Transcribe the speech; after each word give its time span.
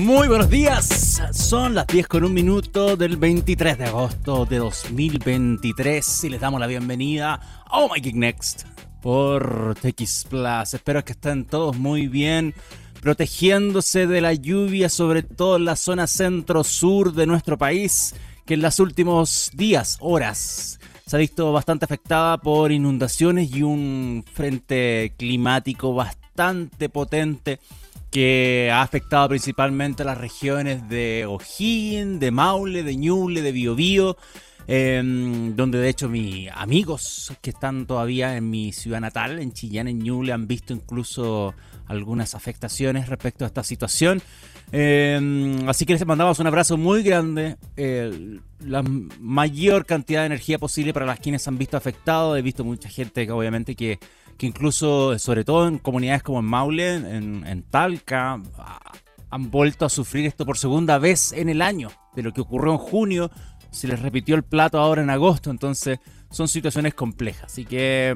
Muy 0.00 0.28
buenos 0.28 0.50
días, 0.50 1.22
son 1.32 1.74
las 1.74 1.86
10 1.86 2.06
con 2.06 2.24
un 2.24 2.34
minuto 2.34 2.96
del 2.98 3.16
23 3.16 3.78
de 3.78 3.84
agosto 3.84 4.44
de 4.44 4.58
2023 4.58 6.24
y 6.24 6.28
les 6.28 6.40
damos 6.40 6.60
la 6.60 6.66
bienvenida 6.66 7.40
a 7.66 7.78
Oh 7.78 7.88
My 7.92 8.00
Geek 8.00 8.14
Next 8.14 8.64
por 9.00 9.74
TX 9.80 10.26
Plus. 10.28 10.74
Espero 10.74 11.02
que 11.02 11.12
estén 11.12 11.46
todos 11.46 11.78
muy 11.78 12.08
bien, 12.08 12.54
protegiéndose 13.00 14.06
de 14.06 14.20
la 14.20 14.34
lluvia, 14.34 14.90
sobre 14.90 15.22
todo 15.22 15.56
en 15.56 15.64
la 15.64 15.76
zona 15.76 16.06
centro-sur 16.06 17.14
de 17.14 17.26
nuestro 17.26 17.56
país, 17.56 18.14
que 18.44 18.54
en 18.54 18.62
los 18.62 18.78
últimos 18.80 19.50
días, 19.54 19.96
horas, 20.00 20.78
se 21.06 21.16
ha 21.16 21.18
visto 21.18 21.52
bastante 21.52 21.86
afectada 21.86 22.36
por 22.36 22.70
inundaciones 22.70 23.50
y 23.50 23.62
un 23.62 24.24
frente 24.30 25.14
climático 25.16 25.94
bastante 25.94 26.90
potente 26.90 27.60
que 28.10 28.70
ha 28.72 28.82
afectado 28.82 29.28
principalmente 29.28 30.02
a 30.02 30.06
las 30.06 30.18
regiones 30.18 30.88
de 30.88 31.26
O'Higgins, 31.26 32.20
de 32.20 32.30
Maule, 32.30 32.82
de 32.82 32.96
Ñuble, 32.96 33.42
de 33.42 33.52
Biobío, 33.52 34.16
em, 34.66 35.54
donde 35.54 35.78
de 35.78 35.88
hecho 35.88 36.08
mis 36.08 36.48
amigos 36.52 37.32
que 37.40 37.50
están 37.50 37.86
todavía 37.86 38.36
en 38.36 38.48
mi 38.50 38.72
ciudad 38.72 39.00
natal, 39.00 39.38
en 39.38 39.52
Chillán, 39.52 39.88
en 39.88 39.98
Ñuble, 39.98 40.32
han 40.32 40.46
visto 40.46 40.72
incluso 40.72 41.54
algunas 41.86 42.34
afectaciones 42.34 43.08
respecto 43.08 43.44
a 43.44 43.48
esta 43.48 43.62
situación. 43.62 44.22
Em, 44.72 45.68
así 45.68 45.86
que 45.86 45.92
les 45.92 46.04
mandamos 46.04 46.40
un 46.40 46.46
abrazo 46.48 46.76
muy 46.76 47.02
grande, 47.02 47.56
la 48.60 48.82
mayor 49.20 49.86
cantidad 49.86 50.20
de 50.20 50.26
energía 50.26 50.58
posible 50.58 50.92
para 50.92 51.06
las 51.06 51.20
quienes 51.20 51.46
han 51.46 51.58
visto 51.58 51.76
afectados. 51.76 52.38
He 52.38 52.42
visto 52.42 52.64
mucha 52.64 52.88
gente 52.88 53.26
que 53.26 53.32
obviamente 53.32 53.76
que 53.76 53.98
que 54.36 54.46
incluso, 54.46 55.18
sobre 55.18 55.44
todo 55.44 55.68
en 55.68 55.78
comunidades 55.78 56.22
como 56.22 56.40
en 56.40 56.44
Maule, 56.44 56.94
en, 56.94 57.64
Talca, 57.70 58.40
han 59.30 59.50
vuelto 59.50 59.84
a 59.84 59.88
sufrir 59.88 60.26
esto 60.26 60.46
por 60.46 60.58
segunda 60.58 60.98
vez 60.98 61.32
en 61.32 61.48
el 61.48 61.62
año. 61.62 61.90
De 62.14 62.22
lo 62.22 62.32
que 62.32 62.40
ocurrió 62.40 62.72
en 62.72 62.78
junio, 62.78 63.30
se 63.70 63.88
les 63.88 64.00
repitió 64.00 64.36
el 64.36 64.42
plato 64.42 64.78
ahora 64.78 65.02
en 65.02 65.10
agosto, 65.10 65.50
entonces 65.50 65.98
son 66.30 66.48
situaciones 66.48 66.94
complejas. 66.94 67.44
Así 67.44 67.64
que 67.64 68.14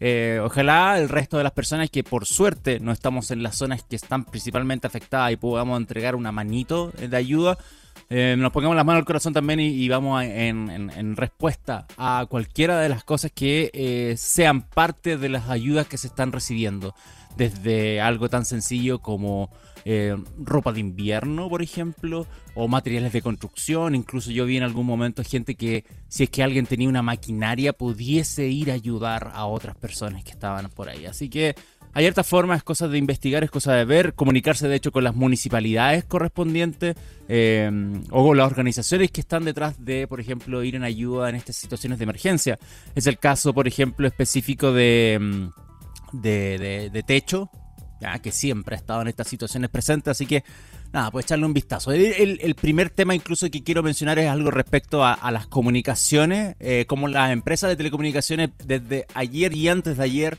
eh, 0.00 0.40
ojalá 0.42 0.98
el 0.98 1.08
resto 1.08 1.38
de 1.38 1.44
las 1.44 1.52
personas 1.52 1.90
que 1.90 2.04
por 2.04 2.24
suerte 2.26 2.78
no 2.78 2.92
estamos 2.92 3.30
en 3.30 3.42
las 3.42 3.56
zonas 3.56 3.82
que 3.82 3.96
están 3.96 4.24
principalmente 4.24 4.86
afectadas 4.86 5.32
y 5.32 5.36
podamos 5.36 5.78
entregar 5.78 6.14
una 6.14 6.30
manito 6.30 6.92
de 6.92 7.16
ayuda, 7.16 7.58
eh, 8.10 8.36
nos 8.38 8.52
pongamos 8.52 8.74
las 8.74 8.86
manos 8.86 9.00
al 9.00 9.06
corazón 9.06 9.34
también 9.34 9.60
y, 9.60 9.86
vamos 9.88 10.22
en, 10.22 11.16
respuesta 11.16 11.86
a 11.96 12.26
cualquiera 12.28 12.80
de 12.80 12.88
las 12.88 13.04
cosas 13.04 13.30
que 13.34 13.70
eh, 13.74 14.14
sean 14.16 14.62
parte 14.62 15.18
de 15.18 15.28
las 15.28 15.50
ayudas 15.50 15.86
que 15.86 15.98
se 15.98 16.06
están 16.06 16.32
recibiendo. 16.32 16.94
Desde 17.36 18.00
algo 18.00 18.28
tan 18.28 18.44
sencillo 18.44 18.98
como 18.98 19.50
eh, 19.84 20.16
ropa 20.38 20.72
de 20.72 20.80
invierno, 20.80 21.48
por 21.48 21.62
ejemplo, 21.62 22.26
o 22.54 22.66
materiales 22.66 23.12
de 23.12 23.22
construcción. 23.22 23.94
Incluso 23.94 24.30
yo 24.30 24.44
vi 24.44 24.56
en 24.56 24.64
algún 24.64 24.86
momento 24.86 25.22
gente 25.22 25.54
que, 25.54 25.84
si 26.08 26.24
es 26.24 26.30
que 26.30 26.42
alguien 26.42 26.66
tenía 26.66 26.88
una 26.88 27.02
maquinaria, 27.02 27.72
pudiese 27.72 28.48
ir 28.48 28.70
a 28.70 28.74
ayudar 28.74 29.30
a 29.34 29.46
otras 29.46 29.76
personas 29.76 30.24
que 30.24 30.32
estaban 30.32 30.68
por 30.70 30.88
ahí. 30.88 31.06
Así 31.06 31.28
que 31.28 31.54
hay 31.98 32.06
hartas 32.06 32.28
formas, 32.28 32.58
es 32.58 32.62
cosa 32.62 32.86
de 32.86 32.96
investigar, 32.96 33.42
es 33.42 33.50
cosa 33.50 33.72
de 33.72 33.84
ver, 33.84 34.14
comunicarse 34.14 34.68
de 34.68 34.76
hecho 34.76 34.92
con 34.92 35.02
las 35.02 35.16
municipalidades 35.16 36.04
correspondientes 36.04 36.94
eh, 37.28 37.68
o 38.12 38.24
con 38.24 38.36
las 38.36 38.46
organizaciones 38.46 39.10
que 39.10 39.20
están 39.20 39.44
detrás 39.44 39.84
de, 39.84 40.06
por 40.06 40.20
ejemplo, 40.20 40.62
ir 40.62 40.76
en 40.76 40.84
ayuda 40.84 41.28
en 41.28 41.34
estas 41.34 41.56
situaciones 41.56 41.98
de 41.98 42.04
emergencia. 42.04 42.56
Es 42.94 43.08
el 43.08 43.18
caso, 43.18 43.52
por 43.52 43.66
ejemplo, 43.66 44.06
específico 44.06 44.72
de, 44.72 45.18
mm, 45.20 46.20
de, 46.22 47.04
Techo, 47.04 47.50
que 48.22 48.30
siempre 48.30 48.76
ha 48.76 48.78
estado 48.78 49.02
en 49.02 49.08
estas 49.08 49.26
situaciones 49.26 49.68
presentes, 49.68 50.12
así 50.12 50.24
que 50.24 50.44
nada, 50.92 51.10
pues 51.10 51.26
echarle 51.26 51.46
un 51.46 51.52
vistazo. 51.52 51.90
El, 51.90 52.54
primer 52.54 52.90
tema 52.90 53.12
incluso 53.12 53.50
que 53.50 53.64
quiero 53.64 53.82
mencionar 53.82 54.20
es 54.20 54.28
algo 54.28 54.52
respecto 54.52 55.04
a, 55.04 55.30
las 55.32 55.48
comunicaciones, 55.48 56.54
eh, 56.60 56.84
como 56.86 57.08
las 57.08 57.32
empresas 57.32 57.70
de 57.70 57.74
telecomunicaciones 57.74 58.50
desde 58.64 59.04
ayer 59.14 59.52
y 59.52 59.66
antes 59.66 59.96
de 59.96 60.04
ayer 60.04 60.38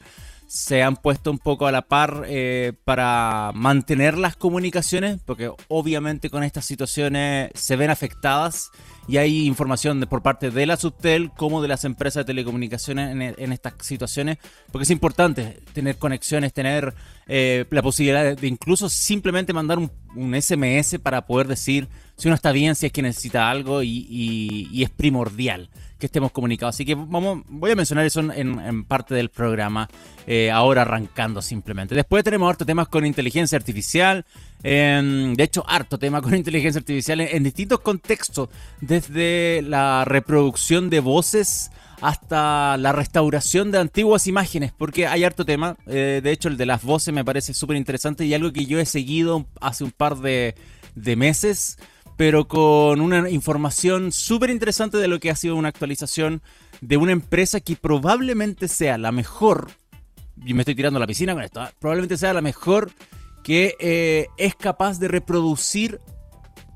se 0.50 0.82
han 0.82 0.96
puesto 0.96 1.30
un 1.30 1.38
poco 1.38 1.68
a 1.68 1.72
la 1.72 1.84
par 1.84 2.24
eh, 2.28 2.74
para 2.84 3.52
mantener 3.54 4.18
las 4.18 4.36
comunicaciones, 4.36 5.20
porque 5.24 5.52
obviamente 5.68 6.32
con 6.32 6.44
estas 6.44 6.66
situaciones 6.66 7.52
se 7.54 7.76
ven 7.76 7.92
afectadas 7.92 8.72
y 9.08 9.18
hay 9.18 9.46
información 9.46 10.00
de, 10.00 10.08
por 10.08 10.24
parte 10.24 10.50
de 10.50 10.66
la 10.66 10.76
Subtel 10.76 11.30
como 11.38 11.62
de 11.62 11.68
las 11.68 11.86
empresas 11.86 12.26
de 12.26 12.34
telecomunicaciones 12.34 13.12
en, 13.38 13.52
estas 13.54 13.76
situaciones, 13.82 14.40
porque 14.72 14.86
es 14.86 14.90
importante 14.90 15.62
tener 15.74 15.98
conexiones, 15.98 16.52
tener 16.52 16.96
eh, 17.28 17.66
la 17.70 17.84
posibilidad 17.84 18.36
de, 18.36 18.48
incluso 18.48 18.90
simplemente 18.90 19.54
mandar 19.54 19.78
un, 19.78 19.92
SMS 20.34 20.98
para 20.98 21.28
poder 21.28 21.48
decir 21.48 21.88
si 22.18 22.28
uno 22.28 22.34
está 22.34 22.52
bien, 22.52 22.74
si 22.74 22.88
es 22.88 22.92
que 22.92 23.04
necesita 23.04 23.52
algo 23.52 23.84
y 23.84 24.82
es 24.82 24.90
primordial 24.90 25.70
que 26.00 26.08
estemos 26.08 26.32
comunicados. 26.32 26.76
Así 26.76 26.86
que 26.86 26.96
vamos, 26.96 27.44
voy 27.48 27.72
a 27.72 27.76
mencionar 27.76 28.06
eso 28.06 28.22
en, 28.22 28.84
parte 28.86 29.14
del 29.14 29.30
programa, 29.30 29.90
eh, 30.26 30.50
ahora 30.50 30.82
arrancando 30.84 31.42
simplemente. 31.42 31.94
Después 31.94 32.24
tenemos 32.24 32.50
harto 32.50 32.66
temas 32.66 32.88
con 32.88 33.06
inteligencia 33.06 33.58
artificial. 33.58 34.26
de 34.64 35.36
hecho, 35.38 35.64
harto 35.68 36.00
tema 36.00 36.22
con 36.22 36.34
inteligencia 36.44 36.80
artificial 36.80 37.22
en, 37.22 37.44
distintos 37.44 37.82
contextos, 37.82 38.50
desde 38.82 39.62
la 39.62 40.06
reproducción 40.06 40.90
de 40.90 41.02
voces 41.02 41.72
hasta 42.02 42.78
la 42.78 42.92
restauración 42.92 43.72
de 43.72 43.80
antiguas 43.80 44.28
imágenes, 44.28 44.72
porque 44.76 45.08
hay 45.08 45.24
harto 45.24 45.46
tema. 45.46 45.78
Eh, 45.88 46.22
de 46.24 46.32
hecho, 46.32 46.48
el 46.48 46.58
de 46.58 46.66
las 46.66 46.84
voces 46.84 47.14
me 47.14 47.26
parece 47.26 47.54
súper 47.54 47.78
interesante 47.78 48.26
y 48.26 48.34
algo 48.34 48.52
que 48.54 48.66
yo 48.66 48.80
he 48.80 48.86
seguido 48.86 49.46
hace 49.60 49.84
un 49.84 49.92
par 49.92 50.18
de, 50.18 50.56
de 50.96 51.16
meses 51.16 51.78
pero 52.20 52.50
con 52.50 53.00
una 53.00 53.30
información 53.30 54.12
súper 54.12 54.50
interesante 54.50 54.98
de 54.98 55.08
lo 55.08 55.22
que 55.22 55.30
ha 55.30 55.38
sido 55.38 55.56
una 55.56 55.70
actualización 55.70 56.42
de 56.82 56.98
una 56.98 57.14
empresa 57.14 57.62
que 57.62 57.78
probablemente 57.78 58.68
sea 58.68 58.98
la 58.98 59.14
mejor, 59.14 59.72
y 60.46 60.54
me 60.54 60.64
estoy 60.64 60.76
tirando 60.76 60.98
a 60.98 61.00
la 61.00 61.08
piscina 61.08 61.34
con 61.34 61.44
esto, 61.44 61.64
¿eh? 61.64 61.70
probablemente 61.80 62.18
sea 62.18 62.34
la 62.34 62.42
mejor 62.42 62.92
que 63.42 63.74
eh, 63.80 64.28
es 64.36 64.54
capaz 64.54 65.00
de 65.00 65.08
reproducir 65.08 66.02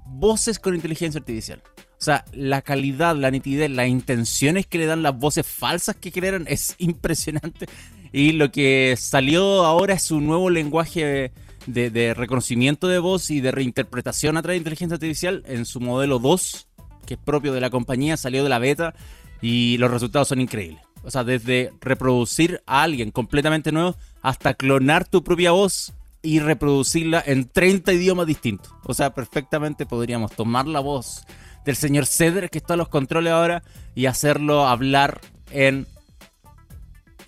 voces 0.06 0.60
con 0.60 0.76
inteligencia 0.76 1.20
artificial. 1.20 1.62
O 1.68 2.02
sea, 2.02 2.24
la 2.32 2.62
calidad, 2.62 3.14
la 3.14 3.30
nitidez, 3.30 3.70
las 3.70 3.90
intenciones 3.90 4.66
que 4.66 4.78
le 4.78 4.86
dan 4.86 5.04
las 5.04 5.20
voces 5.20 5.46
falsas 5.46 5.98
que 5.98 6.14
crearon 6.14 6.46
es 6.48 6.76
impresionante. 6.78 7.66
Y 8.14 8.32
lo 8.32 8.50
que 8.50 8.96
salió 8.98 9.66
ahora 9.66 9.96
es 9.96 10.10
un 10.10 10.26
nuevo 10.26 10.50
lenguaje 10.50 11.34
de, 11.66 12.14
reconocimiento 12.14 12.88
de 12.88 13.00
voz 13.00 13.32
y 13.32 13.42
de 13.42 13.52
reinterpretación 13.52 14.38
a 14.38 14.42
través 14.42 14.56
de 14.56 14.60
inteligencia 14.60 14.96
artificial 14.96 15.44
en 15.48 15.66
su 15.66 15.80
modelo 15.80 16.20
2, 16.20 16.68
que 17.06 17.16
es 17.16 17.20
propio 17.20 17.54
de 17.54 17.62
la 17.62 17.70
compañía, 17.70 18.18
salió 18.18 18.44
de 18.44 18.50
la 18.50 18.60
beta 18.60 18.94
y 19.42 19.78
los 19.78 19.92
resultados 19.92 20.28
son 20.28 20.42
increíbles. 20.42 20.82
O 21.04 21.12
sea, 21.12 21.24
desde 21.24 21.74
reproducir 21.82 22.62
a 22.66 22.84
alguien 22.84 23.12
completamente 23.12 23.72
nuevo 23.72 23.96
hasta 24.22 24.54
clonar 24.54 25.06
tu 25.06 25.24
propia 25.24 25.52
voz 25.52 25.94
y 26.22 26.40
reproducirla 26.40 27.22
en 27.26 27.50
30 27.50 27.92
idiomas 27.92 28.26
distintos. 28.26 28.74
O 28.86 28.94
sea, 28.94 29.14
perfectamente 29.14 29.86
podríamos 29.86 30.32
tomar 30.32 30.66
la 30.68 30.80
voz 30.80 31.26
del 31.66 31.76
señor 31.76 32.06
Cedar, 32.06 32.50
que 32.50 32.60
está 32.60 32.76
en 32.76 32.80
los 32.80 32.88
controles 32.88 33.34
ahora, 33.34 33.64
y 33.96 34.06
hacerlo 34.06 34.66
hablar 34.66 35.20
en 35.52 35.88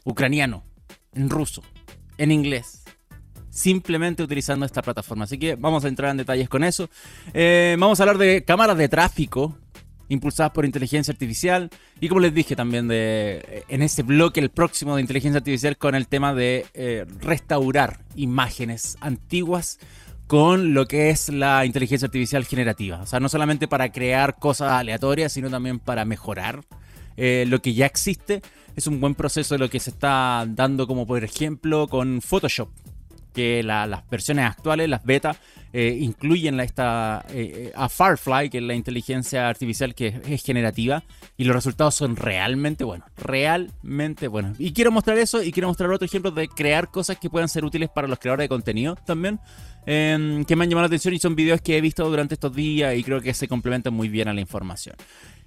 ucraniano, 0.05 0.63
en 1.13 1.29
ruso, 1.29 1.61
en 2.17 2.31
inglés, 2.31 2.84
simplemente 3.55 4.21
utilizando 4.21 4.65
esta 4.65 4.81
plataforma. 4.81 5.23
Así 5.23 5.37
que 5.37 5.55
vamos 5.55 5.85
a 5.85 5.87
entrar 5.87 6.11
en 6.11 6.17
detalles 6.17 6.49
con 6.49 6.63
eso. 6.63 6.89
Eh, 7.33 7.77
vamos 7.79 7.99
a 7.99 8.03
hablar 8.03 8.17
de 8.17 8.43
cámaras 8.43 8.77
de 8.77 8.89
tráfico 8.89 9.57
impulsadas 10.09 10.51
por 10.51 10.65
inteligencia 10.65 11.13
artificial 11.13 11.69
y 11.99 12.09
como 12.09 12.19
les 12.19 12.33
dije 12.33 12.55
también 12.55 12.87
de 12.87 13.63
en 13.69 13.81
ese 13.81 14.03
bloque 14.03 14.39
el 14.39 14.49
próximo 14.49 14.95
de 14.95 15.01
inteligencia 15.01 15.37
artificial 15.37 15.77
con 15.77 15.95
el 15.95 16.07
tema 16.07 16.35
de 16.35 16.65
eh, 16.75 17.05
restaurar 17.21 18.01
imágenes 18.15 18.97
antiguas 18.99 19.79
con 20.27 20.73
lo 20.73 20.85
que 20.85 21.09
es 21.09 21.29
la 21.29 21.65
inteligencia 21.65 22.07
artificial 22.07 22.45
generativa. 22.45 22.99
O 23.01 23.05
sea, 23.05 23.21
no 23.21 23.29
solamente 23.29 23.69
para 23.69 23.91
crear 23.91 24.37
cosas 24.37 24.73
aleatorias, 24.73 25.31
sino 25.31 25.49
también 25.49 25.79
para 25.79 26.03
mejorar 26.03 26.61
eh, 27.15 27.45
lo 27.47 27.61
que 27.61 27.73
ya 27.73 27.85
existe. 27.85 28.41
Es 28.75 28.85
un 28.85 28.99
buen 28.99 29.15
proceso 29.15 29.57
lo 29.57 29.69
que 29.69 29.79
se 29.79 29.91
está 29.91 30.45
dando 30.45 30.87
como 30.87 31.07
por 31.07 31.23
ejemplo 31.23 31.87
con 31.87 32.21
Photoshop 32.21 32.69
que 33.35 33.61
las 33.61 34.09
versiones 34.09 34.45
actuales, 34.45 34.89
las 34.89 35.03
beta, 35.03 35.35
eh, 35.73 35.97
incluyen 35.99 36.57
esta, 36.61 37.25
eh, 37.29 37.73
a 37.75 37.89
Firefly, 37.89 38.49
que 38.49 38.59
es 38.59 38.63
la 38.63 38.73
inteligencia 38.73 39.49
artificial 39.49 39.93
que 39.93 40.21
es, 40.25 40.41
generativa, 40.41 41.03
y 41.35 41.43
los 41.43 41.53
resultados 41.53 41.95
son 41.95 42.15
realmente 42.15 42.85
buenos, 42.85 43.09
realmente 43.17 44.29
buenos. 44.29 44.57
Y 44.57 44.71
quiero 44.71 44.91
mostrar 44.91 45.17
eso 45.17 45.43
y 45.43 45.51
quiero 45.51 45.67
mostrar 45.67 45.91
otro 45.91 46.05
ejemplo 46.05 46.31
de 46.31 46.47
crear 46.47 46.89
cosas 46.89 47.17
que 47.17 47.29
puedan 47.29 47.49
ser 47.49 47.65
útiles 47.65 47.89
para 47.89 48.07
los 48.07 48.19
creadores 48.19 48.45
de 48.45 48.49
contenido 48.49 48.95
también, 49.05 49.41
em, 49.85 50.45
que 50.45 50.55
me 50.55 50.63
han 50.63 50.69
llamado 50.69 50.83
la 50.83 50.87
atención 50.87 51.13
y 51.13 51.19
son 51.19 51.35
videos 51.35 51.59
que 51.59 51.77
he 51.77 51.81
visto 51.81 52.09
durante 52.09 52.35
estos 52.35 52.55
días 52.55 52.95
y 52.95 53.03
creo 53.03 53.19
que 53.19 53.33
se 53.33 53.49
complementan 53.49 53.93
muy 53.93 54.07
bien 54.07 54.29
a 54.29 54.33
la 54.33 54.39
información. 54.39 54.95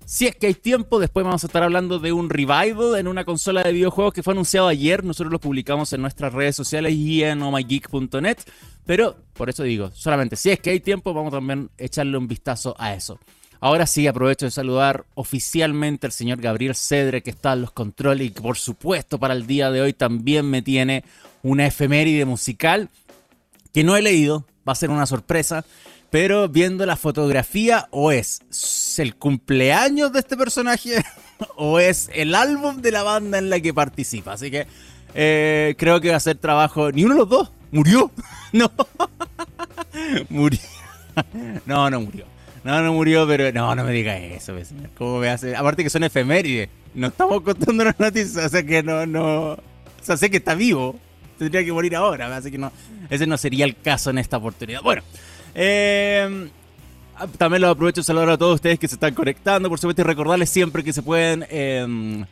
Si 0.08 0.26
es 0.26 0.34
que 0.34 0.46
hay 0.46 0.54
tiempo, 0.54 0.98
después 1.00 1.22
vamos 1.22 1.44
a 1.44 1.48
estar 1.48 1.62
hablando 1.62 1.98
de 1.98 2.12
un 2.12 2.30
revival 2.30 2.98
en 2.98 3.08
una 3.08 3.26
consola 3.26 3.62
de 3.62 3.74
videojuegos 3.74 4.14
que 4.14 4.22
fue 4.22 4.32
anunciado 4.32 4.66
ayer. 4.66 5.04
Nosotros 5.04 5.30
lo 5.30 5.38
publicamos 5.38 5.92
en 5.92 6.00
nuestras 6.00 6.32
redes 6.32 6.56
sociales 6.56 6.94
y 6.94 7.22
en 7.22 7.42
omygeek.net. 7.42 8.38
Pero 8.86 9.16
por 9.34 9.50
eso 9.50 9.64
digo, 9.64 9.90
solamente 9.92 10.36
si 10.36 10.48
es 10.48 10.60
que 10.60 10.70
hay 10.70 10.80
tiempo, 10.80 11.12
vamos 11.12 11.30
también 11.30 11.68
a 11.78 11.82
echarle 11.84 12.16
un 12.16 12.26
vistazo 12.26 12.74
a 12.78 12.94
eso. 12.94 13.20
Ahora 13.60 13.86
sí, 13.86 14.06
aprovecho 14.06 14.46
de 14.46 14.50
saludar 14.50 15.04
oficialmente 15.14 16.06
al 16.06 16.12
señor 16.12 16.40
Gabriel 16.40 16.74
Cedre, 16.74 17.22
que 17.22 17.28
está 17.28 17.52
en 17.52 17.60
los 17.60 17.72
controles 17.72 18.28
y 18.28 18.30
que 18.30 18.40
por 18.40 18.56
supuesto 18.56 19.18
para 19.18 19.34
el 19.34 19.46
día 19.46 19.70
de 19.70 19.82
hoy 19.82 19.92
también 19.92 20.48
me 20.48 20.62
tiene 20.62 21.04
una 21.42 21.66
efeméride 21.66 22.24
musical 22.24 22.88
que 23.74 23.84
no 23.84 23.94
he 23.94 24.00
leído, 24.00 24.46
va 24.66 24.72
a 24.72 24.74
ser 24.74 24.88
una 24.88 25.04
sorpresa, 25.04 25.66
pero 26.10 26.48
viendo 26.48 26.86
la 26.86 26.96
fotografía 26.96 27.88
o 27.90 28.12
es 28.12 28.40
el 28.98 29.16
cumpleaños 29.16 30.12
de 30.12 30.20
este 30.20 30.36
personaje 30.36 31.04
o 31.56 31.78
es 31.78 32.10
el 32.14 32.34
álbum 32.34 32.80
de 32.80 32.92
la 32.92 33.02
banda 33.02 33.38
en 33.38 33.50
la 33.50 33.60
que 33.60 33.74
participa. 33.74 34.32
Así 34.32 34.50
que 34.50 34.66
eh, 35.14 35.74
creo 35.78 36.00
que 36.00 36.10
va 36.10 36.16
a 36.16 36.20
ser 36.20 36.36
trabajo. 36.36 36.90
Ni 36.92 37.04
uno 37.04 37.14
de 37.14 37.20
los 37.20 37.28
dos. 37.28 37.52
Murió. 37.70 38.10
No. 38.50 38.72
murió. 40.30 40.58
No, 41.66 41.90
no 41.90 42.00
murió. 42.00 42.24
No, 42.64 42.80
no 42.80 42.94
murió, 42.94 43.26
pero 43.26 43.52
no, 43.52 43.74
no 43.74 43.84
me 43.84 43.92
diga 43.92 44.16
eso, 44.16 44.54
vecino. 44.54 44.88
¿Cómo 44.96 45.18
me 45.18 45.28
hace? 45.28 45.54
Aparte 45.54 45.84
que 45.84 45.90
son 45.90 46.02
efemérides. 46.02 46.70
No 46.94 47.08
estamos 47.08 47.42
contando 47.42 47.84
las 47.84 48.00
noticias, 48.00 48.46
o 48.46 48.48
sea 48.48 48.62
que 48.64 48.82
no, 48.82 49.04
no. 49.04 49.52
O 49.52 49.58
sea, 50.00 50.16
sé 50.16 50.30
que 50.30 50.38
está 50.38 50.54
vivo. 50.54 50.98
Tendría 51.38 51.62
que 51.62 51.72
morir 51.72 51.94
ahora, 51.94 52.34
así 52.34 52.50
que 52.50 52.56
no. 52.56 52.72
Ese 53.10 53.26
no 53.26 53.36
sería 53.36 53.66
el 53.66 53.76
caso 53.76 54.08
en 54.08 54.16
esta 54.16 54.38
oportunidad. 54.38 54.80
Bueno, 54.80 55.02
eh, 55.54 56.50
Ah, 57.20 57.26
también 57.36 57.62
lo 57.62 57.68
aprovecho 57.68 58.00
de 58.00 58.04
saludar 58.04 58.30
a 58.30 58.38
todos 58.38 58.54
ustedes 58.54 58.78
que 58.78 58.86
se 58.86 58.94
están 58.94 59.12
conectando, 59.12 59.68
por 59.68 59.80
supuesto, 59.80 60.02
y 60.02 60.04
recordarles 60.04 60.50
siempre 60.50 60.84
que 60.84 60.92
se 60.92 61.02
pueden 61.02 61.44
em, 61.50 62.24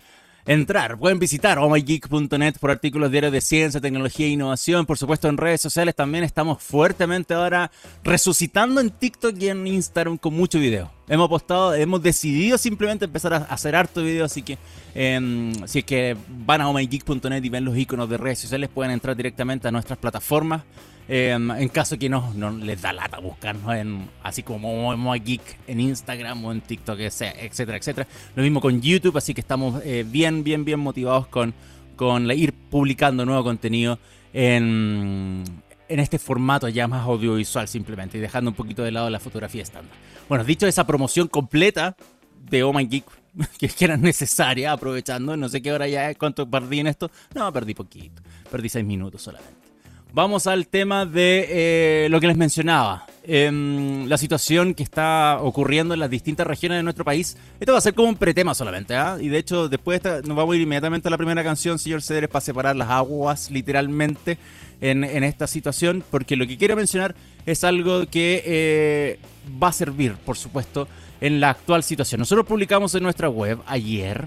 entrar, 0.46 0.96
pueden 0.96 1.18
visitar 1.18 1.58
omygeek.net 1.58 2.54
por 2.60 2.70
artículos 2.70 3.10
diarios 3.10 3.32
de 3.32 3.40
ciencia, 3.40 3.80
tecnología 3.80 4.26
e 4.26 4.28
innovación. 4.28 4.86
Por 4.86 4.96
supuesto, 4.96 5.28
en 5.28 5.38
redes 5.38 5.60
sociales 5.60 5.96
también 5.96 6.22
estamos 6.22 6.62
fuertemente 6.62 7.34
ahora 7.34 7.72
resucitando 8.04 8.80
en 8.80 8.90
TikTok 8.90 9.34
y 9.40 9.48
en 9.48 9.66
Instagram 9.66 10.18
con 10.18 10.34
mucho 10.34 10.60
video. 10.60 10.92
Hemos 11.08 11.28
postado, 11.28 11.74
hemos 11.74 12.00
decidido 12.00 12.56
simplemente 12.56 13.06
empezar 13.06 13.34
a 13.34 13.38
hacer 13.38 13.74
harto 13.74 14.04
video, 14.04 14.24
así 14.24 14.42
que 14.42 14.56
em, 14.94 15.52
si 15.66 15.80
es 15.80 15.84
que 15.84 16.16
van 16.28 16.60
a 16.60 16.68
omygeek.net 16.68 17.42
y 17.42 17.48
ven 17.48 17.64
los 17.64 17.76
iconos 17.76 18.08
de 18.08 18.18
redes 18.18 18.38
sociales, 18.38 18.70
pueden 18.72 18.92
entrar 18.92 19.16
directamente 19.16 19.66
a 19.66 19.72
nuestras 19.72 19.98
plataformas. 19.98 20.62
Em, 21.08 21.50
en 21.53 21.69
caso 21.69 21.97
que 21.99 22.08
no, 22.08 22.32
les 22.61 22.82
da 22.82 22.93
lata 22.93 23.20
buscarnos 23.20 23.75
en 23.75 24.08
así 24.25 24.43
como 24.43 24.97
Moe 24.97 25.19
Geek 25.20 25.58
en 25.69 25.79
Instagram 25.79 26.44
o 26.44 26.53
en 26.53 26.61
TikTok, 26.61 26.99
etcétera, 26.99 27.76
etcétera. 27.76 28.08
Lo 28.35 28.43
mismo 28.43 28.61
con 28.61 28.81
YouTube, 28.81 29.17
así 29.17 29.32
que 29.32 29.41
estamos 29.41 29.81
eh, 29.85 30.05
bien, 30.06 30.43
bien, 30.43 30.64
bien 30.64 30.81
motivados 30.81 31.29
con, 31.29 31.55
con 31.94 32.29
ir 32.32 32.53
publicando 32.53 33.25
nuevo 33.25 33.44
contenido 33.44 34.00
en, 34.32 35.44
en 35.88 36.00
este 36.00 36.19
formato 36.19 36.69
ya 36.69 36.88
más 36.88 37.06
audiovisual 37.06 37.69
simplemente 37.69 38.19
y 38.19 38.20
dejando 38.20 38.50
un 38.50 38.56
poquito 38.56 38.82
de 38.82 38.91
lado 38.91 39.09
la 39.09 39.20
fotografía 39.20 39.62
estándar. 39.62 39.94
Bueno, 40.29 40.43
dicho 40.43 40.67
esa 40.67 40.87
promoción 40.87 41.29
completa 41.29 41.97
de 42.50 42.64
Oh 42.64 42.73
My 42.73 42.85
Geek, 42.87 43.05
que, 43.59 43.70
era 43.85 43.97
necesaria, 43.97 44.73
aprovechando, 44.73 45.37
no 45.37 45.49
sé 45.49 45.62
qué 45.62 45.73
hora 45.73 45.87
ya 45.87 46.11
es, 46.11 46.19
cuánto 46.19 46.50
perdí 46.50 46.81
en 46.81 46.88
esto. 46.88 47.12
No, 47.35 47.52
perdí 47.52 47.75
poquito, 47.75 48.23
perdí 48.50 48.69
seis 48.69 48.85
minutos 48.85 49.23
solamente. 49.23 49.65
Vamos 50.16 50.46
al 50.46 50.66
tema 50.66 51.04
de 51.04 51.46
eh, 51.50 52.08
lo 52.08 52.20
que 52.20 52.26
les 52.26 52.38
mencionaba. 52.38 53.04
Em, 53.22 54.06
la 54.08 54.16
situación 54.16 54.72
que 54.72 54.82
está 54.82 55.38
ocurriendo 55.42 55.92
en 55.92 56.00
las 56.00 56.08
distintas 56.08 56.46
regiones 56.46 56.78
de 56.78 56.82
nuestro 56.82 57.04
país. 57.04 57.36
Esto 57.60 57.72
va 57.72 57.78
a 57.78 57.82
ser 57.82 57.92
como 57.92 58.08
un 58.08 58.16
pretema 58.16 58.54
solamente, 58.54 58.96
¿ah? 58.96 59.18
Y 59.20 59.28
de 59.28 59.36
hecho, 59.36 59.68
después 59.68 60.02
de 60.02 60.08
esta, 60.08 60.26
nos 60.26 60.34
vamos 60.34 60.54
a 60.54 60.56
ir 60.56 60.62
inmediatamente 60.62 61.08
a 61.08 61.10
la 61.10 61.18
primera 61.18 61.44
canción, 61.44 61.78
señor 61.78 62.00
Cedres, 62.00 62.30
para 62.30 62.40
separar 62.40 62.74
las 62.76 62.88
aguas 62.88 63.50
literalmente 63.50 64.38
en, 64.80 65.04
esta 65.04 65.46
situación, 65.46 66.02
porque 66.10 66.34
lo 66.34 66.46
que 66.46 66.56
quiero 66.56 66.76
mencionar 66.76 67.14
es 67.44 67.62
algo 67.62 68.06
que 68.06 68.42
eh, 68.46 69.18
va 69.62 69.68
a 69.68 69.72
servir, 69.72 70.14
por 70.14 70.38
supuesto, 70.38 70.88
en 71.20 71.40
la 71.40 71.50
actual 71.50 71.82
situación. 71.82 72.20
Nosotros 72.20 72.46
publicamos 72.46 72.94
en 72.94 73.02
nuestra 73.02 73.28
web 73.28 73.58
ayer 73.66 74.24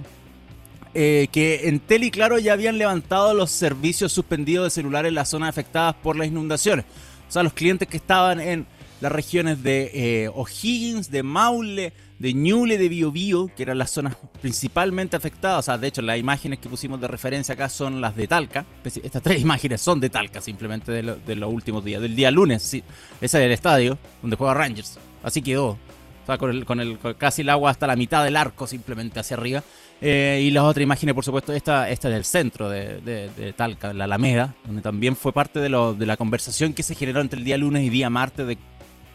eh, 0.94 1.28
que 1.32 1.68
Entel 1.68 2.04
y 2.04 2.12
Claro 2.12 2.40
ya 2.40 2.54
habían 2.54 2.78
levantado 2.78 3.34
los 3.34 3.52
servicios 3.52 4.12
suspendidos 4.12 4.66
de 4.66 4.70
celulares 4.70 5.10
en 5.10 5.16
las 5.16 5.30
zonas 5.30 5.50
afectadas 5.50 5.96
por 5.96 6.16
las 6.16 6.28
inundaciones. 6.28 6.86
O 7.28 7.32
sea, 7.32 7.44
los 7.44 7.54
clientes 7.54 7.88
que 7.88 7.98
estaban 7.98 8.40
en 8.40 8.66
las 9.02 9.12
regiones 9.12 9.64
de 9.64 9.92
eh, 9.94 10.30
O'Higgins, 10.30 11.12
de 11.12 11.24
Maule, 11.24 11.94
de 12.20 12.34
Ñuble, 12.34 12.78
de 12.78 12.90
Biobío, 12.90 13.50
que 13.56 13.64
eran 13.64 13.78
las 13.78 13.92
zonas 13.92 14.18
principalmente 14.42 15.16
afectadas. 15.16 15.60
O 15.60 15.62
sea, 15.64 15.78
de 15.78 15.88
hecho, 15.88 16.02
las 16.02 16.18
imágenes 16.18 16.60
que 16.60 16.68
pusimos 16.68 17.00
de 17.00 17.08
referencia 17.08 17.54
acá 17.54 17.70
son 17.70 18.02
las 18.02 18.16
de 18.16 18.28
Talca. 18.28 18.66
Estas 18.84 19.22
tres 19.22 19.42
imágenes 19.44 19.82
son 19.82 20.00
de 20.00 20.10
Talca, 20.10 20.42
simplemente 20.42 20.92
de, 20.92 21.36
los 21.36 21.54
últimos 21.54 21.84
días. 21.84 22.02
Del 22.02 22.16
día 22.16 22.30
lunes, 22.30 22.62
sí. 22.62 22.84
Ese 23.22 23.40
es 23.40 23.46
el 23.46 23.52
estadio 23.52 23.98
donde 24.22 24.36
juega 24.36 24.54
Rangers. 24.54 25.00
Así 25.24 25.42
quedó. 25.42 25.70
O 25.70 26.26
sea, 26.26 26.38
con, 26.38 26.52
el, 26.52 26.66
con, 26.66 26.80
el, 26.80 27.00
casi 27.18 27.42
el 27.42 27.50
agua 27.50 27.72
hasta 27.72 27.88
la 27.88 27.96
mitad 27.96 28.24
del 28.24 28.36
arco, 28.36 28.68
simplemente 28.68 29.20
hacia 29.20 29.38
arriba. 29.38 29.64
Eh, 30.02 30.42
y 30.44 30.52
las 30.52 30.64
otras 30.64 30.84
imágenes, 30.84 31.14
por 31.14 31.26
supuesto, 31.26 31.52
esta, 31.52 31.90
esta 31.90 32.10
del 32.10 32.24
centro 32.24 32.70
de, 32.70 33.54
Talca, 33.56 33.94
la 33.94 34.06
Alameda, 34.06 34.56
donde 34.66 34.82
también 34.82 35.16
fue 35.16 35.34
parte 35.34 35.60
de, 35.60 35.68
lo, 35.68 35.94
de 35.94 36.06
la 36.06 36.16
conversación 36.16 36.74
que 36.74 36.84
se 36.84 36.96
generó 36.96 37.20
entre 37.20 37.40
el 37.40 37.46
día 37.46 37.58
lunes 37.58 37.84
y 37.84 37.90
día 37.90 38.10
martes, 38.10 38.48
de 38.48 38.58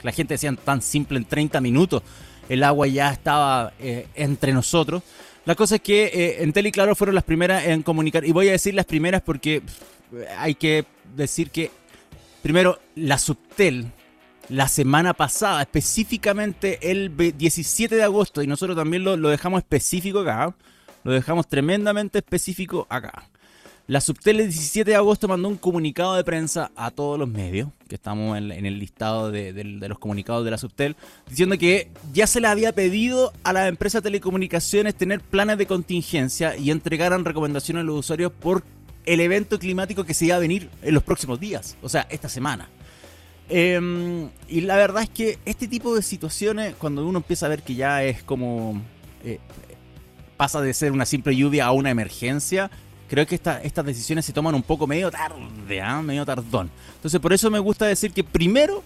la 0.02 0.12
gente 0.12 0.34
decía 0.34 0.52
tan 0.52 0.82
simple, 0.82 1.16
en 1.16 1.25
30 1.25 1.60
minutos 1.62 2.02
el 2.50 2.62
agua 2.62 2.86
ya 2.86 3.10
estaba 3.10 3.72
eh, 3.81 4.06
entre 4.14 4.52
nosotros. 4.52 5.02
La 5.46 5.54
cosa 5.54 5.76
es 5.76 5.81
que 5.81 6.04
eh, 6.04 6.42
Entel 6.42 6.66
y 6.66 6.72
Claro 6.72 6.94
fueron 6.94 7.14
las 7.14 7.25
primeras 7.25 7.66
en 7.66 7.82
comunicar, 7.82 8.25
y 8.26 8.32
voy 8.32 8.48
a 8.48 8.52
decir 8.52 8.75
las 8.75 8.84
primeras 8.84 9.22
porque 9.22 9.62
hay 10.36 10.54
que 10.54 10.84
decir 11.16 11.50
que, 11.50 11.70
primero, 12.42 12.78
la 12.94 13.16
Subtel, 13.16 13.86
la 14.50 14.69
semana 14.69 15.14
pasada, 15.14 15.62
específicamente 15.62 16.90
el 16.90 17.16
17 17.16 17.96
de 17.96 18.02
agosto, 18.02 18.42
y 18.42 18.46
nosotros 18.46 18.76
también 18.76 19.04
lo, 19.04 19.16
lo 19.16 19.31
dejamos 19.31 19.58
específico 19.58 20.20
acá, 20.20 20.54
lo 21.04 21.12
dejamos 21.12 21.46
tremendamente 21.46 22.18
específico 22.18 22.86
acá. 22.90 23.28
La 23.86 24.00
Subtel 24.00 24.40
el 24.40 24.46
17 24.46 24.92
de 24.92 24.96
agosto 24.96 25.28
mandó 25.28 25.46
un 25.46 25.58
comunicado 25.58 26.14
de 26.14 26.24
prensa 26.24 26.70
a 26.74 26.90
todos 26.90 27.18
los 27.18 27.28
medios, 27.28 27.68
que 27.86 27.96
estamos 27.96 28.38
en, 28.38 28.50
el 28.50 28.78
listado 28.78 29.30
de, 29.30 29.52
los 29.62 29.98
comunicados 29.98 30.42
de 30.42 30.50
la 30.50 30.56
Subtel, 30.56 30.96
diciendo 31.28 31.58
que 31.58 31.90
ya 32.14 32.26
se 32.26 32.40
le 32.40 32.48
había 32.48 32.72
pedido 32.72 33.34
a 33.42 33.52
la 33.52 33.68
empresa 33.68 33.98
de 33.98 34.04
telecomunicaciones 34.04 34.94
tener 34.94 35.20
planes 35.20 35.58
de 35.58 35.66
contingencia 35.66 36.56
y 36.56 36.70
entregaran 36.70 37.26
recomendaciones 37.26 37.82
a 37.82 37.84
los 37.84 37.98
usuarios 37.98 38.32
por 38.32 38.64
el 39.04 39.20
evento 39.20 39.58
climático 39.58 40.04
que 40.04 40.14
se 40.14 40.24
iba 40.24 40.36
a 40.36 40.38
venir 40.38 40.70
en 40.80 40.94
los 40.94 41.02
próximos 41.02 41.38
días, 41.38 41.76
o 41.82 41.90
sea, 41.90 42.06
esta 42.08 42.30
semana. 42.30 42.70
Em, 43.50 44.30
y 44.48 44.62
la 44.62 44.76
verdad 44.76 45.02
es 45.02 45.10
que 45.10 45.38
este 45.44 45.68
tipo 45.68 45.94
de 45.94 46.00
situaciones, 46.00 46.74
cuando 46.76 47.06
uno 47.06 47.19
empieza 47.19 47.44
a 47.44 47.50
ver 47.50 47.62
que 47.62 47.74
ya 47.74 48.02
es 48.02 48.22
como... 48.22 48.81
Eh, 49.22 49.40
pasa 50.36 50.60
de 50.60 50.74
ser 50.74 50.93
una 50.93 51.06
simple 51.06 51.36
lluvia 51.36 51.67
a 51.67 51.72
una 51.72 51.91
emergencia, 51.91 52.70
creo 53.08 53.26
que 53.26 53.34
estas 53.36 53.86
decisiones 53.86 54.24
se 54.24 54.32
toman 54.32 54.55
un 54.55 54.62
poco 54.62 54.86
medio 54.86 55.10
tarde, 55.10 55.81
¿ah? 55.81 56.03
medio 56.03 56.24
tardón. 56.24 56.70
Entonces 56.96 57.20
por 57.20 57.32
eso 57.32 57.50
me 57.50 57.58
gusta 57.58 57.86
decir 57.86 58.12
que 58.12 58.24
primero, 58.24 58.82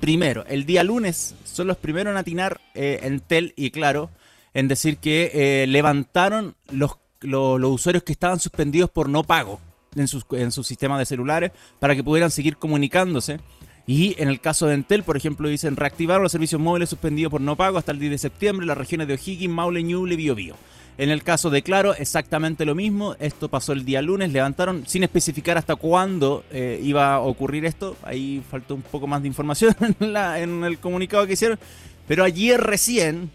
primero, 0.00 0.44
el 0.46 0.66
día 0.66 0.84
lunes 0.84 1.34
son 1.44 1.66
los 1.66 1.76
primeros 1.76 2.12
en 2.12 2.18
atinar 2.18 2.60
eh, 2.74 3.00
Entel 3.02 3.52
y 3.56 3.70
Claro 3.70 4.10
en 4.54 4.68
decir 4.68 4.98
que 4.98 5.30
eh, 5.32 5.66
levantaron 5.66 6.54
los, 6.70 6.98
los, 7.20 7.62
usuarios 7.64 8.02
que 8.02 8.12
estaban 8.12 8.38
suspendidos 8.38 8.90
por 8.90 9.08
no 9.08 9.24
pago 9.24 9.60
en 9.96 10.08
sus, 10.08 10.24
en 10.32 10.52
sus 10.52 10.66
sistemas 10.66 10.98
de 10.98 11.06
celulares 11.06 11.52
para 11.78 11.94
que 11.94 12.04
pudieran 12.04 12.30
seguir 12.30 12.56
comunicándose. 12.56 13.40
Y 13.86 14.14
en 14.22 14.28
el 14.28 14.40
caso 14.40 14.66
de 14.66 14.74
Entel, 14.74 15.02
por 15.02 15.16
ejemplo, 15.16 15.48
dicen 15.48 15.76
reactivar 15.76 16.20
los 16.20 16.30
servicios 16.30 16.60
móviles 16.60 16.88
suspendidos 16.88 17.30
por 17.30 17.40
no 17.40 17.56
pago 17.56 17.78
hasta 17.78 17.92
el 17.92 17.98
10 17.98 18.12
de 18.12 18.18
septiembre 18.18 18.64
en 18.64 18.68
las 18.68 18.78
regiones 18.78 19.08
de 19.08 19.14
O'Higgins, 19.14 19.52
Maule, 19.52 19.82
Ñuble 19.82 20.14
y 20.14 20.16
Biobío. 20.18 20.54
En 20.98 21.10
el 21.10 21.22
caso 21.22 21.48
de 21.48 21.62
Claro, 21.62 21.94
exactamente 21.94 22.64
lo 22.64 22.74
mismo. 22.74 23.16
Esto 23.18 23.48
pasó 23.48 23.72
el 23.72 23.84
día 23.84 24.02
lunes. 24.02 24.32
Levantaron 24.32 24.86
sin 24.86 25.02
especificar 25.02 25.56
hasta 25.56 25.76
cuándo 25.76 26.44
eh, 26.50 26.80
iba 26.82 27.14
a 27.14 27.20
ocurrir 27.20 27.64
esto. 27.64 27.96
Ahí 28.02 28.42
faltó 28.50 28.74
un 28.74 28.82
poco 28.82 29.06
más 29.06 29.22
de 29.22 29.28
información 29.28 29.74
en, 30.00 30.64
el 30.64 30.78
comunicado 30.78 31.26
que 31.26 31.32
hicieron. 31.32 31.58
Pero 32.06 32.24
ayer 32.24 32.60
recién 32.60 33.30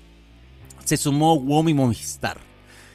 se 0.86 0.98
sumó 0.98 1.40
WOM 1.40 1.70
y 1.70 1.74
Movistar. 1.74 2.38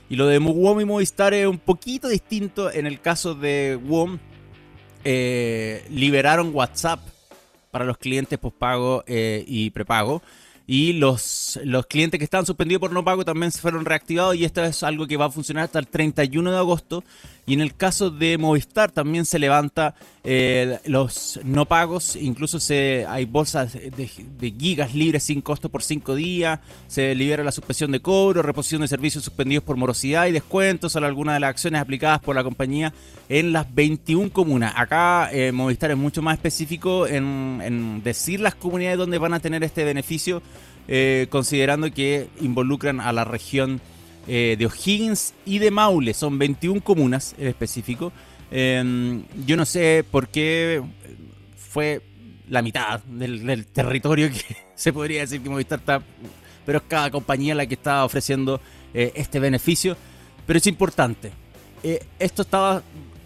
Y 0.09 0.17
lo 0.17 0.27
de 0.27 0.39
WOM 0.39 0.81
y 0.81 0.85
Movistar 0.85 1.35
es 1.35 1.47
un 1.47 1.59
poquito 1.59 2.09
distinto. 2.09 2.71
En 2.71 2.87
el 2.87 3.01
caso 3.01 3.35
de 3.35 3.79
WOM, 3.83 4.19
eh, 5.05 5.85
liberaron 5.91 6.55
WhatsApp 6.55 7.01
para 7.73 7.85
los 7.85 7.99
clientes 7.99 8.39
postpago 8.39 9.03
eh, 9.09 9.43
y 9.47 9.71
prepago. 9.71 10.23
Y 10.67 10.93
los, 10.95 11.59
los 11.65 11.87
clientes 11.87 12.19
que 12.19 12.25
estaban 12.25 12.47
suspendidos 12.47 12.81
por 12.81 12.93
no 12.93 13.05
pago 13.05 13.25
también 13.25 13.51
se 13.51 13.61
fueron 13.61 13.85
reactivados 13.85 14.37
y 14.37 14.45
esto 14.45 14.63
es 14.63 14.83
algo 14.83 15.07
que 15.07 15.17
va 15.17 15.27
a 15.27 15.31
funcionar 15.31 15.65
hasta 15.65 15.79
el 15.79 15.89
31 15.89 16.53
de 16.53 16.59
agosto. 16.59 17.05
Y 17.45 17.55
en 17.55 17.61
el 17.61 17.75
caso 17.75 18.11
de 18.11 18.39
Movistar 18.39 18.93
también 18.93 19.25
se 19.25 19.41
levanta 19.41 19.97
eh, 20.23 20.79
los 20.85 21.41
no 21.43 21.67
pagos, 21.67 22.15
incluso 22.15 22.61
se, 22.61 23.05
hay 23.09 23.25
bolsas 23.25 23.73
de, 23.73 24.53
gigas 24.57 24.95
libres 24.95 25.25
sin 25.25 25.41
costo 25.41 25.69
por 25.69 25.83
5 25.83 26.15
días, 26.15 26.61
se 26.87 27.13
libera 27.17 27.43
la 27.43 27.51
suspensión 27.51 27.91
de 27.91 27.99
cobro, 27.99 28.43
reposición 28.43 28.83
de 28.83 28.87
servicios 28.87 29.25
suspendidos 29.25 29.65
por 29.65 29.77
morosidad 29.77 30.27
y 30.27 30.33
descuentos 30.33 30.95
a 30.95 31.01
algunas 31.01 31.35
de 31.35 31.41
las 31.41 31.51
acciones 31.51 31.81
aplicadas 31.81 32.21
por 32.21 32.37
la 32.37 32.45
compañía 32.45 32.95
en 33.29 33.53
las 33.53 33.75
21 33.75 34.31
comunas. 34.31 34.75
Acá 34.77 35.29
eh, 35.33 35.51
Movistar 35.51 35.91
es 35.91 35.97
mucho 35.97 36.23
más 36.23 36.35
específico 36.35 37.09
en, 37.09 37.61
en 37.61 38.03
decir 38.05 38.39
las 38.39 38.55
comunidades 38.55 38.99
donde 38.99 39.19
van 39.19 39.35
a 39.35 39.41
tener 39.41 39.65
este 39.65 39.83
beneficio 39.83 40.43
eh, 40.89 41.27
considerando 41.31 41.93
que 41.93 42.29
involucran 42.41 43.01
a 43.01 43.13
la 43.13 43.25
región 43.25 43.81
eh, 44.27 44.57
de 44.59 44.67
O'Higgins 44.67 45.35
y 45.45 45.59
de 45.59 45.71
Maule. 45.71 46.15
Son 46.15 46.39
21 46.39 46.81
comunas 46.83 47.35
en 47.39 47.49
específico. 47.49 48.13
Em, 48.51 49.25
yo 49.47 49.57
no 49.57 49.65
sé 49.65 50.05
por 50.09 50.29
qué 50.29 50.83
fue 51.57 52.03
la 52.49 52.63
mitad 52.63 53.03
del, 53.05 53.67
territorio 53.67 54.31
que 54.31 54.57
se 54.75 54.93
podría 54.93 55.21
decir 55.21 55.41
que 55.41 55.49
Movistar 55.49 55.79
está, 55.79 56.03
pero 56.67 56.79
es 56.79 56.85
cada 56.87 57.11
compañía 57.11 57.55
la 57.55 57.67
que 57.67 57.75
está 57.75 58.05
ofreciendo 58.05 58.61
eh, 58.93 59.13
este 59.15 59.39
beneficio. 59.39 59.97
Pero 60.47 60.59
es 60.59 60.67
importante. 60.67 61.31
esto 62.19 62.43
estaba 62.43 62.83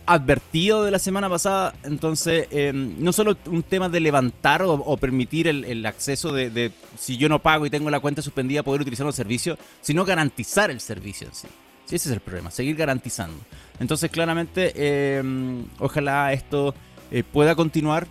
advertido 0.07 0.85
de 0.85 0.91
la 0.91 0.99
semana 0.99 1.29
pasada. 1.29 1.75
Entonces, 1.83 2.47
em, 2.51 2.95
no 2.99 3.13
solo 3.13 3.37
un 3.47 3.63
tema 3.63 3.89
de 3.89 4.01
levantar 4.01 4.63
o, 4.63 4.97
permitir 4.97 5.49
el, 5.49 5.85
acceso 5.85 6.33
de, 6.33 6.73
si 6.99 7.17
yo 7.17 7.29
no 7.29 7.43
pago 7.43 7.67
y 7.67 7.71
tengo 7.71 7.91
la 7.91 8.01
cuenta 8.01 8.23
suspendida, 8.23 8.63
poder 8.63 8.81
utilizar 8.81 9.07
el 9.07 9.13
servicio, 9.13 9.59
sino 9.81 10.05
garantizar 10.05 10.71
el 10.71 10.81
servicio 10.81 11.27
en 11.27 11.35
sí. 11.35 11.49
ese 11.87 11.97
es 11.97 12.15
el 12.15 12.21
problema, 12.21 12.51
seguir 12.51 12.77
garantizando. 12.77 13.39
Entonces, 13.81 14.11
claramente, 14.11 15.19
em, 15.19 15.65
ojalá 15.79 16.33
esto 16.33 16.75
eh, 17.11 17.23
pueda 17.25 17.55
continuar. 17.55 18.07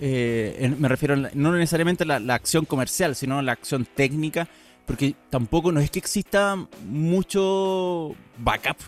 Eh, 0.00 0.74
me 0.78 0.88
refiero 0.88 1.14
no 1.16 1.52
necesariamente 1.52 2.04
a 2.04 2.18
la, 2.18 2.34
acción 2.34 2.64
comercial, 2.64 3.14
sino 3.16 3.38
a 3.38 3.42
la 3.42 3.52
acción 3.52 3.84
técnica, 3.84 4.48
porque 4.86 5.14
tampoco 5.28 5.72
no 5.72 5.80
es 5.80 5.90
que 5.90 5.98
exista 5.98 6.56
mucho 6.86 8.14
backup, 8.38 8.78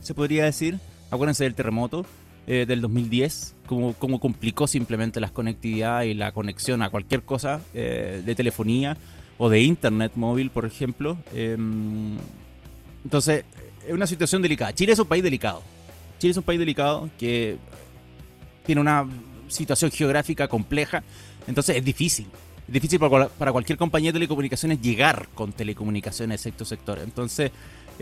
se 0.00 0.14
podría 0.14 0.44
decir 0.44 0.78
Acuérdense 1.10 1.44
del 1.44 1.54
terremoto 1.54 2.06
eh, 2.46 2.66
del 2.66 2.80
2010, 2.80 3.54
cómo, 3.66 3.94
cómo, 3.94 4.20
complicó 4.20 4.66
simplemente 4.66 5.20
las 5.20 5.30
conectividades 5.30 6.10
y 6.10 6.14
la 6.14 6.32
conexión 6.32 6.82
a 6.82 6.90
cualquier 6.90 7.22
cosa 7.22 7.60
eh, 7.74 8.22
de 8.24 8.34
telefonía 8.34 8.96
o 9.38 9.48
de 9.48 9.60
internet 9.60 10.12
móvil, 10.14 10.50
por 10.50 10.64
ejemplo. 10.64 11.18
Em, 11.34 12.16
entonces, 13.04 13.44
es 13.86 13.92
una 13.92 14.06
situación 14.06 14.42
delicada. 14.42 14.74
Chile 14.74 14.92
es 14.92 14.98
un 14.98 15.06
país 15.06 15.22
delicado. 15.22 15.62
Chile 16.18 16.30
es 16.32 16.36
un 16.36 16.42
país 16.42 16.58
delicado 16.58 17.08
que 17.18 17.56
tiene 18.64 18.80
una 18.80 19.06
situación 19.48 19.90
geográfica 19.90 20.48
compleja, 20.48 21.02
entonces 21.46 21.76
es 21.76 21.84
difícil. 21.84 22.26
Es 22.66 22.74
difícil 22.74 23.00
para, 23.00 23.28
para 23.28 23.52
cualquier 23.52 23.78
compañía 23.78 24.10
de 24.10 24.14
telecomunicaciones 24.14 24.80
llegar 24.80 25.28
con 25.34 25.52
telecomunicaciones 25.52 26.46
a 26.46 26.64
sector. 26.64 27.00
Entonces, 27.00 27.50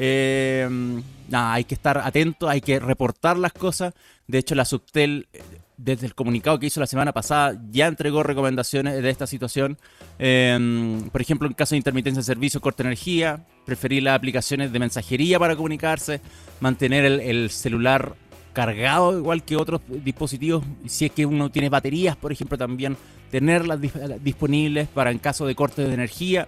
eh, 0.00 1.02
hay 1.32 1.64
que 1.64 1.74
estar 1.74 1.98
atento, 1.98 2.48
hay 2.48 2.60
que 2.60 2.78
reportar 2.78 3.36
las 3.36 3.52
cosas. 3.52 3.94
De 4.28 4.38
hecho, 4.38 4.54
la 4.54 4.64
Subtel, 4.64 5.26
eh, 5.32 5.42
desde 5.76 6.06
el 6.06 6.14
comunicado 6.14 6.58
que 6.60 6.66
hizo 6.66 6.78
la 6.78 6.86
semana 6.86 7.12
pasada, 7.12 7.60
ya 7.72 7.88
entregó 7.88 8.22
recomendaciones 8.22 9.02
de 9.02 9.10
esta 9.10 9.26
situación. 9.26 9.76
Eh, 10.20 11.00
por 11.10 11.20
ejemplo, 11.20 11.48
en 11.48 11.54
caso 11.54 11.74
de 11.74 11.78
intermitencia 11.78 12.20
de 12.20 12.24
servicio, 12.24 12.60
corte 12.60 12.84
energía, 12.84 13.44
preferir 13.66 14.04
las 14.04 14.14
aplicaciones 14.14 14.72
de 14.72 14.78
mensajería 14.78 15.38
para 15.40 15.56
comunicarse, 15.56 16.20
mantener 16.60 17.04
el, 17.04 17.50
celular 17.50 18.14
cargado 18.52 19.18
igual 19.18 19.42
que 19.42 19.56
otros 19.56 19.80
dispositivos. 19.88 20.64
Si 20.86 21.06
es 21.06 21.10
que 21.10 21.26
uno 21.26 21.50
tiene 21.50 21.68
baterías, 21.68 22.16
por 22.16 22.30
ejemplo, 22.30 22.56
también 22.56 22.96
tenerlas 23.32 23.80
disponibles 24.22 24.86
para 24.88 25.10
en 25.10 25.18
caso 25.18 25.44
de 25.44 25.56
corte 25.56 25.82
de 25.82 25.92
energía. 25.92 26.46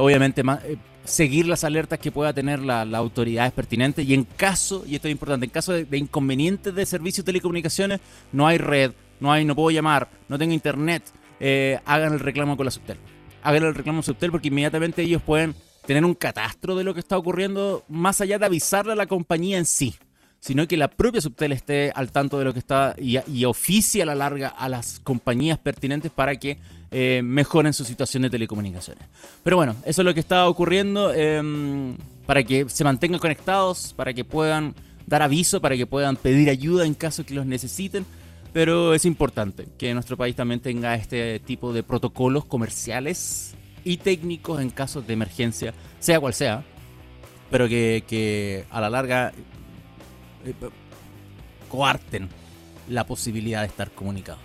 obviamente, 0.00 0.42
seguir 1.08 1.46
las 1.46 1.64
alertas 1.64 1.98
que 1.98 2.12
pueda 2.12 2.32
tener 2.32 2.60
la, 2.60 2.82
autoridad 2.82 3.08
autoridades 3.08 3.52
pertinentes 3.52 4.06
y 4.06 4.14
en 4.14 4.24
caso, 4.24 4.84
y 4.86 4.94
esto 4.94 5.08
es 5.08 5.12
importante, 5.12 5.46
en 5.46 5.50
caso 5.50 5.72
de, 5.72 5.98
inconvenientes 5.98 6.74
de 6.74 6.86
servicios 6.86 7.24
de 7.24 7.32
telecomunicaciones, 7.32 8.00
no 8.32 8.46
hay 8.46 8.58
red, 8.58 8.92
no 9.18 9.32
hay, 9.32 9.44
no 9.44 9.54
puedo 9.56 9.70
llamar, 9.70 10.08
no 10.28 10.38
tengo 10.38 10.52
internet, 10.52 11.02
eh, 11.40 11.80
hagan 11.84 12.12
el 12.12 12.20
reclamo 12.20 12.56
con 12.56 12.66
la 12.66 12.70
Subtel. 12.70 12.98
Hagan 13.42 13.64
el 13.64 13.74
reclamo 13.74 14.02
Subtel 14.02 14.30
porque 14.30 14.48
inmediatamente 14.48 15.02
ellos 15.02 15.22
pueden 15.22 15.54
tener 15.86 16.04
un 16.04 16.14
catastro 16.14 16.76
de 16.76 16.84
lo 16.84 16.92
que 16.92 17.00
está 17.00 17.16
ocurriendo 17.16 17.84
más 17.88 18.20
allá 18.20 18.38
de 18.38 18.46
avisarle 18.46 18.92
a 18.92 18.96
la 18.96 19.06
compañía 19.06 19.58
en 19.58 19.64
sí 19.64 19.94
sino 20.40 20.68
que 20.68 20.76
la 20.76 20.88
propia 20.88 21.20
Subtel 21.20 21.52
esté 21.52 21.90
al 21.94 22.12
tanto 22.12 22.38
de 22.38 22.44
lo 22.44 22.52
que 22.52 22.60
está 22.60 22.94
y, 22.96 23.18
y 23.28 23.44
oficie 23.44 24.02
a 24.02 24.06
la 24.06 24.14
larga 24.14 24.48
a 24.48 24.68
las 24.68 25.00
compañías 25.00 25.58
pertinentes 25.58 26.12
para 26.12 26.36
que 26.36 26.58
eh, 26.90 27.20
mejoren 27.22 27.72
su 27.72 27.84
situación 27.84 28.22
de 28.22 28.30
telecomunicaciones. 28.30 29.04
Pero 29.42 29.56
bueno, 29.56 29.76
eso 29.84 30.02
es 30.02 30.04
lo 30.04 30.14
que 30.14 30.20
está 30.20 30.48
ocurriendo 30.48 31.12
em, 31.12 31.96
para 32.26 32.42
que 32.42 32.68
se 32.68 32.84
mantengan 32.84 33.20
conectados, 33.20 33.92
para 33.94 34.14
que 34.14 34.24
puedan 34.24 34.74
dar 35.06 35.22
aviso, 35.22 35.60
para 35.60 35.76
que 35.76 35.86
puedan 35.86 36.16
pedir 36.16 36.48
ayuda 36.48 36.86
en 36.86 36.94
caso 36.94 37.26
que 37.26 37.34
los 37.34 37.46
necesiten. 37.46 38.06
Pero 38.52 38.94
es 38.94 39.04
importante 39.04 39.68
que 39.76 39.92
nuestro 39.92 40.16
país 40.16 40.34
también 40.34 40.60
tenga 40.60 40.94
este 40.94 41.38
tipo 41.40 41.72
de 41.72 41.82
protocolos 41.82 42.46
comerciales 42.46 43.54
y 43.84 43.98
técnicos 43.98 44.60
en 44.60 44.70
casos 44.70 45.06
de 45.06 45.12
emergencia, 45.12 45.74
sea 46.00 46.20
cual 46.20 46.34
sea, 46.34 46.64
pero 47.50 47.68
que, 47.68 48.64
a 48.70 48.80
la 48.80 48.90
larga 48.90 49.32
eh, 50.44 50.54
coarten 51.68 52.28
la 52.88 53.04
posibilidad 53.06 53.60
de 53.60 53.66
estar 53.66 53.90
comunicados. 53.90 54.40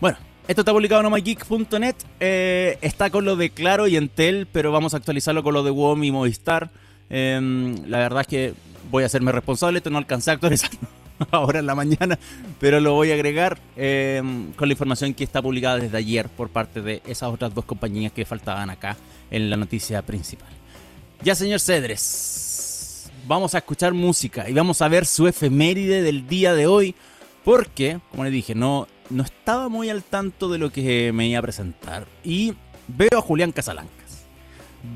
Bueno, 0.00 0.18
esto 0.48 0.62
está 0.62 0.72
publicado 0.72 1.02
en 1.02 1.06
omageek.net. 1.06 1.94
Eh, 2.20 2.78
está 2.80 3.10
con 3.10 3.26
lo 3.26 3.36
de 3.36 3.50
Claro 3.50 3.86
y 3.86 3.96
Entel, 3.96 4.48
pero 4.50 4.72
vamos 4.72 4.94
a 4.94 4.96
actualizarlo 4.96 5.42
con 5.42 5.52
lo 5.52 5.62
de 5.62 5.70
WOM 5.70 6.02
y 6.04 6.10
Movistar. 6.10 6.70
Em, 7.10 7.76
la 7.86 7.98
verdad 7.98 8.22
es 8.22 8.26
que 8.26 8.54
voy 8.90 9.02
a 9.02 9.06
hacerme 9.06 9.30
responsable. 9.30 9.76
Esto 9.76 9.90
no 9.90 9.98
alcancé 9.98 10.30
a 10.30 10.34
actualizar 10.34 10.70
ahora 11.32 11.58
en 11.58 11.66
la 11.66 11.74
mañana, 11.74 12.18
pero 12.58 12.80
lo 12.80 12.94
voy 12.94 13.10
a 13.10 13.14
agregar 13.14 13.58
em, 13.76 14.52
con 14.52 14.68
la 14.68 14.72
información 14.72 15.12
que 15.12 15.22
está 15.22 15.42
publicada 15.42 15.80
desde 15.80 15.98
ayer 15.98 16.30
por 16.30 16.48
parte 16.48 16.80
de 16.80 17.02
esas 17.06 17.30
otras 17.30 17.54
dos 17.54 17.66
compañías 17.66 18.10
que 18.12 18.24
faltaban 18.24 18.70
acá 18.70 18.96
en 19.30 19.50
la 19.50 19.58
noticia 19.58 20.00
principal. 20.00 20.48
Ya, 21.22 21.34
señor 21.34 21.60
Cedres, 21.60 23.10
vamos 23.26 23.54
a 23.54 23.58
escuchar 23.58 23.92
música 23.92 24.48
y 24.48 24.54
vamos 24.54 24.80
a 24.80 24.88
ver 24.88 25.04
su 25.04 25.28
efeméride 25.28 26.00
del 26.00 26.26
día 26.26 26.54
de 26.54 26.66
hoy, 26.66 26.94
porque, 27.44 28.00
como 28.10 28.24
le 28.24 28.30
dije, 28.30 28.54
no 28.54 28.88
no 29.10 29.22
estaba 29.22 29.68
muy 29.68 29.90
al 29.90 30.02
tanto 30.02 30.48
de 30.48 30.58
lo 30.58 30.70
que 30.70 31.12
me 31.12 31.28
iba 31.28 31.38
a 31.38 31.42
presentar. 31.42 32.06
Y 32.24 32.54
veo 32.86 33.18
a 33.18 33.22
Julián 33.22 33.52
Casablancas. 33.52 34.26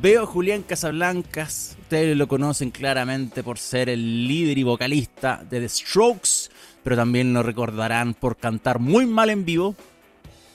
Veo 0.01 0.23
a 0.23 0.27
Julián 0.27 0.63
Casablancas, 0.63 1.77
ustedes 1.81 2.17
lo 2.17 2.29
conocen 2.29 2.71
claramente 2.71 3.43
por 3.43 3.59
ser 3.59 3.89
el 3.89 4.29
líder 4.29 4.57
y 4.57 4.63
vocalista 4.63 5.45
de 5.51 5.61
The 5.61 5.69
Strokes, 5.69 6.51
pero 6.85 6.95
también 6.95 7.35
lo 7.35 7.43
recordarán 7.43 8.15
por 8.15 8.37
cantar 8.37 8.79
muy 8.79 9.07
mal 9.07 9.31
en 9.31 9.45
vivo, 9.45 9.75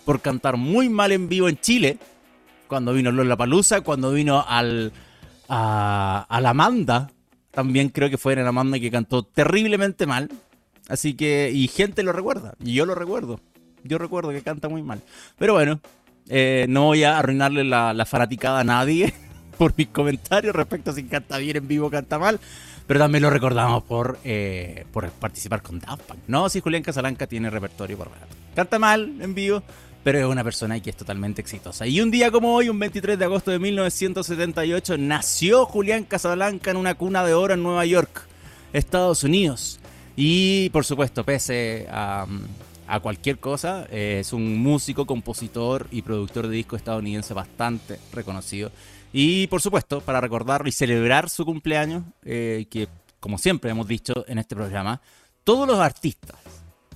por 0.06 0.22
cantar 0.22 0.56
muy 0.56 0.88
mal 0.88 1.12
en 1.12 1.28
vivo 1.28 1.50
en 1.50 1.60
Chile, 1.60 1.98
cuando 2.68 2.94
vino 2.94 3.12
Lola 3.12 3.36
Palusa, 3.36 3.82
cuando 3.82 4.12
vino 4.14 4.46
al, 4.48 4.94
a, 5.50 6.26
a 6.30 6.42
la 6.42 6.52
Amanda, 6.52 7.12
también 7.52 7.90
creo 7.90 8.10
que 8.10 8.18
fue 8.18 8.34
en 8.34 8.44
la 8.44 8.50
Amanda 8.50 8.80
que 8.80 8.90
cantó 8.90 9.24
terriblemente 9.24 10.06
mal, 10.06 10.30
Así 10.90 11.16
que, 11.16 11.52
y 11.54 11.68
gente 11.68 12.04
lo 12.04 12.14
recuerda, 12.14 12.56
y 12.64 12.74
yo 12.74 12.86
lo 12.86 12.96
recuerdo. 12.96 13.40
Yo 13.84 13.98
recuerdo 13.98 14.32
que 14.32 14.42
canta 14.42 14.70
muy 14.70 14.82
mal. 14.82 15.02
Pero 15.38 15.54
bueno, 15.54 15.80
eh, 16.30 16.66
no 16.70 16.86
voy 16.86 17.04
a 17.04 17.18
arruinarle 17.20 17.64
la, 17.64 17.94
la 17.94 18.06
fanaticada 18.06 18.62
a 18.62 18.64
nadie 18.64 19.14
por 19.58 19.74
mis 19.78 19.88
comentarios 19.88 20.56
respecto 20.56 20.92
a 20.92 20.94
si 20.94 21.04
canta 21.04 21.38
bien 21.38 21.58
en 21.58 21.68
vivo 21.68 21.90
canta 21.90 22.20
mal. 22.20 22.40
Pero 22.88 23.02
también 23.02 23.22
lo 23.22 23.30
recordamos 23.30 23.84
por, 23.84 24.18
eh, 24.24 24.86
por 24.94 25.10
participar 25.12 25.62
con 25.62 25.80
Daft 25.80 26.04
Punk. 26.04 26.20
No, 26.28 26.48
si 26.48 26.62
Julián 26.62 26.84
Casalanca 26.84 27.28
tiene 27.28 27.50
repertorio 27.50 27.98
por 27.98 28.10
rato. 28.10 28.34
Canta 28.56 28.80
mal 28.80 29.14
en 29.20 29.36
vivo, 29.36 29.62
pero 30.06 30.20
es 30.20 30.26
una 30.26 30.42
persona 30.42 30.80
que 30.80 30.92
es 30.92 30.96
totalmente 30.96 31.42
exitosa. 31.42 31.86
Y 31.86 32.00
un 32.00 32.10
día 32.10 32.32
como 32.32 32.56
hoy, 32.56 32.70
un 32.70 32.80
23 32.80 33.20
de 33.20 33.26
agosto 33.26 33.52
de 33.52 33.60
1978, 33.60 34.98
nació 34.98 35.66
Julián 35.66 36.06
Casablanca 36.06 36.72
en 36.72 36.78
una 36.78 36.96
cuna 36.96 37.26
de 37.26 37.34
oro 37.34 37.56
en 37.56 37.62
Nueva 37.62 37.86
York, 37.86 38.26
Estados 38.72 39.26
Unidos. 39.26 39.82
Y 40.20 40.72
por 40.72 40.84
supuesto, 40.84 41.24
pese 41.24 41.86
a, 41.92 42.26
cualquier 43.04 43.38
cosa, 43.38 43.86
eh, 43.92 44.18
es 44.22 44.34
un 44.34 44.58
músico, 44.58 45.06
compositor 45.06 45.88
y 45.92 46.02
productor 46.02 46.48
de 46.48 46.56
disco 46.56 46.76
estadounidense 46.76 47.36
bastante 47.36 48.00
reconocido. 48.12 48.72
Y 49.14 49.46
por 49.48 49.62
supuesto, 49.62 50.02
para 50.02 50.20
recordarlo 50.20 50.68
y 50.68 50.72
celebrar 50.72 51.30
su 51.30 51.46
cumpleaños, 51.46 52.04
eh, 52.26 52.66
que 52.72 52.88
como 53.20 53.38
siempre 53.38 53.70
hemos 53.70 53.88
dicho 53.88 54.26
en 54.28 54.40
este 54.40 54.56
programa, 54.56 55.02
todos 55.44 55.68
los 55.68 55.80
artistas 55.80 56.36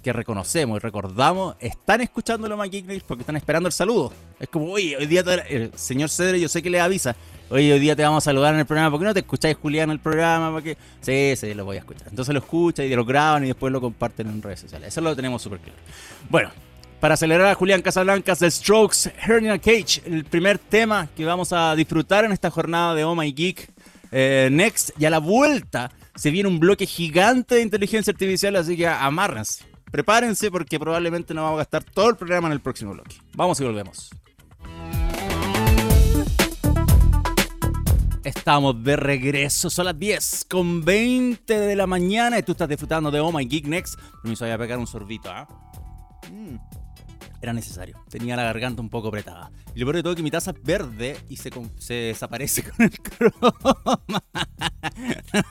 que 0.02 0.14
reconocemos 0.14 0.78
y 0.78 0.80
recordamos 0.80 1.56
están 1.60 2.02
escuchando 2.02 2.48
los 2.48 2.58
McGigney 2.58 3.02
porque 3.06 3.22
están 3.22 3.36
esperando 3.38 3.68
el 3.68 3.74
saludo. 3.74 4.12
Es 4.40 4.50
como, 4.50 4.72
oye, 4.72 4.98
hoy 4.98 5.06
día 5.06 5.22
el 5.50 5.72
señor 5.76 6.10
Cedro 6.10 6.38
yo 6.38 6.50
sé 6.50 6.62
que 6.62 6.70
le 6.70 6.80
avisa, 6.80 7.16
oye, 7.50 7.72
hoy 7.74 7.80
día 7.80 7.96
te 7.96 8.04
vamos 8.04 8.24
a 8.24 8.26
saludar 8.26 8.54
en 8.54 8.62
el 8.62 8.66
programa, 8.66 8.92
¿por 8.92 9.00
qué 9.00 9.06
no 9.06 9.14
te 9.14 9.20
escucháis 9.20 9.58
Julián 9.58 9.90
en 9.90 9.92
el 9.92 10.00
programa? 10.00 10.52
Porque 10.52 10.78
Sí, 11.02 11.34
sí, 11.36 11.54
lo 11.54 11.66
voy 11.66 11.78
a 11.78 11.80
escuchar. 11.80 12.08
Entonces 12.10 12.34
lo 12.34 12.40
escuchan 12.40 12.86
y 12.86 12.96
lo 12.96 13.06
graban 13.06 13.44
y 13.44 13.48
después 13.48 13.72
lo 13.72 13.82
comparten 13.82 14.28
en 14.28 14.42
redes 14.42 14.62
sociales. 14.62 14.90
Eso 14.90 15.02
lo 15.02 15.16
tenemos 15.16 15.42
súper 15.42 15.60
claro. 15.60 15.80
Bueno, 16.30 16.52
para 17.00 17.16
acelerar 17.16 17.48
a 17.48 17.56
Julián 17.56 17.82
Casablancas 17.82 18.40
The 18.40 18.52
Strokes, 18.52 19.12
Hernia 19.26 19.58
Cage, 19.58 20.02
el 20.06 20.24
primer 20.26 20.60
tema 20.60 21.08
que 21.16 21.26
vamos 21.26 21.52
a 21.52 21.76
disfrutar 21.76 22.26
en 22.26 22.32
esta 22.32 22.50
jornada 22.52 22.96
de 22.96 23.04
Oh 23.04 23.16
My 23.16 23.32
Geek 23.32 23.70
eh, 24.12 24.50
Next. 24.52 24.92
Y 25.00 25.06
a 25.06 25.10
la 25.10 25.20
vuelta 25.20 25.92
se 26.16 26.30
viene 26.30 26.48
un 26.48 26.60
bloque 26.60 26.86
gigante 26.86 27.56
de 27.56 27.62
inteligencia 27.62 28.12
artificial, 28.12 28.56
así 28.56 28.78
que 28.78 28.88
amárrense. 28.88 29.71
Prepárense 29.92 30.50
porque 30.50 30.80
probablemente 30.80 31.34
no 31.34 31.44
vamos 31.44 31.58
a 31.58 31.64
gastar 31.64 31.84
todo 31.84 32.10
el 32.10 32.16
programa 32.16 32.48
en 32.48 32.54
el 32.54 32.62
próximo 32.62 32.94
bloque. 32.94 33.18
Vamos 33.34 33.60
y 33.60 33.66
volvemos. 33.66 34.10
Estamos 38.24 38.84
de 38.84 38.96
regreso, 38.96 39.70
son 39.70 39.86
las 39.86 39.98
10 39.98 40.46
con 40.50 40.86
20 40.86 41.60
de 41.60 41.76
la 41.76 41.88
mañana 41.88 42.38
y 42.40 42.44
tú 42.44 42.54
estás 42.54 42.70
disfrutando 42.70 43.12
de 43.12 43.20
Oh 43.20 43.32
My 43.32 43.46
Geek 43.46 43.66
Next. 43.66 44.00
Permiso, 44.22 44.46
voy 44.46 44.54
a 44.54 44.58
pegar 44.58 44.78
un 44.78 44.88
sorbito, 44.88 45.30
¿ah? 45.30 45.48
Mm. 46.32 46.56
Era 47.42 47.54
necesario, 47.54 47.98
tenía 48.08 48.36
la 48.36 48.44
garganta 48.44 48.82
un 48.82 48.90
poco 48.90 49.08
apretada. 49.08 49.52
Y 49.74 49.80
lo 49.80 49.88
peor 49.88 49.96
de 49.96 50.04
todo 50.04 50.14
es 50.14 50.18
que 50.18 50.24
mi 50.24 50.30
taza 50.30 50.52
es 50.52 50.64
verde 50.64 51.18
y 51.28 51.38
se, 51.38 51.50
se 51.80 51.94
desaparece 51.96 52.64
con 52.70 52.86
el 52.86 53.00
croma. 53.00 53.82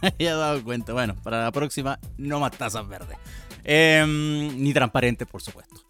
he 0.18 0.24
dado 0.26 0.62
cuenta. 0.62 0.92
Bueno, 0.92 1.16
para 1.16 1.42
la 1.42 1.52
próxima, 1.52 1.98
no 2.16 2.38
más 2.38 2.52
tazas 2.52 2.86
verdes. 2.88 3.18
Em, 3.64 4.62
ni 4.62 4.72
transparentes, 4.72 5.26
por 5.28 5.42
supuesto. 5.42 5.84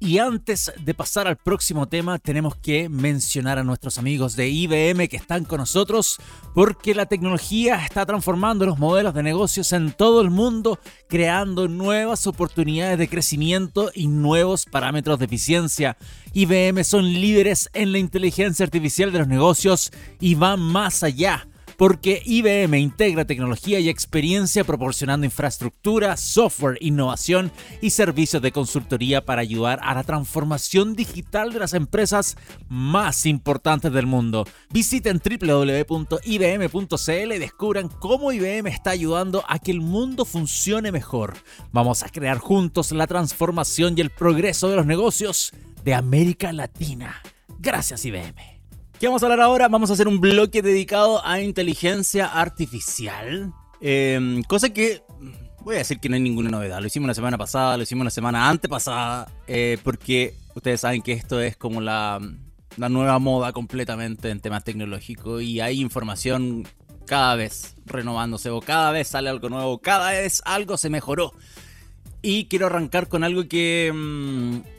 Y 0.00 0.18
antes 0.18 0.72
de 0.78 0.94
pasar 0.94 1.26
al 1.26 1.36
próximo 1.36 1.88
tema, 1.88 2.20
tenemos 2.20 2.54
que 2.54 2.88
mencionar 2.88 3.58
a 3.58 3.64
nuestros 3.64 3.98
amigos 3.98 4.36
de 4.36 4.48
IBM 4.48 5.08
que 5.08 5.16
están 5.16 5.44
con 5.44 5.58
nosotros 5.58 6.18
porque 6.54 6.94
la 6.94 7.06
tecnología 7.06 7.84
está 7.84 8.06
transformando 8.06 8.64
los 8.64 8.78
modelos 8.78 9.12
de 9.12 9.24
negocios 9.24 9.72
en 9.72 9.90
todo 9.90 10.20
el 10.20 10.30
mundo, 10.30 10.78
creando 11.08 11.66
nuevas 11.66 12.28
oportunidades 12.28 12.96
de 12.96 13.08
crecimiento 13.08 13.90
y 13.92 14.06
nuevos 14.06 14.66
parámetros 14.66 15.18
de 15.18 15.24
eficiencia. 15.24 15.96
IBM 16.32 16.84
son 16.84 17.04
líderes 17.04 17.68
en 17.72 17.90
la 17.90 17.98
inteligencia 17.98 18.64
artificial 18.64 19.10
de 19.10 19.18
los 19.18 19.26
negocios 19.26 19.90
y 20.20 20.36
van 20.36 20.60
más 20.60 21.02
allá 21.02 21.48
porque 21.78 22.20
IBM 22.26 22.76
integra 22.76 23.24
tecnología 23.24 23.78
y 23.78 23.88
experiencia 23.88 24.64
proporcionando 24.64 25.24
infraestructura, 25.24 26.16
software, 26.16 26.76
innovación 26.80 27.52
y 27.80 27.90
servicios 27.90 28.42
de 28.42 28.50
consultoría 28.50 29.24
para 29.24 29.42
ayudar 29.42 29.78
a 29.84 29.94
la 29.94 30.02
transformación 30.02 30.96
digital 30.96 31.52
de 31.52 31.60
las 31.60 31.74
empresas 31.74 32.36
más 32.68 33.26
importantes 33.26 33.92
del 33.92 34.06
mundo. 34.06 34.44
Visiten 34.70 35.22
www.ibm.cl 35.24 36.22
y 37.32 37.38
descubran 37.38 37.88
cómo 37.88 38.32
IBM 38.32 38.66
está 38.66 38.90
ayudando 38.90 39.44
a 39.46 39.60
que 39.60 39.70
el 39.70 39.80
mundo 39.80 40.24
funcione 40.24 40.90
mejor. 40.90 41.34
Vamos 41.70 42.02
a 42.02 42.08
crear 42.08 42.38
juntos 42.38 42.90
la 42.90 43.06
transformación 43.06 43.94
y 43.96 44.00
el 44.00 44.10
progreso 44.10 44.68
de 44.68 44.74
los 44.74 44.86
negocios 44.86 45.52
de 45.84 45.94
América 45.94 46.52
Latina. 46.52 47.22
Gracias 47.60 48.04
IBM. 48.04 48.57
¿Qué 48.98 49.06
vamos 49.06 49.22
a 49.22 49.26
hablar 49.26 49.40
ahora? 49.40 49.68
Vamos 49.68 49.90
a 49.90 49.92
hacer 49.92 50.08
un 50.08 50.20
bloque 50.20 50.60
dedicado 50.60 51.24
a 51.24 51.40
inteligencia 51.40 52.26
artificial. 52.26 53.52
Em, 53.80 54.42
cosa 54.42 54.70
que 54.70 55.04
voy 55.60 55.76
a 55.76 55.78
decir 55.78 56.00
que 56.00 56.08
no 56.08 56.16
hay 56.16 56.20
ninguna 56.20 56.50
novedad. 56.50 56.80
Lo 56.80 56.88
hicimos 56.88 57.06
la 57.06 57.14
semana 57.14 57.38
pasada, 57.38 57.76
lo 57.76 57.84
hicimos 57.84 58.04
la 58.04 58.10
semana 58.10 58.48
antepasada, 58.48 59.30
eh, 59.46 59.78
porque 59.84 60.34
ustedes 60.56 60.80
saben 60.80 61.02
que 61.02 61.12
esto 61.12 61.40
es 61.40 61.56
como 61.56 61.80
la, 61.80 62.20
la 62.76 62.88
nueva 62.88 63.20
moda 63.20 63.52
completamente 63.52 64.30
en 64.30 64.40
temas 64.40 64.64
tecnológicos 64.64 65.42
y 65.42 65.60
hay 65.60 65.80
información 65.80 66.66
cada 67.06 67.36
vez 67.36 67.76
renovándose 67.86 68.50
o 68.50 68.60
cada 68.60 68.90
vez 68.90 69.06
sale 69.06 69.30
algo 69.30 69.48
nuevo, 69.48 69.78
cada 69.78 70.10
vez 70.10 70.42
algo 70.44 70.76
se 70.76 70.90
mejoró. 70.90 71.32
Y 72.20 72.46
quiero 72.46 72.66
arrancar 72.66 73.06
con 73.06 73.22
algo 73.22 73.46
que 73.46 73.92
mm, 73.94 74.77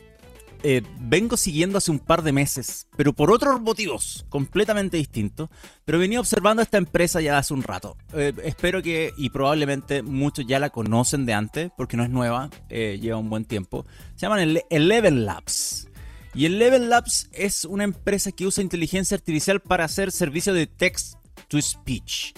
eh, 0.62 0.82
vengo 1.00 1.36
siguiendo 1.36 1.78
hace 1.78 1.90
un 1.90 1.98
par 1.98 2.22
de 2.22 2.32
meses, 2.32 2.86
pero 2.96 3.12
por 3.12 3.30
otros 3.30 3.60
motivos 3.60 4.26
completamente 4.28 4.96
distintos. 4.96 5.48
Pero 5.84 5.98
venía 5.98 6.20
observando 6.20 6.62
esta 6.62 6.78
empresa 6.78 7.20
ya 7.20 7.38
hace 7.38 7.54
un 7.54 7.62
rato. 7.62 7.96
Eh, 8.12 8.32
espero 8.44 8.82
que, 8.82 9.12
y 9.16 9.30
probablemente 9.30 10.02
muchos 10.02 10.46
ya 10.46 10.58
la 10.58 10.70
conocen 10.70 11.26
de 11.26 11.34
antes, 11.34 11.70
porque 11.76 11.96
no 11.96 12.04
es 12.04 12.10
nueva, 12.10 12.50
eh, 12.68 12.98
lleva 13.00 13.18
un 13.18 13.30
buen 13.30 13.44
tiempo. 13.44 13.86
Se 14.14 14.26
llaman 14.26 14.58
Eleven 14.70 15.24
Labs. 15.24 15.88
Y 16.34 16.46
Eleven 16.46 16.88
Labs 16.88 17.28
es 17.32 17.64
una 17.64 17.84
empresa 17.84 18.30
que 18.30 18.46
usa 18.46 18.62
inteligencia 18.62 19.16
artificial 19.16 19.60
para 19.60 19.84
hacer 19.84 20.12
servicio 20.12 20.54
de 20.54 20.66
text 20.66 21.14
to 21.48 21.60
speech. 21.60 22.34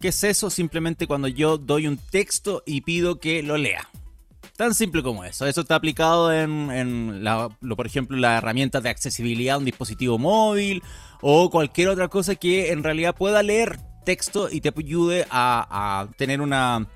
¿Qué 0.00 0.08
es 0.08 0.24
eso? 0.24 0.50
Simplemente 0.50 1.06
cuando 1.06 1.28
yo 1.28 1.56
doy 1.56 1.86
un 1.86 1.96
texto 1.96 2.62
y 2.66 2.82
pido 2.82 3.18
que 3.18 3.42
lo 3.42 3.56
lea. 3.56 3.88
Tan 4.56 4.74
simple 4.74 5.02
como 5.02 5.22
eso. 5.22 5.46
Eso 5.46 5.60
está 5.60 5.74
aplicado 5.74 6.32
en, 6.32 7.22
lo, 7.22 7.76
por 7.76 7.86
ejemplo, 7.86 8.16
la 8.16 8.38
herramienta 8.38 8.80
de 8.80 8.88
accesibilidad 8.88 9.56
a 9.56 9.58
un 9.58 9.66
dispositivo 9.66 10.18
móvil 10.18 10.82
o 11.20 11.50
cualquier 11.50 11.88
otra 11.88 12.08
cosa 12.08 12.36
que 12.36 12.72
en 12.72 12.82
realidad 12.82 13.14
pueda 13.14 13.42
leer 13.42 13.78
texto 14.06 14.48
y 14.50 14.62
te 14.62 14.72
ayude 14.74 15.26
a, 15.30 16.08
tener 16.16 16.40
una, 16.40 16.88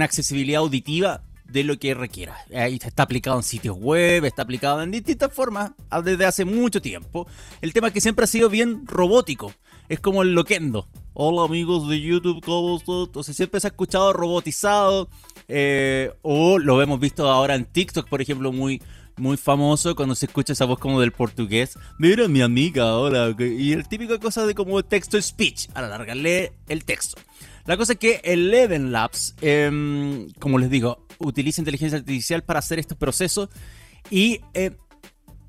accesibilidad 0.00 0.60
auditiva 0.60 1.22
de 1.44 1.62
lo 1.62 1.78
que 1.78 1.94
requiera. 1.94 2.36
Está 2.50 3.04
aplicado 3.04 3.36
en 3.36 3.44
sitios 3.44 3.76
web, 3.78 4.24
está 4.24 4.42
aplicado 4.42 4.82
en 4.82 4.90
distintas 4.90 5.32
formas 5.32 5.70
desde 6.02 6.24
hace 6.24 6.44
mucho 6.44 6.82
tiempo. 6.82 7.28
El 7.60 7.72
tema 7.72 7.88
es 7.88 7.94
que 7.94 8.00
siempre 8.00 8.24
ha 8.24 8.28
sido 8.28 8.50
bien 8.50 8.86
robótico. 8.86 9.52
Es 9.88 10.00
como 10.00 10.22
el 10.22 10.34
loquendo. 10.34 10.88
Hola 11.14 11.44
amigos 11.44 11.88
de 11.88 12.00
YouTube, 12.00 12.44
¿cómo 12.44 12.76
están? 12.76 13.02
Entonces 13.06 13.36
siempre 13.36 13.60
se 13.60 13.68
ha 13.68 13.70
escuchado 13.70 14.12
robotizado, 14.12 15.08
eh, 15.48 16.12
o 16.22 16.58
lo 16.58 16.82
hemos 16.82 17.00
visto 17.00 17.28
ahora 17.28 17.54
en 17.54 17.64
TikTok, 17.64 18.08
por 18.08 18.20
ejemplo, 18.20 18.52
muy, 18.52 18.82
muy 19.16 19.36
famoso 19.36 19.96
cuando 19.96 20.14
se 20.14 20.26
escucha 20.26 20.52
esa 20.52 20.66
voz 20.66 20.78
como 20.78 21.00
del 21.00 21.12
portugués. 21.12 21.78
Mira 21.98 22.28
mi 22.28 22.42
amiga, 22.42 22.94
hola. 22.96 23.34
Y 23.38 23.72
el 23.72 23.88
típico 23.88 24.18
cosa 24.20 24.46
de 24.46 24.54
como 24.54 24.82
texto 24.82 25.20
speech. 25.20 25.68
A 25.74 25.82
la 25.82 25.88
larga, 25.88 26.14
lee 26.14 26.50
el 26.68 26.84
texto. 26.84 27.20
La 27.64 27.76
cosa 27.76 27.94
es 27.94 27.98
que 27.98 28.20
Eleven 28.24 28.92
Labs, 28.92 29.34
em, 29.40 30.30
como 30.38 30.58
les 30.58 30.70
digo, 30.70 31.06
utiliza 31.18 31.60
inteligencia 31.60 31.98
artificial 31.98 32.42
para 32.42 32.60
hacer 32.60 32.78
estos 32.78 32.96
procesos. 32.96 33.48
Y 34.10 34.40
eh, 34.54 34.72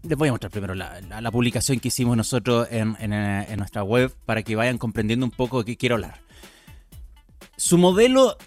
les 0.04 0.18
voy 0.18 0.30
a 0.30 0.32
mostrar 0.32 0.52
primero 0.52 0.76
la, 0.76 1.32
publicación 1.32 1.80
que 1.80 1.90
hicimos 1.90 2.16
nosotros 2.16 2.68
en, 2.72 2.96
en, 3.00 3.58
nuestra 3.58 3.84
web 3.84 4.14
para 4.26 4.44
que 4.44 4.56
vayan 4.56 4.78
comprendiendo 4.78 5.26
un 5.26 5.32
poco 5.32 5.60
de 5.60 5.66
qué 5.66 5.78
quiero 5.78 5.96
hablar. 5.96 6.22
Su 7.58 7.78
modelo 7.78 8.38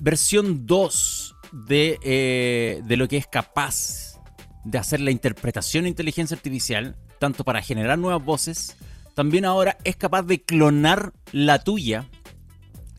versión 0.00 0.66
2 0.66 1.36
de, 1.52 1.98
eh, 2.02 2.82
de 2.84 2.96
lo 2.96 3.08
que 3.08 3.16
es 3.16 3.26
capaz 3.26 4.20
de 4.64 4.78
hacer 4.78 5.00
la 5.00 5.10
interpretación 5.10 5.84
de 5.84 5.90
inteligencia 5.90 6.36
artificial, 6.36 6.96
tanto 7.18 7.44
para 7.44 7.62
generar 7.62 7.98
nuevas 7.98 8.24
voces, 8.24 8.76
también 9.14 9.44
ahora 9.44 9.78
es 9.84 9.96
capaz 9.96 10.22
de 10.22 10.42
clonar 10.42 11.12
la 11.32 11.60
tuya 11.60 12.06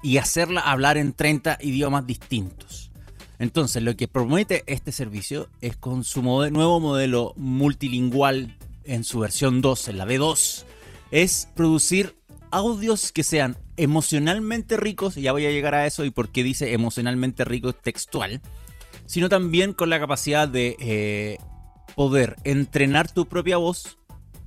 y 0.01 0.17
hacerla 0.17 0.61
hablar 0.61 0.97
en 0.97 1.13
30 1.13 1.59
idiomas 1.61 2.07
distintos. 2.07 2.91
Entonces, 3.39 3.83
lo 3.83 3.95
que 3.95 4.07
promete 4.07 4.63
este 4.65 4.91
servicio 4.91 5.49
es 5.61 5.77
con 5.77 6.03
su 6.03 6.23
nuevo 6.23 6.79
modelo 6.79 7.33
multilingüal 7.35 8.57
en 8.83 9.03
su 9.03 9.19
versión 9.19 9.61
2, 9.61 9.89
en 9.89 9.97
la 9.97 10.05
B2, 10.05 10.63
es 11.11 11.49
producir 11.55 12.17
audios 12.49 13.11
que 13.11 13.23
sean 13.23 13.57
emocionalmente 13.77 14.75
ricos, 14.75 15.15
ya 15.15 15.31
voy 15.31 15.45
a 15.45 15.51
llegar 15.51 15.75
a 15.75 15.85
eso 15.85 16.03
y 16.03 16.09
por 16.09 16.29
qué 16.29 16.43
dice 16.43 16.73
emocionalmente 16.73 17.45
rico 17.45 17.73
textual, 17.73 18.41
sino 19.05 19.29
también 19.29 19.73
con 19.73 19.89
la 19.89 19.99
capacidad 19.99 20.47
de 20.47 20.75
eh, 20.79 21.37
poder 21.95 22.35
entrenar 22.43 23.11
tu 23.11 23.27
propia 23.27 23.57
voz, 23.57 23.97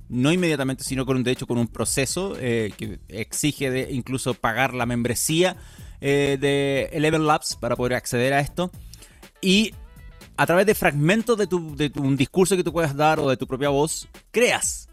no 0.09 0.31
inmediatamente, 0.31 0.83
sino 0.83 1.05
con 1.05 1.23
con 1.23 1.57
un 1.57 1.67
proceso 1.67 2.35
eh, 2.39 2.73
que 2.77 2.99
exige 3.07 3.71
de 3.71 3.91
incluso 3.91 4.33
pagar 4.33 4.73
la 4.73 4.85
membresía 4.85 5.55
eh, 6.01 6.37
de 6.39 6.89
Eleven 6.91 7.25
Labs 7.25 7.55
para 7.55 7.75
poder 7.75 7.93
acceder 7.93 8.33
a 8.33 8.41
esto. 8.41 8.71
Y 9.41 9.73
a 10.35 10.45
través 10.45 10.65
de 10.65 10.75
fragmentos 10.75 11.37
de, 11.37 11.47
tu, 11.47 11.75
de 11.75 11.91
un 11.95 12.17
discurso 12.17 12.57
que 12.57 12.63
tú 12.63 12.73
puedas 12.73 12.95
dar 12.95 13.19
o 13.19 13.29
de 13.29 13.37
tu 13.37 13.47
propia 13.47 13.69
voz, 13.69 14.07
creas 14.31 14.90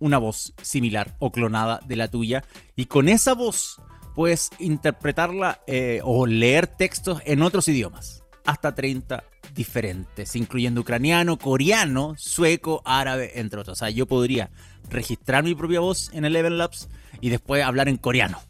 una 0.00 0.18
voz 0.18 0.54
similar 0.62 1.16
o 1.18 1.32
clonada 1.32 1.80
de 1.86 1.96
la 1.96 2.08
tuya 2.08 2.44
y 2.76 2.86
con 2.86 3.08
esa 3.08 3.34
voz 3.34 3.80
puedes 4.14 4.50
interpretarla 4.58 5.60
eh, 5.66 6.00
o 6.02 6.26
leer 6.26 6.66
textos 6.66 7.20
en 7.24 7.42
otros 7.42 7.68
idiomas, 7.68 8.24
hasta 8.44 8.74
30 8.74 9.22
diferentes, 9.54 10.34
incluyendo 10.34 10.80
ucraniano, 10.80 11.38
coreano, 11.38 12.14
sueco, 12.16 12.82
árabe, 12.84 13.38
entre 13.38 13.60
otros. 13.60 13.76
O 13.76 13.78
sea, 13.78 13.90
yo 13.90 14.06
podría 14.06 14.50
registrar 14.90 15.44
mi 15.44 15.54
propia 15.54 15.80
voz 15.80 16.10
en 16.12 16.24
el 16.24 16.34
Eleven 16.34 16.58
Labs 16.58 16.88
y 17.20 17.28
después 17.28 17.62
hablar 17.64 17.88
en 17.88 17.96
coreano. 17.96 18.40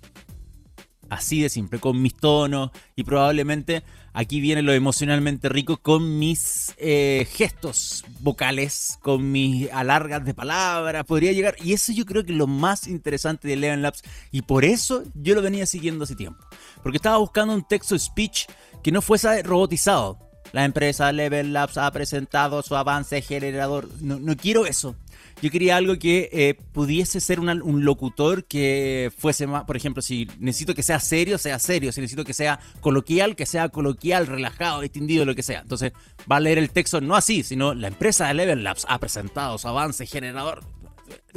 Así 1.10 1.40
de 1.40 1.48
simple, 1.48 1.78
con 1.78 2.00
mis 2.00 2.14
tonos 2.14 2.70
y 2.96 3.04
probablemente 3.04 3.82
aquí 4.18 4.40
viene 4.40 4.62
lo 4.62 4.72
emocionalmente 4.72 5.48
rico 5.48 5.76
con 5.76 6.18
mis 6.18 6.74
eh, 6.78 7.28
gestos 7.30 8.04
vocales, 8.18 8.98
con 9.00 9.30
mis 9.30 9.70
alargas 9.70 10.24
de 10.24 10.34
palabras, 10.34 11.04
podría 11.04 11.30
llegar. 11.30 11.54
Y 11.62 11.72
eso 11.72 11.92
yo 11.92 12.04
creo 12.04 12.24
que 12.24 12.32
es 12.32 12.38
lo 12.38 12.48
más 12.48 12.88
interesante 12.88 13.46
de 13.46 13.54
Eleven 13.54 13.80
Labs 13.80 14.02
y 14.32 14.42
por 14.42 14.64
eso 14.64 15.04
yo 15.14 15.36
lo 15.36 15.42
venía 15.42 15.66
siguiendo 15.66 16.02
hace 16.02 16.16
tiempo. 16.16 16.44
Porque 16.82 16.96
estaba 16.96 17.18
buscando 17.18 17.54
un 17.54 17.62
texto 17.62 17.96
speech 17.96 18.46
que 18.82 18.90
no 18.90 19.02
fuese 19.02 19.44
robotizado. 19.44 20.18
La 20.50 20.64
empresa 20.64 21.12
Level 21.12 21.52
Labs 21.52 21.78
ha 21.78 21.88
presentado 21.92 22.62
su 22.62 22.74
avance 22.74 23.22
generador. 23.22 23.88
No, 24.00 24.18
no 24.18 24.36
quiero 24.36 24.66
eso. 24.66 24.96
Yo 25.40 25.50
quería 25.50 25.76
algo 25.76 25.96
que 25.98 26.28
eh, 26.32 26.54
pudiese 26.72 27.20
ser 27.20 27.38
un 27.38 27.84
locutor 27.84 28.44
que 28.44 29.12
fuese 29.16 29.46
más, 29.46 29.64
por 29.64 29.76
ejemplo, 29.76 30.02
si 30.02 30.28
necesito 30.40 30.74
que 30.74 30.82
sea 30.82 30.98
serio, 30.98 31.38
sea 31.38 31.60
serio. 31.60 31.92
Si 31.92 32.00
necesito 32.00 32.24
que 32.24 32.34
sea 32.34 32.58
coloquial, 32.80 33.36
que 33.36 33.46
sea 33.46 33.68
coloquial, 33.68 34.26
relajado, 34.26 34.80
distinguido, 34.80 35.24
lo 35.24 35.36
que 35.36 35.44
sea. 35.44 35.60
Entonces 35.60 35.92
va 36.30 36.36
a 36.36 36.40
leer 36.40 36.58
el 36.58 36.70
texto 36.70 37.00
no 37.00 37.14
así, 37.14 37.44
sino 37.44 37.72
la 37.72 37.86
empresa 37.86 38.26
de 38.26 38.34
Level 38.34 38.64
Labs 38.64 38.84
ha 38.88 38.98
presentado 38.98 39.58
su 39.58 39.68
avance 39.68 40.06
generador. 40.06 40.64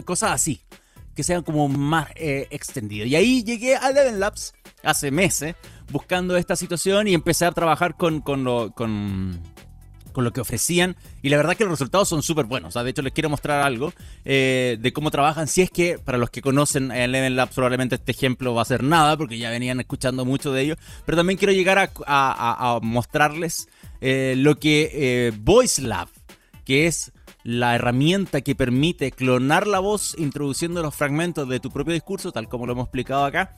Cosas 0.03 0.31
así, 0.31 0.61
que 1.15 1.21
sean 1.21 1.43
como 1.43 1.67
más 1.67 2.07
eh, 2.15 2.47
extendidos. 2.49 3.07
Y 3.07 3.15
ahí 3.15 3.43
llegué 3.43 3.75
a 3.75 3.91
Level 3.91 4.19
Labs 4.19 4.53
hace 4.83 5.11
meses 5.11 5.55
buscando 5.91 6.37
esta 6.37 6.55
situación 6.55 7.07
y 7.07 7.13
empecé 7.13 7.45
a 7.45 7.51
trabajar 7.51 7.95
con, 7.97 8.21
con, 8.21 8.43
lo, 8.43 8.71
con 8.71 9.39
con 10.11 10.23
lo 10.23 10.31
que 10.33 10.41
ofrecían 10.41 10.95
y 11.21 11.29
la 11.29 11.37
verdad 11.37 11.55
que 11.55 11.63
los 11.63 11.71
resultados 11.71 12.09
son 12.09 12.23
súper 12.23 12.45
buenos. 12.45 12.73
de 12.73 12.89
hecho, 12.89 13.01
les 13.01 13.13
quiero 13.13 13.29
mostrar 13.29 13.61
algo 13.61 13.93
eh, 14.25 14.77
de 14.79 14.93
cómo 14.93 15.11
trabajan. 15.11 15.47
Si 15.47 15.61
es 15.61 15.69
que 15.69 15.97
para 15.97 16.17
los 16.17 16.29
que 16.29 16.41
conocen 16.41 16.91
Eleven 16.91 17.35
Labs, 17.35 17.53
probablemente 17.53 17.95
este 17.95 18.11
ejemplo 18.11 18.53
va 18.53 18.61
a 18.61 18.65
ser 18.65 18.83
nada 18.83 19.17
porque 19.17 19.37
ya 19.37 19.49
venían 19.49 19.79
escuchando 19.79 20.25
mucho 20.25 20.51
de 20.51 20.61
ellos. 20.61 20.77
Pero 21.05 21.17
también 21.17 21.37
quiero 21.37 21.53
llegar 21.53 21.91
a, 22.05 22.79
mostrarles 22.81 23.67
eh, 24.01 24.35
lo 24.37 24.55
que 24.55 24.89
eh, 24.93 25.31
Voice 25.37 25.81
Lab, 25.81 26.07
que 26.65 26.87
es 26.87 27.11
la 27.43 27.75
herramienta 27.75 28.41
que 28.41 28.55
permite 28.55 29.11
clonar 29.11 29.65
la 29.65 29.79
voz 29.79 30.15
introduciendo 30.19 30.83
los 30.83 30.93
fragmentos 30.93 31.49
de 31.49 31.59
tu 31.59 31.71
propio 31.71 31.93
discurso, 31.93 32.31
tal 32.31 32.47
como 32.47 32.67
lo 32.67 32.73
hemos 32.73 32.85
explicado 32.85 33.25
acá, 33.25 33.55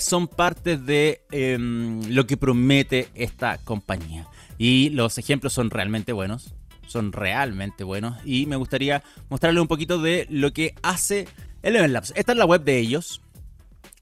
son 0.00 0.28
partes 0.28 0.84
de 0.84 1.22
em, 1.30 2.02
lo 2.10 2.26
que 2.26 2.36
promete 2.36 3.08
esta 3.14 3.56
compañía. 3.58 4.28
Y 4.62 4.90
los 4.90 5.18
ejemplos 5.18 5.52
son 5.52 5.70
realmente 5.70 6.12
buenos. 6.12 6.54
Son 6.86 7.10
realmente 7.10 7.82
buenos. 7.82 8.16
Y 8.24 8.46
me 8.46 8.54
gustaría 8.54 9.02
mostrarle 9.28 9.60
un 9.60 9.66
poquito 9.66 10.00
de 10.00 10.28
lo 10.30 10.52
que 10.52 10.76
hace 10.84 11.26
Eleven 11.64 11.92
Labs. 11.92 12.12
Esta 12.14 12.30
es 12.30 12.38
la 12.38 12.44
web 12.44 12.62
de 12.62 12.78
ellos. 12.78 13.22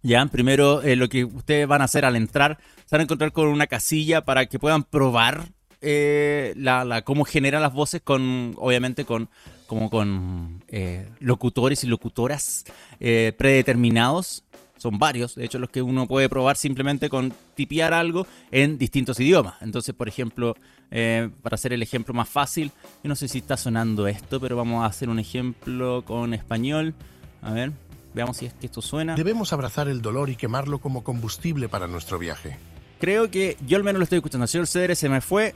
Ya, 0.03 0.27
primero 0.27 0.83
eh, 0.83 0.97
lo 0.97 1.09
que 1.09 1.25
ustedes 1.25 1.67
van 1.67 1.81
a 1.81 1.85
hacer 1.85 2.05
al 2.05 2.15
entrar, 2.15 2.59
se 2.85 2.95
van 2.95 3.01
a 3.01 3.05
encontrar 3.05 3.33
con 3.33 3.47
una 3.47 3.69
casilla 3.69 4.27
para 4.27 4.45
que 4.45 4.59
puedan 4.59 4.85
probar 4.85 5.49
eh, 5.81 6.53
la, 6.59 7.05
cómo 7.07 7.25
genera 7.25 7.59
las 7.59 7.73
voces 7.73 8.03
con, 8.03 8.55
obviamente, 8.59 9.07
con 9.07 9.31
como 9.67 9.89
con 9.89 10.63
eh, 10.69 11.09
locutores 11.21 11.85
y 11.85 11.87
locutoras 11.87 12.67
predeterminados 12.99 14.45
son 14.81 14.99
varios, 14.99 15.35
de 15.35 15.45
hecho 15.45 15.59
los 15.59 15.69
que 15.69 15.83
uno 15.83 16.07
puede 16.07 16.29
probar 16.31 16.57
simplemente 16.57 17.11
con 17.11 17.35
tipear 17.55 17.93
algo 17.93 18.27
en 18.51 18.79
distintos 18.79 19.21
idiomas. 19.21 19.55
Entonces, 19.61 19.95
por 19.95 20.09
ejemplo, 20.09 20.57
eh, 20.91 21.29
para 21.43 21.55
hacer 21.55 21.75
el 21.75 21.83
ejemplo 21.83 22.15
más 22.15 22.29
fácil, 22.29 22.73
yo 23.05 23.09
no 23.09 23.15
sé 23.15 23.29
si 23.29 23.39
está 23.39 23.59
sonando 23.59 24.07
esto, 24.07 24.41
pero 24.41 24.57
vamos 24.57 24.83
a 24.83 24.87
hacer 24.87 25.11
un 25.11 25.19
ejemplo 25.19 26.03
con 26.07 26.33
español. 26.33 26.95
A 27.43 27.53
ver, 27.53 27.73
veamos 28.15 28.39
si 28.39 28.47
es 28.47 28.55
que 28.55 28.67
esto 28.67 28.81
suena. 28.81 29.17
Debemos 29.17 29.53
abrazar 29.53 29.87
el 29.89 30.01
dolor 30.01 30.31
y 30.31 30.37
quemarlo 30.37 30.79
como 30.79 31.05
combustible 31.05 31.69
para 31.69 31.87
nuestro 31.87 32.19
viaje. 32.19 32.57
Creo 32.99 33.31
que 33.31 33.59
yo 33.67 33.77
al 33.77 33.85
menos 33.85 33.99
lo 33.99 34.05
estoy 34.05 34.17
escuchando. 34.19 34.45
El 34.45 34.49
señor 34.49 34.67
Cedre 34.67 34.95
se 34.95 35.11
me 35.11 35.21
fue. 35.21 35.55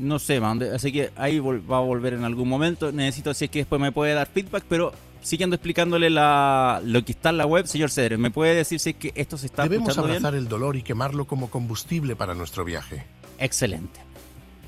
No 0.00 0.18
sé, 0.18 0.40
así 0.74 0.90
que 0.90 1.10
ahí 1.14 1.38
va 1.38 1.76
a 1.76 1.80
volver 1.80 2.14
en 2.14 2.24
algún 2.24 2.48
momento. 2.48 2.90
Necesito 2.90 3.34
si 3.34 3.44
es 3.44 3.50
que 3.52 3.60
después 3.60 3.80
me 3.80 3.92
puede 3.92 4.14
dar 4.14 4.26
feedback, 4.26 4.64
pero 4.68 4.92
siguiendo 5.22 5.56
explicándole 5.56 6.10
lo 6.10 7.04
que 7.04 7.12
está 7.12 7.30
en 7.30 7.38
la 7.38 7.46
web, 7.46 7.66
señor 7.66 7.90
Cedre, 7.90 8.18
¿me 8.18 8.30
puede 8.30 8.54
decir 8.54 8.78
si 8.80 8.94
que 8.94 9.12
esto 9.14 9.38
se 9.38 9.46
está 9.46 9.62
Debemos 9.62 9.96
abrazar 9.96 10.34
el 10.34 10.48
dolor 10.48 10.76
y 10.76 10.82
quemarlo 10.82 11.26
como 11.26 11.50
combustible 11.50 12.16
para 12.16 12.34
nuestro 12.34 12.64
viaje. 12.64 13.04
Excelente. 13.38 14.00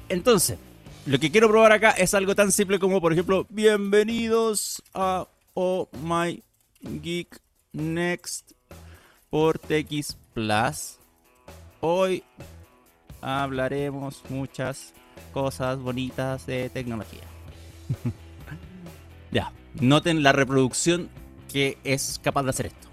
Entonces, 0.08 0.58
lo 1.06 1.18
que 1.18 1.30
quiero 1.30 1.48
probar 1.48 1.72
acá 1.72 1.90
es 1.90 2.14
algo 2.14 2.34
tan 2.34 2.52
simple 2.52 2.78
como, 2.78 3.00
por 3.00 3.12
ejemplo, 3.12 3.46
bienvenidos 3.50 4.82
a 4.94 5.26
Oh 5.54 5.88
My 6.02 6.42
Geek 6.80 7.40
Next 7.72 8.52
por 9.30 9.58
TX 9.58 10.16
Plus. 10.32 10.98
Hoy 11.80 12.22
hablaremos 13.20 14.22
muchas 14.28 14.94
cosas 15.32 15.78
bonitas 15.78 16.46
de 16.46 16.70
tecnología. 16.70 17.24
ya, 19.32 19.52
Noten 19.80 20.22
la 20.22 20.32
reproducción 20.32 21.08
que 21.52 21.78
es 21.82 22.20
capaz 22.22 22.44
de 22.44 22.50
hacer 22.50 22.66
esto. 22.66 22.88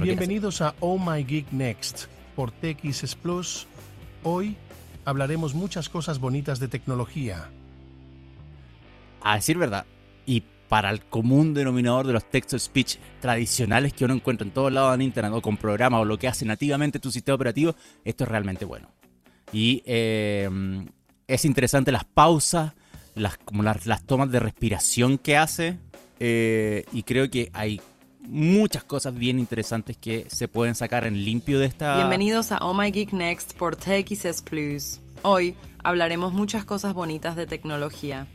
Bienvenidos 0.00 0.60
a 0.62 0.74
Oh 0.80 0.98
My 0.98 1.22
Geek 1.22 1.52
Next 1.52 2.06
por 2.34 2.50
TX 2.50 3.14
Plus. 3.14 3.68
Hoy 4.24 4.56
hablaremos 5.04 5.54
muchas 5.54 5.88
cosas 5.88 6.18
bonitas 6.18 6.58
de 6.58 6.66
tecnología. 6.66 7.48
A 9.22 9.36
decir 9.36 9.58
verdad, 9.58 9.86
y 10.24 10.42
para 10.68 10.90
el 10.90 11.04
común 11.04 11.54
denominador 11.54 12.08
de 12.08 12.14
los 12.14 12.28
textos 12.28 12.64
speech 12.64 12.96
tradicionales 13.20 13.92
que 13.92 14.04
uno 14.04 14.14
encuentra 14.14 14.44
en 14.44 14.52
todos 14.52 14.72
lados 14.72 14.92
en 14.96 15.02
internet 15.02 15.32
o 15.32 15.40
con 15.40 15.56
programas 15.56 16.00
o 16.00 16.04
lo 16.04 16.18
que 16.18 16.26
hace 16.26 16.44
nativamente 16.44 16.98
tu 16.98 17.12
sistema 17.12 17.36
operativo, 17.36 17.76
esto 18.04 18.24
es 18.24 18.30
realmente 18.30 18.64
bueno. 18.64 18.90
Y 19.52 19.84
eh, 19.86 20.50
es 21.28 21.44
interesante 21.44 21.92
las 21.92 22.04
pausas, 22.04 22.72
las, 23.14 23.36
como 23.38 23.62
las, 23.62 24.04
tomas 24.04 24.30
de 24.30 24.40
respiración 24.40 25.18
que 25.18 25.36
hace. 25.36 25.78
Eh, 26.20 26.84
y 26.92 27.02
creo 27.02 27.30
que 27.30 27.50
hay 27.52 27.80
muchas 28.20 28.84
cosas 28.84 29.14
bien 29.14 29.38
interesantes 29.38 29.96
que 29.96 30.26
se 30.28 30.48
pueden 30.48 30.74
sacar 30.74 31.06
en 31.06 31.24
limpio 31.24 31.58
de 31.58 31.66
esta. 31.66 31.96
Bienvenidos 31.96 32.52
a 32.52 32.58
Oh 32.58 32.74
My 32.74 32.90
Geek 32.90 33.12
Next 33.12 33.54
por 33.56 33.76
TXS 33.76 34.42
Plus. 34.42 35.00
Hoy 35.22 35.56
hablaremos 35.82 36.32
muchas 36.32 36.64
cosas 36.64 36.94
bonitas 36.94 37.36
de 37.36 37.46
tecnología. 37.46 38.26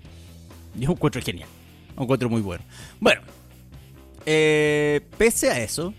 Yo 0.76 0.92
encuentro 0.92 1.22
genial. 1.22 1.50
encuentro 1.98 2.30
muy 2.30 2.42
bueno. 2.42 2.64
Bueno, 3.00 3.22
eh, 4.26 5.02
pese 5.18 5.50
a 5.50 5.60
eso, 5.60 5.94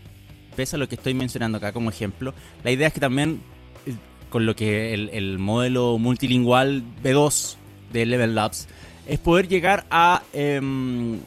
pese 0.56 0.76
a 0.76 0.78
lo 0.78 0.88
que 0.88 0.94
estoy 0.94 1.14
mencionando 1.14 1.58
acá 1.58 1.72
como 1.72 1.90
ejemplo, 1.90 2.34
la 2.64 2.70
idea 2.70 2.88
es 2.88 2.94
que 2.94 3.00
también 3.00 3.42
con 4.32 4.46
lo 4.46 4.56
que 4.56 4.94
el, 4.94 5.38
modelo 5.38 5.98
multilingual 5.98 6.82
B2 7.04 7.56
de 7.92 8.06
Level 8.06 8.34
Labs 8.34 8.66
es 9.06 9.18
poder 9.18 9.46
llegar 9.46 9.84
a 9.90 10.22
em, 10.32 11.20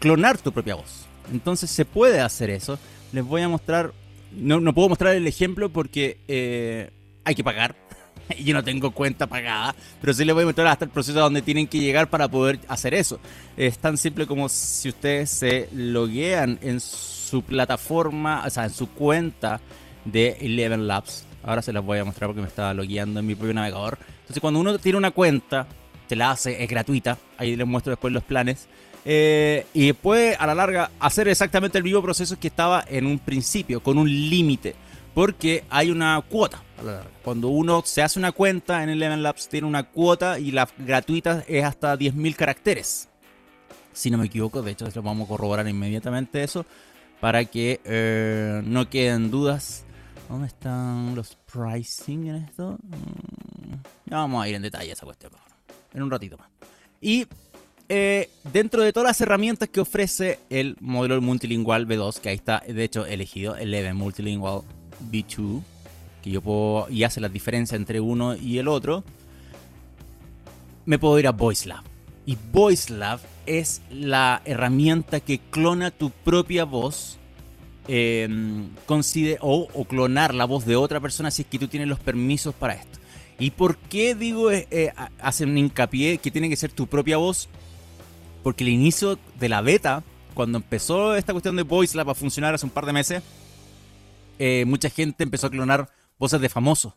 clonar 0.00 0.38
tu 0.38 0.50
propia 0.50 0.74
voz. 0.74 1.06
Entonces 1.32 1.70
se 1.70 1.84
puede 1.84 2.20
hacer 2.20 2.50
eso. 2.50 2.76
Les 3.12 3.24
voy 3.24 3.42
a 3.42 3.48
mostrar, 3.48 3.92
no, 4.32 4.58
no 4.58 4.74
puedo 4.74 4.88
mostrar 4.88 5.14
el 5.14 5.28
ejemplo 5.28 5.68
porque 5.68 6.18
eh, 6.26 6.90
hay 7.24 7.36
que 7.36 7.44
pagar. 7.44 7.76
yo 8.44 8.54
no 8.54 8.64
tengo 8.64 8.90
cuenta 8.90 9.28
pagada, 9.28 9.76
pero 10.00 10.12
sí 10.12 10.24
les 10.24 10.34
voy 10.34 10.42
a 10.42 10.46
mostrar 10.46 10.66
hasta 10.66 10.84
el 10.84 10.90
proceso 10.90 11.20
donde 11.20 11.42
tienen 11.42 11.68
que 11.68 11.78
llegar 11.78 12.10
para 12.10 12.26
poder 12.26 12.58
hacer 12.66 12.92
eso. 12.92 13.20
Es 13.56 13.78
tan 13.78 13.96
simple 13.96 14.26
como 14.26 14.48
si 14.48 14.88
ustedes 14.88 15.30
se 15.30 15.68
loguean 15.72 16.58
en 16.60 16.80
su 16.80 17.42
plataforma, 17.42 18.42
o 18.44 18.50
sea, 18.50 18.64
en 18.64 18.70
su 18.70 18.88
cuenta 18.88 19.60
de 20.04 20.38
Eleven 20.40 20.88
Labs 20.88 21.27
Ahora 21.48 21.62
se 21.62 21.72
las 21.72 21.82
voy 21.82 21.98
a 21.98 22.04
mostrar 22.04 22.28
porque 22.28 22.42
me 22.42 22.46
estaba 22.46 22.74
logueando 22.74 23.20
en 23.20 23.26
mi 23.26 23.34
propio 23.34 23.54
navegador. 23.54 23.96
Entonces, 24.20 24.38
cuando 24.38 24.60
uno 24.60 24.78
tiene 24.78 24.98
una 24.98 25.12
cuenta, 25.12 25.66
se 26.06 26.14
la 26.14 26.30
hace, 26.30 26.62
es 26.62 26.68
gratuita. 26.68 27.16
Ahí 27.38 27.56
les 27.56 27.66
muestro 27.66 27.90
después 27.90 28.12
los 28.12 28.22
planes. 28.22 28.68
Eh, 29.06 29.64
y 29.72 29.94
puede 29.94 30.36
a 30.36 30.46
la 30.46 30.54
larga 30.54 30.90
hacer 31.00 31.26
exactamente 31.26 31.78
el 31.78 31.84
mismo 31.84 32.02
proceso 32.02 32.38
que 32.38 32.48
estaba 32.48 32.84
en 32.86 33.06
un 33.06 33.18
principio, 33.18 33.82
con 33.82 33.96
un 33.96 34.10
límite. 34.10 34.74
Porque 35.14 35.64
hay 35.70 35.90
una 35.90 36.22
cuota. 36.28 36.62
Cuando 37.24 37.48
uno 37.48 37.82
se 37.82 38.02
hace 38.02 38.18
una 38.18 38.32
cuenta 38.32 38.82
en 38.82 38.90
Eleven 38.90 39.22
Labs, 39.22 39.48
tiene 39.48 39.66
una 39.66 39.84
cuota 39.84 40.38
y 40.38 40.50
la 40.50 40.68
gratuita 40.76 41.44
es 41.48 41.64
hasta 41.64 41.96
10.000 41.96 42.36
caracteres. 42.36 43.08
Si 43.94 44.10
no 44.10 44.18
me 44.18 44.26
equivoco, 44.26 44.60
de 44.60 44.72
hecho, 44.72 44.86
lo 44.94 45.02
vamos 45.02 45.24
a 45.24 45.28
corroborar 45.30 45.66
inmediatamente 45.66 46.44
eso. 46.44 46.66
Para 47.22 47.46
que 47.46 47.80
eh, 47.84 48.60
no 48.66 48.90
queden 48.90 49.30
dudas 49.30 49.86
¿Dónde 50.28 50.48
están 50.48 51.14
los 51.14 51.36
pricing 51.50 52.28
en 52.28 52.36
esto? 52.36 52.78
Mm, 52.82 54.10
ya 54.10 54.16
vamos 54.16 54.44
a 54.44 54.48
ir 54.48 54.54
en 54.56 54.62
detalle 54.62 54.90
a 54.90 54.92
esa 54.92 55.06
cuestión. 55.06 55.32
En 55.94 56.02
un 56.02 56.10
ratito 56.10 56.36
más. 56.36 56.48
Y 57.00 57.26
eh, 57.88 58.28
dentro 58.52 58.82
de 58.82 58.92
todas 58.92 59.08
las 59.08 59.20
herramientas 59.22 59.70
que 59.70 59.80
ofrece 59.80 60.40
el 60.50 60.76
modelo 60.80 61.20
multilingual 61.22 61.86
B2, 61.88 62.20
que 62.20 62.28
ahí 62.28 62.36
está 62.36 62.62
de 62.66 62.84
hecho 62.84 63.06
elegido, 63.06 63.56
el 63.56 63.68
Eleven 63.68 63.96
Multilingual 63.96 64.62
B2, 65.10 65.62
que 66.22 66.30
yo 66.30 66.42
puedo 66.42 66.90
y 66.90 67.04
hace 67.04 67.20
la 67.20 67.30
diferencia 67.30 67.76
entre 67.76 68.00
uno 68.00 68.36
y 68.36 68.58
el 68.58 68.68
otro, 68.68 69.04
me 70.84 70.98
puedo 70.98 71.18
ir 71.18 71.26
a 71.26 71.32
VoiceLab. 71.32 71.82
Y 72.26 72.36
VoiceLab 72.52 73.20
es 73.46 73.80
la 73.90 74.42
herramienta 74.44 75.20
que 75.20 75.38
clona 75.38 75.90
tu 75.90 76.10
propia 76.10 76.64
voz 76.64 77.18
eh, 77.88 78.28
o, 79.40 79.84
clonar 79.88 80.34
la 80.34 80.44
voz 80.44 80.66
de 80.66 80.76
otra 80.76 81.00
persona 81.00 81.30
si 81.30 81.42
es 81.42 81.48
que 81.48 81.58
tú 81.58 81.68
tienes 81.68 81.88
los 81.88 81.98
permisos 81.98 82.54
para 82.54 82.74
esto. 82.74 82.98
¿Y 83.38 83.50
por 83.50 83.78
qué 83.78 84.14
digo, 84.14 84.50
eh, 84.50 84.66
eh 84.70 84.92
hacen 85.20 85.56
hincapié 85.56 86.18
que 86.18 86.30
tiene 86.30 86.48
que 86.48 86.56
ser 86.56 86.70
tu 86.70 86.86
propia 86.86 87.16
voz? 87.16 87.48
Porque 88.42 88.64
el 88.64 88.70
inicio 88.70 89.18
de 89.38 89.48
la 89.48 89.62
beta, 89.62 90.02
cuando 90.34 90.58
empezó 90.58 91.16
esta 91.16 91.32
cuestión 91.32 91.56
de 91.56 91.62
VoiceLab 91.62 92.10
a 92.10 92.14
funcionar 92.14 92.54
hace 92.54 92.66
un 92.66 92.70
par 92.70 92.86
de 92.86 92.92
meses, 92.92 93.22
eh, 94.38 94.64
mucha 94.66 94.90
gente 94.90 95.24
empezó 95.24 95.48
a 95.48 95.50
clonar 95.50 95.88
voces 96.18 96.40
de 96.40 96.48
famosos. 96.48 96.94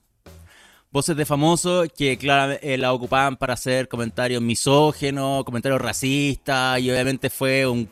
Voces 0.92 1.16
de 1.16 1.26
famosos 1.26 1.88
que, 1.98 2.18
claro, 2.18 2.58
eh, 2.62 2.78
la 2.78 2.92
ocupaban 2.92 3.38
para 3.38 3.54
hacer 3.54 3.88
comentarios 3.88 4.42
misógenos, 4.42 5.46
comentarios 5.46 5.80
racistas, 5.80 6.82
y 6.82 6.92
obviamente 6.92 7.30
fue 7.30 7.66
un 7.66 7.90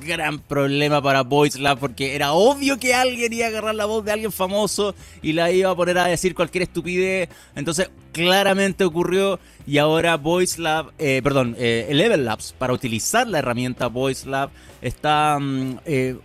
gran 0.00 0.38
problema 0.38 1.02
para 1.02 1.22
Voice 1.22 1.58
Lab 1.58 1.78
porque 1.78 2.14
era 2.14 2.32
obvio 2.32 2.78
que 2.78 2.94
alguien 2.94 3.32
iba 3.32 3.46
a 3.46 3.48
agarrar 3.48 3.74
la 3.74 3.84
voz 3.84 4.04
de 4.04 4.12
alguien 4.12 4.32
famoso 4.32 4.94
y 5.22 5.32
la 5.32 5.50
iba 5.50 5.70
a 5.70 5.76
poner 5.76 5.98
a 5.98 6.06
decir 6.06 6.34
cualquier 6.34 6.62
estupidez. 6.62 7.28
Entonces, 7.54 7.90
claramente 8.12 8.84
ocurrió 8.84 9.38
y 9.66 9.78
ahora 9.78 10.16
Voice 10.16 10.60
Lab, 10.60 10.92
eh, 10.98 11.20
perdón, 11.22 11.56
eh, 11.58 11.88
Level 11.92 12.24
Labs, 12.24 12.54
para 12.56 12.72
utilizar 12.72 13.26
la 13.26 13.38
herramienta 13.38 13.88
Voice 13.88 14.28
Lab, 14.28 14.50
está 14.80 15.38
mm, 15.38 15.78
eh, 15.84 16.16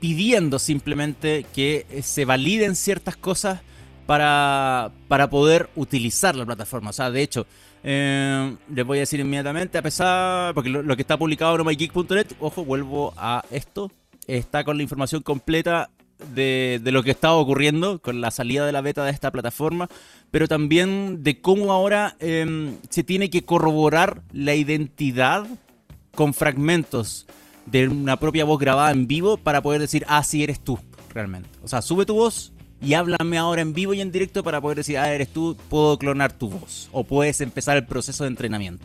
pidiendo 0.00 0.58
simplemente 0.58 1.46
que 1.54 1.86
se 2.02 2.24
validen 2.24 2.74
ciertas 2.74 3.16
cosas 3.16 3.60
para, 4.06 4.90
para 5.08 5.30
poder 5.30 5.70
utilizar 5.76 6.34
la 6.34 6.44
plataforma. 6.44 6.90
O 6.90 6.92
sea, 6.92 7.10
de 7.10 7.22
hecho, 7.22 7.46
eh, 7.84 8.56
les 8.72 8.86
voy 8.86 8.98
a 8.98 9.00
decir 9.00 9.20
inmediatamente, 9.20 9.78
a 9.78 9.82
pesar, 9.82 10.54
porque 10.54 10.70
lo, 10.70 10.96
que 10.96 11.02
está 11.02 11.16
publicado 11.16 11.56
en 11.56 11.66
mygeek.net, 11.66 12.26
ojo, 12.40 12.64
vuelvo 12.64 13.12
a 13.16 13.44
esto, 13.50 13.90
está 14.26 14.64
con 14.64 14.76
la 14.76 14.82
información 14.82 15.22
completa 15.22 15.90
de, 16.34 16.80
lo 16.84 17.02
que 17.02 17.10
está 17.10 17.32
ocurriendo 17.32 18.00
con 18.00 18.20
la 18.20 18.30
salida 18.30 18.64
de 18.64 18.72
la 18.72 18.80
beta 18.80 19.04
de 19.04 19.10
esta 19.10 19.30
plataforma, 19.30 19.88
pero 20.30 20.46
también 20.46 21.22
de 21.22 21.40
cómo 21.40 21.72
ahora 21.72 22.16
em, 22.20 22.76
se 22.88 23.02
tiene 23.02 23.30
que 23.30 23.44
corroborar 23.44 24.22
la 24.32 24.54
identidad 24.54 25.46
con 26.14 26.34
fragmentos 26.34 27.26
de 27.66 27.88
una 27.88 28.16
propia 28.18 28.44
voz 28.44 28.58
grabada 28.58 28.90
en 28.90 29.06
vivo 29.06 29.36
para 29.36 29.62
poder 29.62 29.80
decir, 29.80 30.04
ah, 30.08 30.22
sí 30.22 30.42
eres 30.42 30.60
tú, 30.60 30.78
realmente. 31.12 31.48
O 31.62 31.68
sea, 31.68 31.82
sube 31.82 32.06
tu 32.06 32.14
voz 32.14 32.51
y 32.82 32.94
háblame 32.94 33.38
ahora 33.38 33.62
en 33.62 33.72
vivo 33.72 33.94
y 33.94 34.00
en 34.00 34.10
directo 34.10 34.42
para 34.42 34.60
poder 34.60 34.78
decir, 34.78 34.98
ah, 34.98 35.12
eres 35.12 35.28
tú, 35.28 35.56
puedo 35.68 35.98
clonar 35.98 36.32
tu 36.32 36.50
voz 36.50 36.88
o 36.92 37.04
puedes 37.04 37.40
empezar 37.40 37.76
el 37.76 37.86
proceso 37.86 38.24
de 38.24 38.28
entrenamiento. 38.28 38.84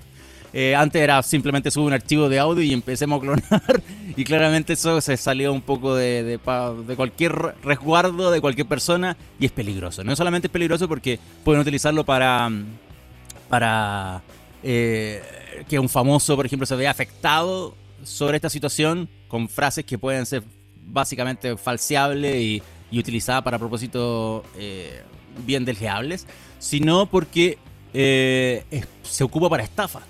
Eh, 0.54 0.76
antes 0.76 1.02
era 1.02 1.22
simplemente 1.24 1.70
subir 1.72 1.88
un 1.88 1.94
archivo 1.94 2.30
de 2.30 2.40
audio 2.40 2.64
y 2.64 2.72
empecemos 2.72 3.18
a 3.18 3.22
clonar 3.22 3.84
y 4.16 4.24
claramente 4.24 4.74
eso 4.74 5.02
se 5.02 5.18
salió 5.18 5.52
un 5.52 5.62
poco 5.62 5.94
de, 5.94 6.24
de, 6.24 6.96
cualquier 6.96 7.34
resguardo 7.62 8.32
de 8.32 8.40
cualquier 8.40 8.68
persona 8.68 9.18
y 9.40 9.46
es 9.46 9.52
peligroso. 9.52 10.04
No 10.04 10.16
solamente 10.16 10.48
es 10.48 10.52
peligroso 10.52 10.88
porque 10.88 11.20
pueden 11.44 11.62
utilizarlo 11.62 12.06
para, 12.06 12.50
para 13.50 14.22
eh, 14.64 15.22
que 15.68 15.80
un 15.80 15.90
famoso, 15.90 16.36
por 16.36 16.46
ejemplo, 16.46 16.66
se 16.66 16.76
vea 16.76 16.92
afectado 16.92 17.76
sobre 18.04 18.38
esta 18.38 18.50
situación 18.50 19.10
con 19.28 19.50
frases 19.50 19.86
que 19.86 19.98
pueden 19.98 20.26
ser 20.26 20.44
básicamente 20.86 21.58
falseables 21.58 22.36
y 22.38 22.64
y 22.92 23.00
utilizada 23.00 23.44
para 23.44 23.60
propósitos 23.60 24.44
eh, 24.58 25.04
bien 25.46 25.66
delgeables, 25.66 26.28
sino 26.60 27.06
porque 27.06 27.58
eh, 27.94 28.64
se 29.04 29.24
ocupa 29.24 29.50
para 29.50 29.64
estafa. 29.64 30.02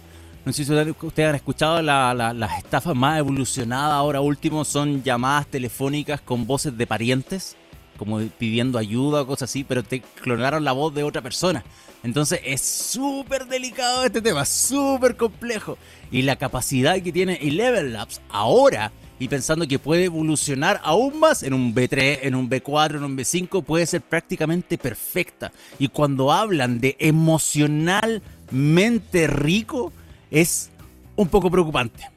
No 0.45 0.53
sé 0.53 0.63
si 0.63 0.71
ustedes 0.71 1.29
han 1.29 1.35
escuchado 1.35 1.81
las 1.81 2.57
estafas 2.57 2.95
más 2.95 3.19
evolucionadas 3.19 3.91
ahora 3.91 4.21
último 4.21 4.63
son 4.63 5.03
llamadas 5.03 5.45
telefónicas 5.47 6.21
con 6.21 6.47
voces 6.47 6.77
de 6.77 6.87
parientes, 6.87 7.57
como 7.97 8.19
pidiendo 8.37 8.77
ayuda 8.77 9.23
o 9.23 9.27
cosas 9.27 9.49
así, 9.49 9.65
pero 9.65 9.83
te 9.83 9.99
clonaron 9.99 10.63
la 10.63 10.71
voz 10.71 10.93
de 10.93 11.03
otra 11.03 11.21
persona. 11.21 11.65
Entonces 12.07 12.39
es 12.45 12.61
súper 12.61 13.47
delicado 13.47 14.05
este 14.05 14.21
tema, 14.21 14.45
súper 14.45 15.17
complejo. 15.17 15.77
Y 16.09 16.21
la 16.21 16.37
capacidad 16.37 17.01
que 17.01 17.11
tiene 17.11 17.37
Eleven 17.41 17.91
Labs 17.91 18.21
ahora 18.29 18.93
y 19.19 19.27
pensando 19.27 19.67
que 19.67 19.77
puede 19.77 20.05
evolucionar 20.05 20.79
aún 20.85 21.19
más 21.19 21.43
en 21.43 21.53
un 21.53 21.75
B3, 21.75 22.19
en 22.21 22.35
un 22.35 22.49
B4, 22.49 22.95
en 22.95 23.03
un 23.03 23.17
B5, 23.17 23.61
puede 23.61 23.85
ser 23.85 24.03
prácticamente 24.03 24.77
perfecta. 24.77 25.51
Y 25.79 25.89
cuando 25.89 26.31
hablan 26.31 26.79
de 26.79 26.95
emocionalmente 26.97 29.27
rico, 29.27 29.91
es 30.31 30.69
un 31.17 31.27
poco 31.27 31.51
preocupante. 31.51 32.09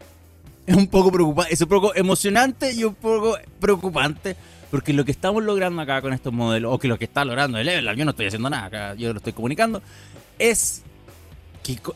Es 0.68 0.76
un 0.76 0.86
poco 0.86 1.10
preocupante, 1.10 1.52
es 1.52 1.60
un 1.62 1.68
poco 1.68 1.96
emocionante 1.96 2.72
y 2.72 2.84
un 2.84 2.94
poco 2.94 3.36
preocupante. 3.58 4.36
Porque 4.70 4.92
lo 4.92 5.04
que 5.04 5.10
estamos 5.10 5.42
logrando 5.42 5.82
acá 5.82 6.00
con 6.00 6.12
estos 6.12 6.32
modelos, 6.32 6.72
o 6.72 6.78
que 6.78 6.88
lo 6.88 6.98
que 6.98 7.04
está 7.04 7.24
logrando 7.24 7.58
el 7.58 7.66
Level, 7.66 7.96
yo 7.96 8.04
no 8.04 8.12
estoy 8.12 8.26
haciendo 8.26 8.48
nada, 8.48 8.66
acá 8.66 8.94
yo 8.94 9.12
lo 9.12 9.18
estoy 9.18 9.32
comunicando, 9.32 9.82
es 10.38 10.84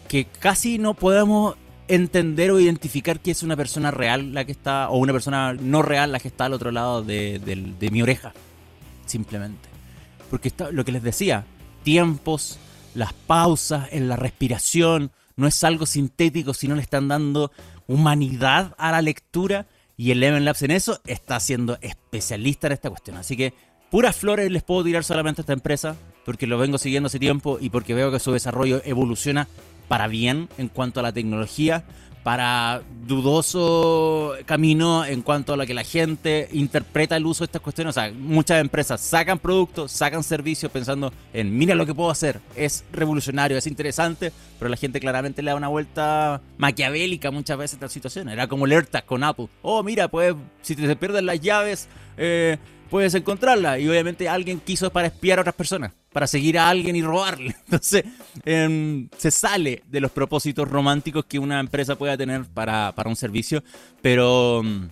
que, 0.09 0.27
casi 0.39 0.79
no 0.79 0.95
podemos 0.95 1.57
entender 1.87 2.51
o 2.51 2.59
identificar 2.59 3.21
que 3.21 3.31
es 3.31 3.43
una 3.43 3.57
persona 3.57 3.91
real 3.91 4.33
la 4.33 4.45
que 4.45 4.53
está, 4.53 4.89
o 4.89 4.97
una 4.97 5.13
persona 5.13 5.55
no 5.55 5.83
real 5.83 6.13
la 6.13 6.21
que 6.21 6.29
está 6.29 6.47
al 6.47 6.53
otro 6.53 6.71
lado 6.71 7.03
de, 7.03 7.89
mi 7.93 8.03
oreja, 8.03 8.33
simplemente. 9.07 9.69
Porque 10.31 10.49
está, 10.49 10.71
lo 10.71 10.85
que 10.85 10.93
les 10.93 11.03
decía, 11.03 11.45
tiempos, 11.83 12.59
las 12.95 13.13
pausas 13.13 13.89
en 13.93 14.09
la 14.09 14.17
respiración, 14.17 15.13
no 15.37 15.47
es 15.47 15.63
algo 15.65 15.87
sintético, 15.87 16.55
sino 16.55 16.75
le 16.75 16.83
están 16.83 17.09
dando 17.09 17.53
humanidad 17.87 18.75
a 18.79 18.93
la 18.93 19.03
lectura 19.03 19.67
y 19.97 20.11
Eleven 20.11 20.45
Labs 20.45 20.63
en 20.63 20.71
eso 20.71 21.01
está 21.07 21.39
siendo 21.41 21.79
especialista 21.81 22.67
en 22.67 22.73
esta 22.73 22.91
cuestión. 22.91 23.17
Así 23.17 23.37
que 23.37 23.55
puras 23.91 24.17
flores 24.17 24.51
les 24.51 24.63
puedo 24.63 24.85
tirar 24.85 25.05
solamente 25.05 25.41
a 25.41 25.43
esta 25.43 25.53
empresa 25.53 25.97
porque 26.25 26.47
lo 26.47 26.59
vengo 26.59 26.79
siguiendo 26.79 27.07
hace 27.07 27.19
tiempo 27.19 27.59
y 27.61 27.71
porque 27.71 27.95
veo 27.95 28.11
que 28.11 28.19
su 28.19 28.33
desarrollo 28.33 28.83
evoluciona 28.85 29.47
para 29.89 30.09
bien 30.09 30.49
en 30.59 30.69
cuanto 30.69 31.01
a 31.01 31.03
la 31.03 31.13
tecnología, 31.13 31.85
para 32.25 32.83
dudoso 33.07 34.33
camino 34.47 35.05
en 35.05 35.21
cuanto 35.21 35.53
a 35.53 35.57
lo 35.59 35.67
que 35.67 35.75
la 35.75 35.85
gente 35.85 36.49
interpreta 36.53 37.17
el 37.17 37.27
uso 37.27 37.45
de 37.45 37.47
estas 37.47 37.61
cuestiones. 37.61 37.97
O 37.97 38.01
sea, 38.01 38.11
muchas 38.13 38.63
empresas 38.63 39.01
sacan 39.03 39.39
productos, 39.39 39.93
sacan 39.93 40.25
servicios 40.25 40.73
pensando 40.73 41.13
en, 41.35 41.57
mira 41.57 41.75
lo 41.75 41.85
que 41.85 41.95
puedo 41.95 42.11
hacer, 42.11 42.41
es 42.57 42.83
revolucionario, 42.93 43.59
es 43.59 43.67
interesante, 43.67 44.33
pero 44.59 44.71
la 44.71 44.79
gente 44.79 45.01
claramente 45.01 45.43
le 45.43 45.51
da 45.51 45.57
una 45.57 45.69
vuelta 45.69 46.41
maquiavélica 46.57 47.31
muchas 47.31 47.59
veces 47.59 47.75
a 47.75 47.77
esta 47.77 47.89
situación. 47.93 48.31
Era 48.31 48.49
como 48.49 48.65
el 48.65 48.73
AirTag 48.73 49.05
con 49.05 49.23
Apple. 49.23 49.49
Oh, 49.61 49.83
mira, 49.83 50.09
pues 50.09 50.35
si 50.63 50.75
te 50.75 50.97
pierden 50.97 51.27
las 51.27 51.41
llaves, 51.41 51.89
eh, 52.17 52.57
puedes 52.95 53.13
encontrarla. 53.15 53.81
Y 53.81 53.89
obviamente 53.89 54.29
alguien 54.29 54.61
quiso 54.61 54.89
para 54.89 55.09
espiar 55.09 55.39
a 55.39 55.41
otras 55.41 55.57
personas, 55.57 55.91
para 56.13 56.29
seguir 56.29 56.57
a 56.57 56.69
alguien 56.69 56.95
y 56.95 57.03
robarle. 57.03 57.57
Entonces, 57.65 58.05
em, 58.45 59.09
se 59.19 59.33
sale 59.33 59.83
de 59.89 60.01
los 60.01 60.13
propósitos 60.13 60.69
románticos 60.69 61.25
que 61.25 61.41
una 61.41 61.59
empresa 61.59 61.97
pueda 61.97 62.17
tener 62.17 62.45
para, 62.45 62.93
para 62.95 63.11
un 63.11 63.17
servicio, 63.17 63.65
pero 64.01 64.61
em, 64.61 64.91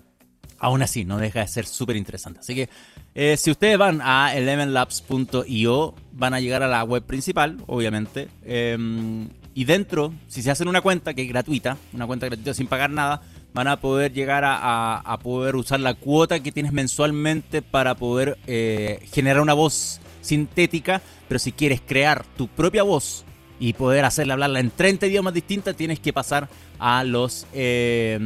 aún 0.59 0.83
así 0.83 1.05
no 1.05 1.17
deja 1.17 1.43
de 1.43 1.47
ser 1.47 1.65
súper 1.65 1.95
interesante. 1.95 2.41
Así 2.41 2.57
que 2.57 2.69
eh, 3.15 3.37
si 3.37 3.53
ustedes 3.53 3.79
van 3.79 4.01
a 4.03 4.35
elevenlabs.io, 4.35 5.95
van 6.11 6.35
a 6.35 6.41
llegar 6.41 6.65
a 6.65 6.67
la 6.67 6.83
web 6.83 7.05
principal, 7.05 7.59
obviamente. 7.69 8.27
Em, 8.45 9.29
y 9.55 9.65
dentro, 9.65 10.13
si 10.27 10.43
se 10.43 10.51
hacen 10.51 10.67
una 10.67 10.81
cuenta 10.81 11.15
que 11.15 11.23
es 11.23 11.29
gratuita, 11.29 11.77
una 11.93 12.09
cuenta 12.09 12.27
gratuita 12.27 12.53
sin 12.53 12.67
pagar 12.67 12.91
nada, 12.91 13.23
van 13.55 13.69
a 13.69 13.81
poder 13.81 14.13
llegar 14.13 14.45
a, 14.47 15.19
poder 15.23 15.57
usar 15.57 15.81
la 15.81 15.95
cuota 15.95 16.41
que 16.41 16.53
tienes 16.53 16.73
mensualmente 16.73 17.63
para 17.63 17.95
poder 17.95 18.39
eh, 18.47 19.07
generar 19.13 19.41
una 19.41 19.55
voz 19.55 20.01
sintética, 20.21 21.03
pero 21.29 21.39
si 21.39 21.53
quieres 21.53 21.81
crear 21.81 22.25
tu 22.37 22.49
propia 22.49 22.83
voz 22.83 23.25
y 23.59 23.75
poder 23.75 24.05
hacerla 24.05 24.35
hablarla 24.35 24.61
en 24.61 24.71
30 24.71 25.07
idiomas 25.07 25.35
distintos, 25.35 25.77
tienes 25.77 26.01
que 26.01 26.13
pasar 26.13 26.49
a 26.79 27.05
los 27.05 27.47
eh, 27.53 28.19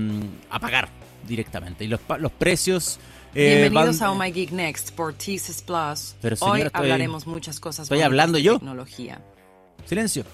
a 0.51 0.61
pagar 0.61 0.89
directamente. 1.27 1.85
Y 1.85 1.89
los, 1.89 2.01
los 2.19 2.33
precios... 2.33 2.99
Eh, 3.35 3.69
Bienvenidos 3.69 4.01
a 4.01 4.13
Oh 4.13 4.15
My 4.15 4.31
Geek 4.33 4.53
Next 4.53 4.93
por 4.93 5.13
Thesis 5.13 5.61
Plus. 5.61 6.15
Pero, 6.23 6.37
Hoy 6.41 6.65
hablaremos 6.73 7.27
muchas 7.27 7.61
cosas. 7.61 7.83
Estoy 7.85 8.01
hablando 8.01 8.39
yo. 8.39 8.55
Tecnología. 8.55 9.21
Silencio. 9.85 10.25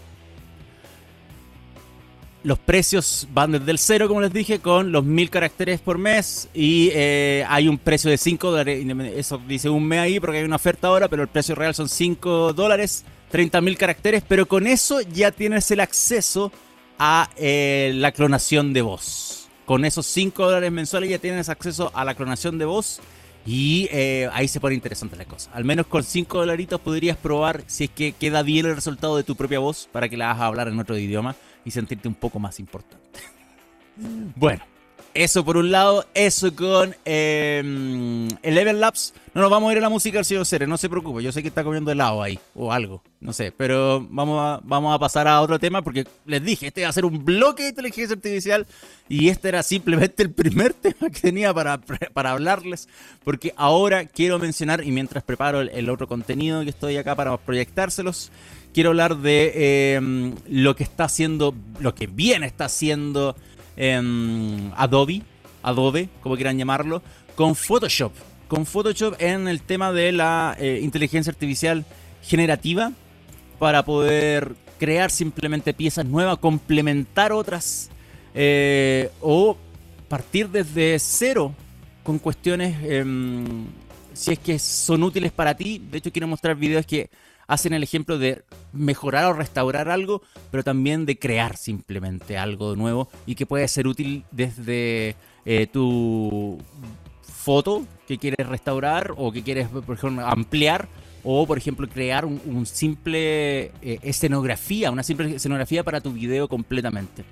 Los 2.45 2.59
precios 2.59 3.29
van 3.33 3.53
desde 3.53 3.71
el 3.71 3.79
cero, 3.79 4.09
como 4.09 4.21
les 4.21 4.33
dije, 4.33 4.59
con 4.59 4.91
los 4.91 5.05
mil 5.05 5.31
caracteres 5.31 5.81
por 5.81 5.99
mes. 5.99 6.49
Y 6.53 6.91
eh, 6.93 7.45
hay 7.49 7.69
un 7.69 7.79
precio 7.79 8.11
de 8.11 8.19
5 8.19 8.51
dólares. 8.51 8.85
Eso 9.17 9.41
dice 9.47 9.69
un 9.69 9.87
mes 9.87 10.01
ahí 10.01 10.19
porque 10.19 10.39
hay 10.39 10.45
una 10.45 10.57
oferta 10.57 10.89
ahora, 10.89 11.07
pero 11.07 11.23
el 11.23 11.29
precio 11.29 11.55
real 11.55 11.73
son 11.73 11.89
5 11.89 12.53
dólares, 12.53 13.05
30 13.31 13.61
mil 13.61 13.79
caracteres. 13.79 14.25
Pero 14.27 14.47
con 14.47 14.67
eso 14.67 15.01
ya 15.03 15.31
tienes 15.31 15.71
el 15.71 15.79
acceso 15.79 16.51
a 16.99 17.31
eh, 17.37 17.93
la 17.95 18.11
clonación 18.11 18.73
de 18.73 18.83
voz. 18.83 19.49
Con 19.65 19.85
esos 19.85 20.07
5 20.07 20.45
dólares 20.45 20.73
mensuales 20.73 21.11
ya 21.11 21.19
tienes 21.19 21.49
acceso 21.49 21.93
a 21.95 22.05
la 22.05 22.17
clonación 22.17 22.59
de 22.59 22.65
voz. 22.65 23.01
Y 23.47 23.89
eh, 23.93 24.29
ahí 24.33 24.49
se 24.49 24.59
pone 24.59 24.75
interesante 24.75 25.17
la 25.17 25.27
cosa. 25.27 25.51
Al 25.53 25.65
menos 25.65 25.87
con 25.87 26.03
5 26.03 26.39
dolaritos 26.39 26.81
podrías 26.81 27.17
probar 27.17 27.63
si 27.69 27.85
es 27.85 27.91
que 27.91 28.13
queda 28.13 28.43
bien 28.43 28.67
el 28.67 28.75
resultado 28.75 29.17
de 29.17 29.23
tu 29.23 29.37
propia 29.37 29.61
voz 29.61 29.89
para 29.93 30.09
que 30.09 30.17
la 30.17 30.31
hagas 30.31 30.43
hablar 30.43 30.67
en 30.67 30.79
otro 30.81 30.99
idioma 30.99 31.37
y 31.65 31.71
sentirte 31.71 32.09
un 32.09 32.15
poco 32.15 32.39
más 32.39 32.59
importante. 32.61 33.21
bueno, 34.37 34.65
Eso 35.15 35.45
por 35.45 35.59
un 35.59 35.71
lado, 35.71 36.07
eso 36.15 36.55
con 36.55 36.97
Eleven 37.05 38.81
Labs. 38.81 39.13
No 39.35 39.43
nos 39.43 39.51
vamos 39.51 39.69
a 39.69 39.73
ir 39.73 39.79
a 39.79 39.83
la 39.83 39.91
música 39.91 40.19
del 40.19 40.25
señor 40.25 40.47
Cere, 40.47 40.67
no 40.67 40.79
se 40.79 40.89
preocupe. 40.89 41.23
Yo 41.23 41.33
sé 41.33 41.43
que 41.43 41.49
está 41.49 41.65
comiendo 41.65 41.91
helado 41.91 42.23
ahí 42.23 42.39
o 42.55 42.73
algo, 42.73 43.03
no 43.21 43.35
sé. 43.35 43.53
Pero 43.53 44.07
vamos 44.09 44.41
a, 44.41 44.61
vamos 44.65 44.95
a 44.95 44.99
pasar 44.99 45.29
a 45.29 45.43
otro 45.43 45.59
tema 45.59 45.83
porque 45.83 46.07
les 46.25 46.43
dije, 46.43 46.69
este 46.69 46.83
va 46.83 46.89
a 46.89 46.93
ser 46.93 47.05
un 47.05 47.25
bloque 47.25 47.63
de 47.65 47.71
inteligencia 47.71 48.15
artificial 48.15 48.67
y 49.07 49.29
este 49.29 49.49
era 49.49 49.63
simplemente 49.63 50.23
el 50.23 50.31
primer 50.31 50.73
tema 50.75 51.11
que 51.11 51.21
tenía 51.21 51.53
para, 51.53 51.79
para 52.15 52.31
hablarles. 52.31 52.89
Porque 53.23 53.53
ahora 53.57 54.07
quiero 54.07 54.39
mencionar, 54.39 54.83
y 54.83 54.93
mientras 54.93 55.25
preparo 55.25 55.61
el, 55.61 55.91
otro 55.91 56.09
contenido 56.09 56.63
que 56.63 56.71
estoy 56.71 56.97
acá 56.97 57.15
para 57.15 57.37
proyectárselos, 57.37 58.31
quiero 58.73 58.91
hablar 58.91 59.19
de 59.19 59.53
eh, 59.55 60.35
lo 60.49 60.75
que 60.75 60.85
está 60.85 61.05
haciendo, 61.05 61.55
lo 61.81 61.95
que 61.95 62.07
bien 62.07 62.45
está 62.45 62.65
haciendo 62.65 63.37
Adobe, 63.77 65.23
Adobe, 65.63 66.09
como 66.23 66.37
quieran 66.37 66.59
llamarlo, 66.59 67.03
con 67.35 67.55
Photoshop. 67.55 68.13
Con 68.49 68.67
Photoshop 68.67 69.15
en 69.19 69.49
el 69.49 69.63
tema 69.63 69.93
de 69.93 70.13
la 70.13 70.57
eh, 70.59 70.81
inteligencia 70.83 71.31
artificial 71.31 71.85
generativa 72.23 72.93
para 73.59 73.85
poder 73.85 74.55
crear 74.79 75.11
simplemente 75.11 75.73
piezas 75.73 76.05
nuevas, 76.05 76.39
complementar 76.39 77.33
otras 77.33 77.89
eh, 78.35 79.11
o 79.21 79.57
partir 80.09 80.49
desde 80.49 80.99
cero 80.99 81.55
con 82.03 82.19
cuestiones 82.19 82.77
em, 82.83 83.65
si 84.13 84.33
es 84.33 84.39
que 84.39 84.59
son 84.59 85.03
útiles 85.03 85.33
para 85.33 85.57
ti. 85.57 85.81
De 85.91 85.99
hecho, 85.99 86.13
quiero 86.13 86.27
mostrar 86.27 86.57
videos 86.57 86.85
que 86.85 87.09
hacen 87.53 87.75
el 87.75 87.83
ejemplo 87.83 88.19
de 88.19 88.45
mejorar 88.73 89.27
o 89.27 89.33
restaurar 89.35 89.89
algo, 89.91 90.23
pero 90.51 90.65
también 90.65 91.05
de 91.05 91.19
crear 91.19 91.57
simplemente 91.57 92.39
algo 92.39 92.77
nuevo 92.77 93.09
y 93.27 93.35
que 93.35 93.47
puede 93.47 93.69
ser 93.69 93.87
útil 93.87 94.25
desde 94.31 95.17
eh, 95.45 95.67
tu 95.67 96.59
foto 97.23 97.85
que 98.07 98.19
quieres 98.19 98.47
restaurar 98.47 99.13
o 99.17 99.33
que 99.33 99.43
quieres, 99.43 99.69
por 99.69 99.97
ejemplo, 99.97 100.27
ampliar 100.27 100.89
o, 101.25 101.47
por 101.47 101.59
ejemplo, 101.59 101.89
crear 101.89 102.25
un, 102.25 102.67
simple 102.67 103.73
eh, 103.83 103.99
escenografía, 104.03 104.91
una 104.91 105.03
simple 105.03 105.37
escenografía 105.37 105.85
para 105.85 106.01
tu 106.01 106.13
video 106.13 106.49
completamente. 106.49 107.25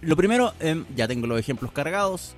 Lo 0.00 0.16
primero, 0.16 0.54
em, 0.60 0.84
ya 0.94 1.08
tengo 1.08 1.26
los 1.26 1.38
ejemplos 1.38 1.72
cargados, 1.72 2.34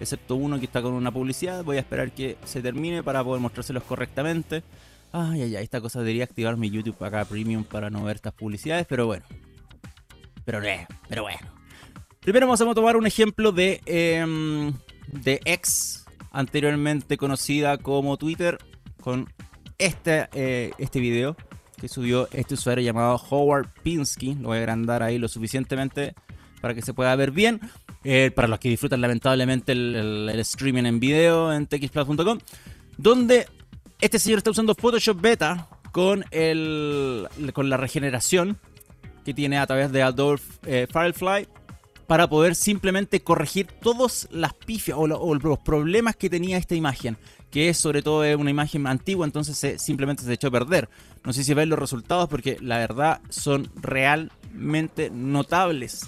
excepto 0.00 0.34
uno 0.34 0.58
que 0.58 0.64
está 0.64 0.82
con 0.82 0.94
una 0.94 1.12
publicidad. 1.12 1.62
Voy 1.62 1.76
a 1.76 1.80
esperar 1.80 2.10
que 2.12 2.36
se 2.44 2.60
termine 2.60 3.02
para 3.02 3.22
poder 3.22 3.40
mostrárselos 3.40 3.84
correctamente. 3.84 4.62
Ay, 5.12 5.42
ay, 5.42 5.56
ay, 5.56 5.64
esta 5.64 5.80
cosa 5.80 6.00
debería 6.00 6.24
activar 6.24 6.56
mi 6.56 6.70
YouTube 6.70 7.02
acá 7.04 7.24
Premium 7.24 7.64
para 7.64 7.90
no 7.90 8.04
ver 8.04 8.16
estas 8.16 8.32
publicidades, 8.32 8.86
pero 8.88 9.06
bueno. 9.06 9.24
Pero, 10.44 10.60
pero 11.08 11.22
bueno. 11.22 11.60
Primero 12.20 12.46
vamos 12.46 12.60
a 12.60 12.74
tomar 12.74 12.96
un 12.96 13.06
ejemplo 13.06 13.50
de, 13.50 13.80
eh, 13.86 14.72
de 15.08 15.40
ex, 15.44 16.04
anteriormente 16.30 17.16
conocida 17.16 17.78
como 17.78 18.16
Twitter, 18.18 18.58
con 19.00 19.28
este, 19.78 20.28
eh, 20.34 20.72
este 20.78 21.00
video 21.00 21.36
que 21.76 21.88
subió 21.88 22.28
este 22.32 22.54
usuario 22.54 22.84
llamado 22.84 23.16
Howard 23.30 23.68
Pinsky. 23.82 24.34
Lo 24.34 24.48
voy 24.48 24.58
a 24.58 24.60
agrandar 24.60 25.02
ahí 25.02 25.18
lo 25.18 25.28
suficientemente 25.28 26.14
para 26.60 26.74
que 26.74 26.82
se 26.82 26.92
pueda 26.94 27.16
ver 27.16 27.30
bien. 27.30 27.60
Eh, 28.04 28.30
para 28.34 28.48
los 28.48 28.58
que 28.58 28.68
disfrutan 28.68 29.00
lamentablemente 29.00 29.72
el, 29.72 30.28
el 30.30 30.40
streaming 30.40 30.84
en 30.84 31.00
video 31.00 31.52
en 31.52 31.66
txplus.com, 31.66 32.38
donde 32.96 33.46
este 34.00 34.18
señor 34.18 34.38
está 34.38 34.50
usando 34.50 34.74
Photoshop 34.74 35.20
Beta 35.20 35.68
con, 35.92 36.24
el, 36.30 37.28
con 37.52 37.68
la 37.68 37.76
regeneración 37.76 38.58
que 39.24 39.34
tiene 39.34 39.58
a 39.58 39.66
través 39.66 39.92
de 39.92 40.02
Adobe 40.02 40.40
eh, 40.64 40.86
Firefly 40.90 41.46
para 42.06 42.28
poder 42.28 42.56
simplemente 42.56 43.20
corregir 43.22 43.66
todas 43.66 44.26
las 44.32 44.54
pifias 44.54 44.98
o, 44.98 45.06
los 45.06 45.58
problemas 45.60 46.16
que 46.16 46.28
tenía 46.28 46.56
esta 46.56 46.74
imagen, 46.74 47.16
que 47.50 47.68
es 47.68 47.76
sobre 47.76 48.02
todo 48.02 48.36
una 48.36 48.50
imagen 48.50 48.86
antigua, 48.88 49.24
entonces 49.24 49.80
simplemente 49.80 50.24
se 50.24 50.32
echó 50.32 50.48
a 50.48 50.50
perder. 50.50 50.88
No 51.24 51.32
sé 51.32 51.44
si 51.44 51.54
ven 51.54 51.68
los 51.68 51.78
resultados 51.78 52.28
porque 52.28 52.56
la 52.60 52.78
verdad 52.78 53.20
son 53.28 53.70
realmente 53.76 55.10
notables. 55.10 56.04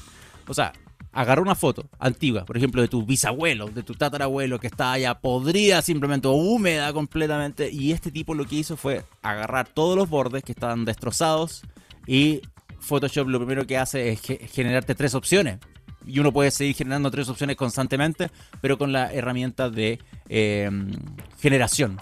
O 0.49 0.55
sea, 0.55 0.73
agarra 1.13 1.43
una 1.43 1.55
foto 1.55 1.89
antigua, 1.99 2.45
por 2.45 2.57
ejemplo, 2.57 2.81
de 2.81 2.89
tu 2.89 3.05
bisabuelo, 3.05 3.67
de 3.67 3.83
tu 3.83 3.95
tatarabuelo, 3.95 4.59
que 4.59 4.67
está 4.67 4.97
ya 4.99 5.21
podrida 5.21 5.83
simplemente 5.83 6.29
húmeda 6.29 6.93
completamente, 6.93 7.71
y 7.71 7.93
este 7.93 8.11
tipo 8.11 8.35
lo 8.35 8.47
que 8.47 8.57
hizo 8.57 8.77
fue 8.77 9.05
agarrar 9.23 9.69
todos 9.69 9.97
los 9.97 10.09
bordes 10.09 10.43
que 10.43 10.53
estaban 10.53 10.85
destrozados 10.85 11.63
y 12.07 12.41
Photoshop 12.81 13.29
lo 13.29 13.39
primero 13.39 13.67
que 13.67 13.79
hace 13.79 14.11
es 14.11 14.21
generarte 14.21 14.95
tres 14.95 15.15
opciones. 15.15 15.59
Y 16.05 16.19
uno 16.19 16.33
puede 16.33 16.51
seguir 16.51 16.75
generando 16.75 17.13
tres 17.13 17.29
opciones 17.29 17.55
constantemente, 17.55 18.29
pero 18.61 18.77
con 18.77 18.91
la 18.91 19.13
herramienta 19.13 19.71
de 19.71 20.01
em, 20.29 20.91
generación. 21.39 22.01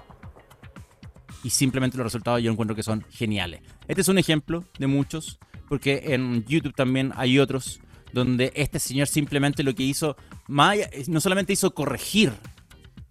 Y 1.44 1.50
simplemente 1.50 1.98
los 1.98 2.04
resultados 2.04 2.42
yo 2.42 2.50
encuentro 2.50 2.74
que 2.74 2.82
son 2.82 3.04
geniales. 3.10 3.60
Este 3.88 4.00
es 4.00 4.08
un 4.08 4.16
ejemplo 4.16 4.64
de 4.78 4.86
muchos, 4.86 5.38
porque 5.68 6.02
en 6.14 6.44
YouTube 6.46 6.74
también 6.74 7.12
hay 7.14 7.38
otros 7.38 7.80
donde 8.12 8.52
este 8.54 8.78
señor 8.78 9.06
simplemente 9.06 9.62
lo 9.62 9.74
que 9.74 9.82
hizo, 9.82 10.16
no 10.48 11.20
solamente 11.20 11.52
hizo 11.52 11.72
corregir, 11.72 12.32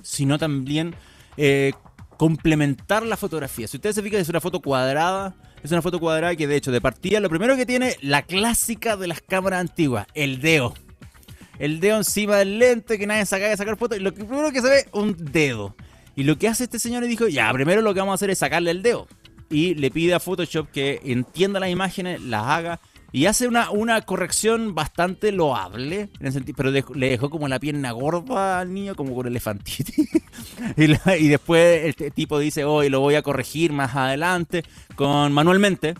sino 0.01 0.37
también 0.37 0.95
eh, 1.37 1.73
complementar 2.17 3.05
la 3.05 3.17
fotografía. 3.17 3.67
Si 3.67 3.77
ustedes 3.77 3.95
se 3.95 4.03
fijan, 4.03 4.19
es 4.19 4.29
una 4.29 4.41
foto 4.41 4.59
cuadrada. 4.59 5.35
Es 5.63 5.71
una 5.71 5.81
foto 5.81 5.99
cuadrada 5.99 6.35
que 6.35 6.47
de 6.47 6.55
hecho 6.55 6.71
de 6.71 6.79
partida 6.79 7.19
lo 7.19 7.29
primero 7.29 7.57
que 7.57 7.65
tiene 7.65 7.97
la 8.01 8.21
clásica 8.21 8.95
de 8.95 9.07
las 9.07 9.21
cámaras 9.21 9.59
antiguas, 9.59 10.07
el 10.13 10.39
dedo. 10.39 10.73
El 11.59 11.81
dedo 11.81 11.97
encima 11.97 12.37
del 12.37 12.59
lente 12.59 12.97
que 12.97 13.05
nadie 13.05 13.25
saca 13.25 13.49
de 13.49 13.57
sacar 13.57 13.77
fotos. 13.77 13.97
Y 13.97 14.01
lo 14.01 14.13
primero 14.13 14.51
que 14.51 14.61
se 14.61 14.69
ve, 14.69 14.85
un 14.93 15.15
dedo. 15.17 15.75
Y 16.15 16.23
lo 16.23 16.37
que 16.37 16.47
hace 16.47 16.65
este 16.65 16.79
señor 16.79 17.03
es 17.03 17.09
dijo, 17.09 17.27
ya, 17.27 17.51
primero 17.53 17.81
lo 17.81 17.93
que 17.93 17.99
vamos 17.99 18.13
a 18.13 18.15
hacer 18.15 18.29
es 18.29 18.39
sacarle 18.39 18.71
el 18.71 18.81
dedo. 18.81 19.07
Y 19.49 19.75
le 19.75 19.91
pide 19.91 20.13
a 20.13 20.19
Photoshop 20.19 20.69
que 20.71 21.01
entienda 21.03 21.59
las 21.59 21.69
imágenes, 21.69 22.21
las 22.21 22.45
haga 22.45 22.79
y 23.11 23.25
hace 23.25 23.47
una, 23.47 23.71
una 23.71 24.01
corrección 24.01 24.75
bastante 24.75 25.31
loable, 25.31 26.09
en 26.19 26.27
el 26.27 26.31
sentido, 26.33 26.55
pero 26.55 26.71
le 26.71 27.09
dejó 27.09 27.29
como 27.29 27.47
la 27.47 27.59
pierna 27.59 27.91
gorda 27.91 28.59
al 28.59 28.73
niño, 28.73 28.95
como 28.95 29.15
con 29.15 29.25
elefantitis. 29.25 30.09
y, 30.77 31.27
después 31.27 31.85
este 31.85 32.11
tipo 32.11 32.37
dice, 32.37 32.65
hoy 32.65 32.89
lo 32.89 32.99
voy 32.99 33.15
a 33.15 33.23
corregir 33.23 33.73
más 33.73 33.95
adelante, 33.95 34.63
con 34.95 35.31
manualmente, 35.31 35.95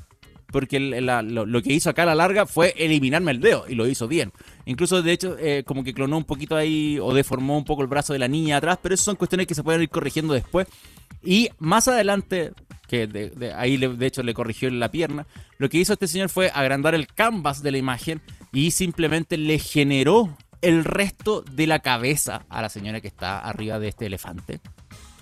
porque 0.51 0.79
lo, 0.79 1.61
que 1.61 1.73
hizo 1.73 1.89
acá 1.89 2.03
a 2.03 2.07
la 2.07 2.15
larga 2.15 2.45
fue 2.45 2.73
eliminarme 2.77 3.31
el 3.31 3.39
dedo, 3.39 3.65
y 3.67 3.73
lo 3.73 3.87
hizo 3.87 4.07
bien. 4.07 4.31
Incluso, 4.65 5.01
de 5.01 5.11
hecho, 5.11 5.35
eh, 5.39 5.63
como 5.65 5.83
que 5.83 5.93
clonó 5.93 6.17
un 6.17 6.25
poquito 6.25 6.55
ahí, 6.55 6.99
o 6.99 7.13
deformó 7.13 7.57
un 7.57 7.65
poco 7.65 7.81
el 7.81 7.87
brazo 7.87 8.13
de 8.13 8.19
la 8.19 8.27
niña 8.27 8.57
atrás, 8.57 8.77
pero 8.81 8.93
eso 8.93 9.05
son 9.05 9.15
cuestiones 9.15 9.47
que 9.47 9.55
se 9.55 9.63
pueden 9.63 9.81
ir 9.81 9.89
corrigiendo 9.89 10.33
después. 10.33 10.67
Y 11.23 11.49
más 11.57 11.87
adelante, 11.87 12.51
que 12.89 13.07
de, 13.07 13.53
ahí 13.53 13.77
de 13.77 14.05
hecho 14.05 14.23
le 14.23 14.33
corrigió 14.33 14.69
la 14.69 14.91
pierna, 14.91 15.25
lo 15.57 15.69
que 15.69 15.77
hizo 15.77 15.93
este 15.93 16.07
señor 16.07 16.29
fue 16.29 16.51
agrandar 16.53 16.95
el 16.95 17.07
canvas 17.07 17.63
de 17.63 17.71
la 17.71 17.77
imagen 17.77 18.21
y 18.51 18.71
simplemente 18.71 19.37
le 19.37 19.59
generó 19.59 20.35
el 20.61 20.83
resto 20.83 21.41
de 21.41 21.67
la 21.67 21.79
cabeza 21.79 22.45
a 22.49 22.61
la 22.61 22.69
señora 22.69 22.99
que 22.99 23.07
está 23.07 23.39
arriba 23.39 23.79
de 23.79 23.87
este 23.87 24.07
elefante. 24.07 24.59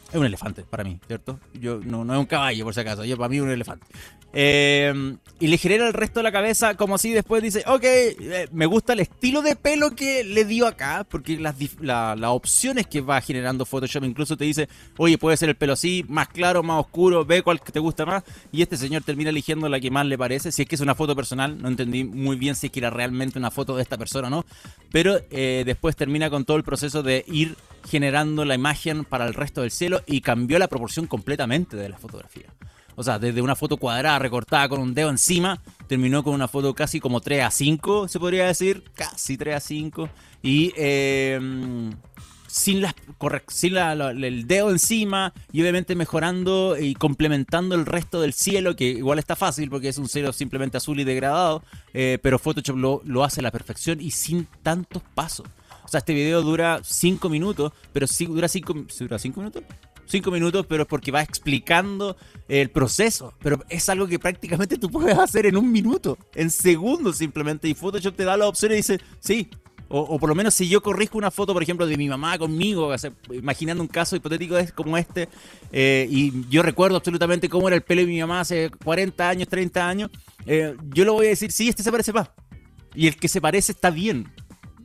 Es 0.09 0.15
un 0.15 0.25
elefante 0.25 0.63
para 0.63 0.83
mí, 0.83 0.99
¿cierto? 1.05 1.39
Yo 1.53 1.79
no, 1.83 2.05
no 2.05 2.13
es 2.13 2.19
un 2.19 2.25
caballo 2.25 2.63
por 2.63 2.73
si 2.73 2.79
acaso, 2.79 3.03
yo 3.03 3.17
para 3.17 3.29
mí 3.29 3.37
es 3.37 3.43
un 3.43 3.51
elefante. 3.51 3.85
Em, 4.33 5.17
y 5.39 5.47
le 5.47 5.57
genera 5.57 5.87
el 5.87 5.93
resto 5.93 6.19
de 6.19 6.23
la 6.25 6.31
cabeza 6.31 6.75
como 6.75 6.95
así 6.95 7.11
después 7.11 7.41
dice, 7.41 7.63
ok, 7.65 7.83
eh, 7.83 8.47
me 8.51 8.65
gusta 8.65 8.93
el 8.93 8.99
estilo 8.99 9.41
de 9.41 9.55
pelo 9.55 9.95
que 9.95 10.23
le 10.23 10.45
dio 10.45 10.67
acá, 10.67 11.05
porque 11.09 11.37
las, 11.39 11.55
opciones 12.29 12.87
que 12.87 13.01
va 13.01 13.21
generando 13.21 13.65
Photoshop 13.65 14.03
incluso 14.03 14.37
te 14.37 14.45
dice, 14.45 14.69
oye, 14.97 15.17
puede 15.17 15.37
ser 15.37 15.49
el 15.49 15.55
pelo 15.55 15.73
así, 15.73 16.05
más 16.07 16.27
claro, 16.27 16.61
más 16.61 16.79
oscuro, 16.81 17.25
ve 17.25 17.41
cuál 17.41 17.61
te 17.61 17.79
gusta 17.79 18.05
más, 18.05 18.23
y 18.51 18.61
este 18.61 18.77
señor 18.77 19.03
termina 19.03 19.29
eligiendo 19.29 19.69
la 19.69 19.79
que 19.79 19.89
más 19.89 20.05
le 20.05 20.17
parece, 20.17 20.51
si 20.51 20.61
es 20.61 20.67
que 20.67 20.75
es 20.75 20.81
una 20.81 20.93
foto 20.93 21.15
personal, 21.15 21.59
no 21.61 21.67
entendí 21.67 22.03
muy 22.03 22.35
bien 22.35 22.55
si 22.55 22.67
es 22.67 22.71
que 22.71 22.79
era 22.79 22.89
realmente 22.89 23.39
una 23.39 23.49
foto 23.49 23.75
de 23.75 23.83
esta 23.83 23.97
persona 23.97 24.27
o 24.27 24.31
no, 24.31 24.45
pero 24.91 25.19
eh, 25.31 25.63
después 25.65 25.95
termina 25.95 26.29
con 26.29 26.45
todo 26.45 26.57
el 26.57 26.63
proceso 26.63 27.01
de 27.01 27.23
ir 27.27 27.55
generando 27.89 28.45
la 28.45 28.55
imagen 28.55 29.05
para 29.05 29.25
el 29.25 29.33
resto 29.33 29.61
del 29.61 29.71
cielo 29.71 30.01
y 30.05 30.21
cambió 30.21 30.59
la 30.59 30.67
proporción 30.67 31.07
completamente 31.07 31.77
de 31.77 31.89
la 31.89 31.97
fotografía. 31.97 32.53
O 32.95 33.03
sea, 33.03 33.19
desde 33.19 33.43
una 33.43 33.55
foto 33.55 33.77
cuadrada 33.77 34.17
recortada 34.17 34.67
con 34.67 34.79
un 34.79 34.95
dedo 34.95 35.11
encima, 35.11 35.61
terminó 35.87 36.23
con 36.23 36.33
una 36.33 36.47
foto 36.47 36.73
casi 36.73 36.99
como 36.99 37.21
3 37.21 37.43
a 37.43 37.51
5, 37.51 38.07
se 38.07 38.19
podría 38.19 38.47
decir. 38.47 38.83
Casi 38.95 39.37
3 39.37 39.55
a 39.55 39.59
5. 39.59 40.09
Y 40.41 40.73
em, 40.75 41.91
sin, 42.47 42.81
las, 42.81 42.95
sin 43.49 43.77
el 43.77 44.47
dedo 44.47 44.71
encima 44.71 45.31
y 45.51 45.61
obviamente 45.61 45.95
mejorando 45.95 46.75
y 46.75 46.95
complementando 46.95 47.75
el 47.75 47.85
resto 47.85 48.19
del 48.19 48.33
cielo, 48.33 48.75
que 48.75 48.85
igual 48.85 49.19
está 49.19 49.35
fácil 49.35 49.69
porque 49.69 49.89
es 49.89 49.99
un 49.99 50.09
cielo 50.09 50.33
simplemente 50.33 50.77
azul 50.77 50.99
y 50.99 51.03
degradado, 51.03 51.63
eh, 51.93 52.17
pero 52.23 52.39
Photoshop 52.39 53.03
lo, 53.05 53.23
hace 53.23 53.41
a 53.41 53.43
la 53.43 53.51
perfección 53.51 54.01
y 54.01 54.09
sin 54.11 54.47
tantos 54.63 55.03
pasos. 55.13 55.47
O 55.87 55.89
sea, 55.89 55.99
este 55.99 56.13
video 56.13 56.41
dura 56.41 56.81
5 56.83 57.29
minutos, 57.29 57.71
pero 57.93 58.05
sí 58.05 58.25
dura 58.25 58.47
5 58.47 58.75
¿dura 58.99 59.17
5 59.17 59.39
minutos 59.39 59.63
cinco 60.07 60.31
minutos, 60.31 60.65
pero 60.67 60.83
es 60.83 60.89
porque 60.89 61.11
va 61.11 61.21
explicando 61.21 62.17
el 62.47 62.69
proceso. 62.69 63.33
Pero 63.41 63.63
es 63.69 63.87
algo 63.89 64.07
que 64.07 64.17
prácticamente 64.17 64.77
tú 64.77 64.89
puedes 64.89 65.17
hacer 65.17 65.45
en 65.45 65.57
un 65.57 65.71
minuto, 65.71 66.17
en 66.33 66.49
segundos 66.49 67.17
simplemente. 67.17 67.67
Y 67.67 67.73
Photoshop 67.73 68.15
te 68.15 68.23
da 68.23 68.37
la 68.37 68.47
opción 68.47 68.71
y 68.71 68.75
dice, 68.75 68.99
sí, 69.19 69.49
O, 69.89 70.19
por 70.19 70.27
lo 70.27 70.35
menos 70.35 70.53
si 70.53 70.67
yo 70.67 70.81
corrijo 70.81 71.17
una 71.17 71.31
foto, 71.31 71.53
por 71.53 71.63
ejemplo, 71.63 71.85
de 71.87 71.95
mi 71.95 72.09
mamá 72.09 72.37
conmigo, 72.37 72.93
imaginando 73.31 73.81
un 73.81 73.87
caso 73.87 74.17
hipotético 74.17 74.57
como 74.75 74.97
este, 74.97 75.29
eh, 75.71 76.05
y 76.09 76.45
yo 76.49 76.61
recuerdo 76.61 76.97
absolutamente 76.97 77.47
cómo 77.47 77.69
era 77.69 77.77
el 77.77 77.83
pelo 77.83 78.01
de 78.01 78.07
mi 78.07 78.19
mamá 78.19 78.41
hace 78.41 78.69
40 78.83 79.29
años, 79.29 79.47
30 79.47 79.87
años, 79.87 80.09
eh, 80.45 80.75
yo 80.93 81.05
lo 81.05 81.13
voy 81.13 81.27
a 81.27 81.29
decir, 81.29 81.53
sí, 81.53 81.69
este 81.69 81.83
se 81.83 81.91
parece 81.91 82.11
más. 82.11 82.29
Y 82.95 83.07
el 83.07 83.15
que 83.15 83.29
se 83.29 83.39
parece 83.39 83.71
está 83.71 83.89
bien. 83.89 84.27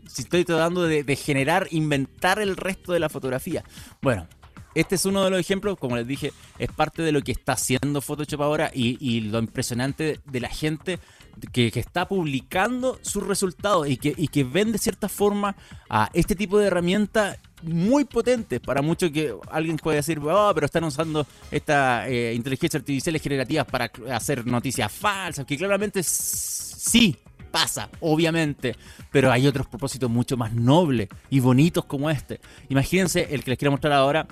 Si 0.07 0.23
estoy 0.23 0.45
tratando 0.45 0.83
de, 0.83 1.17
generar, 1.17 1.69
inventar 1.71 2.39
el 2.41 2.57
resto 2.57 2.93
de 2.93 3.01
la 3.01 3.09
fotografía. 3.09 3.65
Bueno, 4.01 4.27
este 4.75 4.95
es 4.95 5.05
uno 5.05 5.25
de 5.25 5.31
los 5.31 5.41
ejemplos, 5.41 5.79
como 5.79 5.97
les 5.97 6.07
dije, 6.07 6.33
es 6.59 6.71
parte 6.71 7.03
de 7.03 7.13
lo 7.13 7.23
que 7.23 7.33
está 7.33 7.53
haciendo 7.53 8.01
Photoshop 8.01 8.43
ahora 8.43 8.71
y 8.75 9.21
lo 9.21 9.39
impresionante 9.39 10.21
de 10.25 10.41
la 10.41 10.49
gente 10.49 10.99
que, 11.53 11.73
está 11.75 12.09
publicando 12.09 12.99
sus 13.03 13.27
resultados 13.27 13.89
y 13.89 13.97
que, 13.97 14.15
y 14.17 14.29
que 14.29 14.45
ven 14.45 14.73
de 14.73 14.79
cierta 14.79 15.09
forma 15.09 15.57
a 15.89 16.11
este 16.13 16.35
tipo 16.35 16.59
de 16.59 16.67
herramientas 16.67 17.39
muy 17.63 18.05
potentes. 18.05 18.61
Para 18.61 18.83
muchos 18.83 19.11
que 19.11 19.35
alguien 19.51 19.77
puede 19.77 19.97
decir, 19.97 20.19
oh, 20.19 20.53
pero 20.55 20.67
están 20.67 20.85
usando 20.85 21.27
esta 21.51 22.09
eh, 22.09 22.35
inteligencia 22.35 22.79
artificial 22.79 23.19
generativas 23.19 23.67
para 23.67 23.91
hacer 24.11 24.47
noticias 24.47 24.91
falsas, 24.91 25.45
que 25.45 25.57
claramente 25.57 26.03
sí 26.03 27.17
pasa, 27.51 27.91
obviamente, 28.01 28.77
pero 29.11 29.31
hay 29.31 29.47
otros 29.47 29.67
propósitos 29.67 30.11
mucho 30.11 30.37
más 30.37 30.53
nobles 30.53 31.09
y 31.31 31.41
bonitos 31.41 31.85
como 31.85 32.11
este. 32.11 32.41
Imagínense 32.69 33.29
el 33.31 33.45
que 33.45 33.51
les 33.51 33.59
quiero 33.59 33.73
mostrar 33.73 33.93
ahora. 33.93 34.27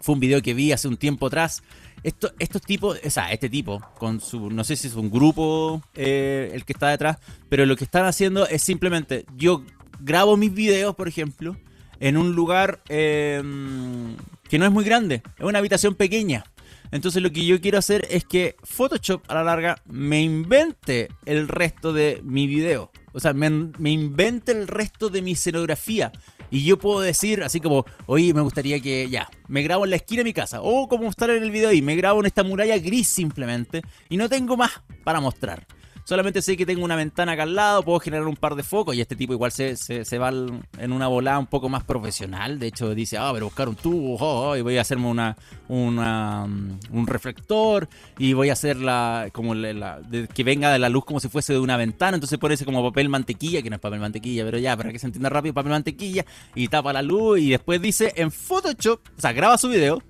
Fue 0.00 0.14
un 0.14 0.20
video 0.20 0.42
que 0.42 0.54
vi 0.54 0.70
hace 0.70 0.86
un 0.86 0.96
tiempo 0.98 1.26
atrás 1.26 1.62
esto, 2.04 2.30
estos 2.38 2.60
tipos, 2.60 3.00
o 3.02 3.10
sea, 3.10 3.32
este 3.32 3.48
tipo, 3.48 3.80
con 3.98 4.20
su, 4.20 4.50
no 4.50 4.62
sé 4.62 4.76
si 4.76 4.88
es 4.88 4.94
un 4.94 5.10
grupo 5.10 5.82
eh, 5.94 6.50
el 6.52 6.64
que 6.66 6.74
está 6.74 6.88
detrás, 6.88 7.18
pero 7.48 7.64
lo 7.64 7.76
que 7.76 7.84
están 7.84 8.04
haciendo 8.04 8.46
es 8.46 8.62
simplemente, 8.62 9.24
yo 9.34 9.64
grabo 10.00 10.36
mis 10.36 10.52
videos, 10.52 10.94
por 10.94 11.08
ejemplo, 11.08 11.56
en 12.00 12.16
un 12.16 12.32
lugar 12.34 12.82
em, 12.88 14.16
que 14.48 14.58
no 14.58 14.66
es 14.66 14.72
muy 14.72 14.84
grande, 14.84 15.22
es 15.38 15.44
una 15.44 15.58
habitación 15.58 15.94
pequeña. 15.94 16.44
Entonces 16.90 17.22
lo 17.22 17.32
que 17.32 17.44
yo 17.44 17.60
quiero 17.60 17.78
hacer 17.78 18.06
es 18.10 18.24
que 18.24 18.56
Photoshop 18.62 19.22
a 19.28 19.34
la 19.34 19.42
larga 19.42 19.82
me 19.86 20.22
invente 20.22 21.08
el 21.26 21.48
resto 21.48 21.92
de 21.92 22.20
mi 22.22 22.46
video. 22.46 22.92
O 23.12 23.20
sea, 23.20 23.32
me, 23.32 23.50
me 23.50 23.90
invente 23.90 24.52
el 24.52 24.68
resto 24.68 25.08
de 25.08 25.22
mi 25.22 25.32
escenografía. 25.32 26.12
Y 26.50 26.62
yo 26.64 26.78
puedo 26.78 27.00
decir, 27.00 27.42
así 27.42 27.58
como, 27.58 27.84
oye, 28.06 28.32
me 28.32 28.42
gustaría 28.42 28.78
que 28.78 29.08
ya, 29.08 29.28
me 29.48 29.62
grabo 29.62 29.84
en 29.84 29.90
la 29.90 29.96
esquina 29.96 30.20
de 30.20 30.24
mi 30.24 30.32
casa, 30.32 30.60
o 30.62 30.88
como 30.88 31.04
mostrar 31.04 31.30
en 31.30 31.42
el 31.42 31.50
video 31.50 31.70
ahí, 31.70 31.82
me 31.82 31.96
grabo 31.96 32.20
en 32.20 32.26
esta 32.26 32.44
muralla 32.44 32.78
gris 32.78 33.08
simplemente, 33.08 33.82
y 34.08 34.16
no 34.16 34.28
tengo 34.28 34.56
más 34.56 34.70
para 35.02 35.20
mostrar. 35.20 35.66
Solamente 36.04 36.42
sé 36.42 36.54
que 36.58 36.66
tengo 36.66 36.84
una 36.84 36.96
ventana 36.96 37.32
acá 37.32 37.44
al 37.44 37.54
lado, 37.54 37.82
puedo 37.82 37.98
generar 37.98 38.26
un 38.26 38.36
par 38.36 38.56
de 38.56 38.62
focos 38.62 38.94
y 38.94 39.00
este 39.00 39.16
tipo 39.16 39.32
igual 39.32 39.52
se, 39.52 39.74
se, 39.74 40.18
va 40.18 40.28
en 40.28 40.92
una 40.92 41.08
volada 41.08 41.38
un 41.38 41.46
poco 41.46 41.70
más 41.70 41.82
profesional. 41.82 42.58
De 42.58 42.66
hecho 42.66 42.94
dice, 42.94 43.16
ah, 43.16 43.30
pero 43.32 43.46
buscar 43.46 43.70
un 43.70 43.74
tubo 43.74 44.16
oh, 44.16 44.50
oh, 44.50 44.56
y 44.56 44.60
voy 44.60 44.76
a 44.76 44.82
hacerme 44.82 45.06
una, 45.06 45.34
una, 45.66 46.46
mm, 46.46 46.80
un 46.92 47.06
reflector 47.06 47.88
y 48.18 48.34
voy 48.34 48.50
a 48.50 48.52
hacer 48.52 48.76
la, 48.76 49.30
como 49.32 49.54
la, 49.54 50.02
que 50.34 50.44
venga 50.44 50.70
de 50.70 50.78
la 50.78 50.90
luz 50.90 51.06
como 51.06 51.20
si 51.20 51.30
fuese 51.30 51.54
de 51.54 51.58
una 51.58 51.78
ventana. 51.78 52.16
Entonces 52.16 52.38
pone 52.38 52.52
ese 52.52 52.66
como 52.66 52.82
papel 52.82 53.08
mantequilla, 53.08 53.62
que 53.62 53.70
no 53.70 53.76
es 53.76 53.80
papel 53.80 54.00
mantequilla, 54.00 54.44
pero 54.44 54.58
ya, 54.58 54.76
para 54.76 54.92
que 54.92 54.98
se 54.98 55.06
entienda 55.06 55.30
rápido, 55.30 55.54
papel 55.54 55.72
mantequilla 55.72 56.26
y 56.54 56.68
tapa 56.68 56.92
la 56.92 57.00
luz 57.00 57.40
y 57.40 57.48
después 57.48 57.80
dice 57.80 58.12
en 58.16 58.30
Photoshop, 58.30 59.00
o 59.16 59.20
sea, 59.22 59.32
graba 59.32 59.56
su 59.56 59.70
video, 59.70 60.02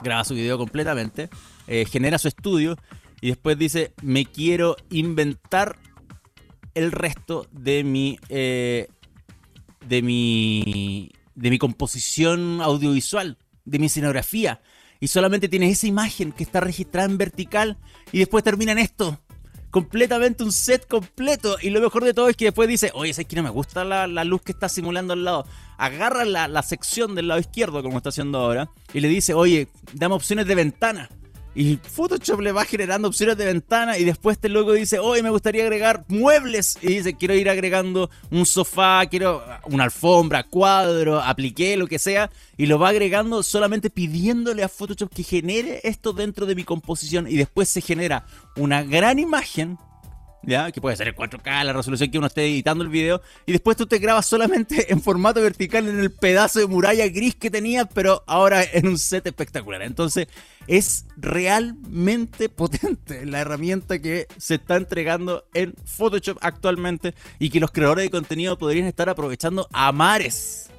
graba 0.00 0.22
su 0.22 0.34
video 0.34 0.56
completamente, 0.58 1.28
eh, 1.66 1.86
genera 1.90 2.18
su 2.18 2.28
estudio 2.28 2.76
y 3.26 3.30
después 3.30 3.58
dice, 3.58 3.92
me 4.02 4.24
quiero 4.24 4.76
inventar 4.88 5.74
el 6.74 6.92
resto 6.92 7.48
de 7.50 7.82
mi, 7.82 8.20
eh, 8.28 8.86
de 9.84 10.00
mi, 10.00 11.10
de 11.34 11.50
mi 11.50 11.58
composición 11.58 12.60
audiovisual, 12.60 13.36
de 13.64 13.80
mi 13.80 13.86
escenografía. 13.86 14.60
Y 15.00 15.08
solamente 15.08 15.48
tienes 15.48 15.72
esa 15.72 15.88
imagen 15.88 16.30
que 16.30 16.44
está 16.44 16.60
registrada 16.60 17.08
en 17.08 17.18
vertical 17.18 17.78
y 18.12 18.20
después 18.20 18.44
termina 18.44 18.70
en 18.70 18.78
esto. 18.78 19.20
Completamente 19.70 20.44
un 20.44 20.52
set 20.52 20.86
completo. 20.86 21.56
Y 21.60 21.70
lo 21.70 21.80
mejor 21.80 22.04
de 22.04 22.14
todo 22.14 22.28
es 22.28 22.36
que 22.36 22.44
después 22.44 22.68
dice, 22.68 22.92
oye, 22.94 23.10
es 23.10 23.18
que 23.18 23.42
me 23.42 23.50
gusta 23.50 23.82
la, 23.82 24.06
luz 24.22 24.42
que 24.42 24.52
está 24.52 24.68
simulando 24.68 25.14
al 25.14 25.24
lado. 25.24 25.48
Agarra 25.78 26.24
la, 26.24 26.46
la 26.46 26.62
sección 26.62 27.16
del 27.16 27.26
lado 27.26 27.40
izquierdo, 27.40 27.82
como 27.82 27.96
está 27.96 28.10
haciendo 28.10 28.38
ahora, 28.38 28.70
y 28.94 29.00
le 29.00 29.08
dice, 29.08 29.34
oye, 29.34 29.66
dame 29.94 30.14
opciones 30.14 30.46
de 30.46 30.54
ventana. 30.54 31.10
Y 31.58 31.78
Photoshop 31.78 32.40
le 32.40 32.52
va 32.52 32.66
generando 32.66 33.08
opciones 33.08 33.38
de 33.38 33.46
ventana 33.46 33.96
y 33.96 34.04
después 34.04 34.36
este 34.36 34.50
logo 34.50 34.74
dice, 34.74 34.98
hoy 34.98 35.22
me 35.22 35.30
gustaría 35.30 35.62
agregar 35.62 36.04
muebles. 36.08 36.76
Y 36.82 36.88
dice, 36.88 37.16
quiero 37.16 37.32
ir 37.32 37.48
agregando 37.48 38.10
un 38.30 38.44
sofá, 38.44 39.06
quiero 39.06 39.42
una 39.64 39.84
alfombra, 39.84 40.44
cuadro, 40.44 41.18
apliqué, 41.18 41.78
lo 41.78 41.86
que 41.86 41.98
sea. 41.98 42.30
Y 42.58 42.66
lo 42.66 42.78
va 42.78 42.90
agregando 42.90 43.42
solamente 43.42 43.88
pidiéndole 43.88 44.64
a 44.64 44.68
Photoshop 44.68 45.08
que 45.08 45.22
genere 45.22 45.80
esto 45.82 46.12
dentro 46.12 46.44
de 46.44 46.54
mi 46.54 46.62
composición. 46.62 47.26
Y 47.26 47.36
después 47.36 47.70
se 47.70 47.80
genera 47.80 48.26
una 48.56 48.82
gran 48.82 49.18
imagen 49.18 49.78
¿ya? 50.46 50.70
Que 50.70 50.80
puede 50.80 50.96
ser 50.96 51.08
en 51.08 51.14
4K, 51.14 51.64
la 51.64 51.72
resolución 51.72 52.10
que 52.10 52.18
uno 52.18 52.28
esté 52.28 52.44
editando 52.44 52.84
el 52.84 52.90
video, 52.90 53.20
y 53.44 53.52
después 53.52 53.76
tú 53.76 53.86
te 53.86 53.98
grabas 53.98 54.26
solamente 54.26 54.92
en 54.92 55.02
formato 55.02 55.42
vertical 55.42 55.88
en 55.88 55.98
el 55.98 56.12
pedazo 56.12 56.60
de 56.60 56.66
muralla 56.66 57.06
gris 57.08 57.34
que 57.34 57.50
tenías, 57.50 57.86
pero 57.92 58.22
ahora 58.26 58.62
en 58.62 58.86
un 58.86 58.98
set 58.98 59.26
espectacular. 59.26 59.82
Entonces, 59.82 60.28
es 60.66 61.04
realmente 61.16 62.48
potente 62.48 63.26
la 63.26 63.40
herramienta 63.40 63.98
que 63.98 64.26
se 64.38 64.54
está 64.54 64.76
entregando 64.76 65.46
en 65.52 65.74
Photoshop 65.84 66.38
actualmente 66.40 67.14
y 67.38 67.50
que 67.50 67.60
los 67.60 67.72
creadores 67.72 68.04
de 68.04 68.10
contenido 68.10 68.56
podrían 68.56 68.86
estar 68.86 69.08
aprovechando 69.08 69.68
a 69.72 69.92
mares. 69.92 70.70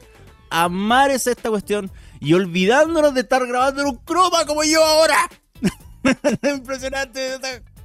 A 0.50 0.70
mares 0.70 1.28
esta 1.28 1.50
cuestión 1.50 1.92
y 2.22 2.34
olvidándonos 2.34 3.14
de 3.14 3.22
estar 3.22 3.46
grabando 3.46 3.82
en 3.82 3.88
un 3.88 3.98
croma 3.98 4.46
como 4.46 4.64
yo 4.64 4.84
ahora. 4.84 5.30
Impresionante 6.42 7.38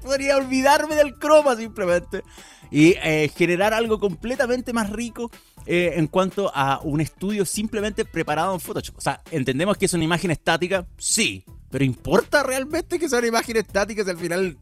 podría 0.02 0.36
olvidarme 0.36 0.94
del 0.94 1.14
croma 1.14 1.56
simplemente 1.56 2.22
y 2.70 2.94
eh, 3.02 3.30
generar 3.36 3.74
algo 3.74 4.00
completamente 4.00 4.72
más 4.72 4.90
rico 4.90 5.30
eh, 5.66 5.92
en 5.96 6.06
cuanto 6.06 6.50
a 6.54 6.80
un 6.82 7.00
estudio 7.00 7.44
simplemente 7.44 8.04
preparado 8.04 8.54
en 8.54 8.60
Photoshop. 8.60 8.98
O 8.98 9.00
sea, 9.00 9.20
entendemos 9.30 9.76
que 9.76 9.86
es 9.86 9.94
una 9.94 10.04
imagen 10.04 10.30
estática, 10.30 10.86
sí, 10.96 11.44
pero 11.70 11.84
¿importa 11.84 12.42
realmente 12.42 12.98
que 12.98 13.08
sea 13.08 13.18
una 13.18 13.28
imagen 13.28 13.56
estática 13.56 14.04
si 14.04 14.10
al 14.10 14.18
final 14.18 14.58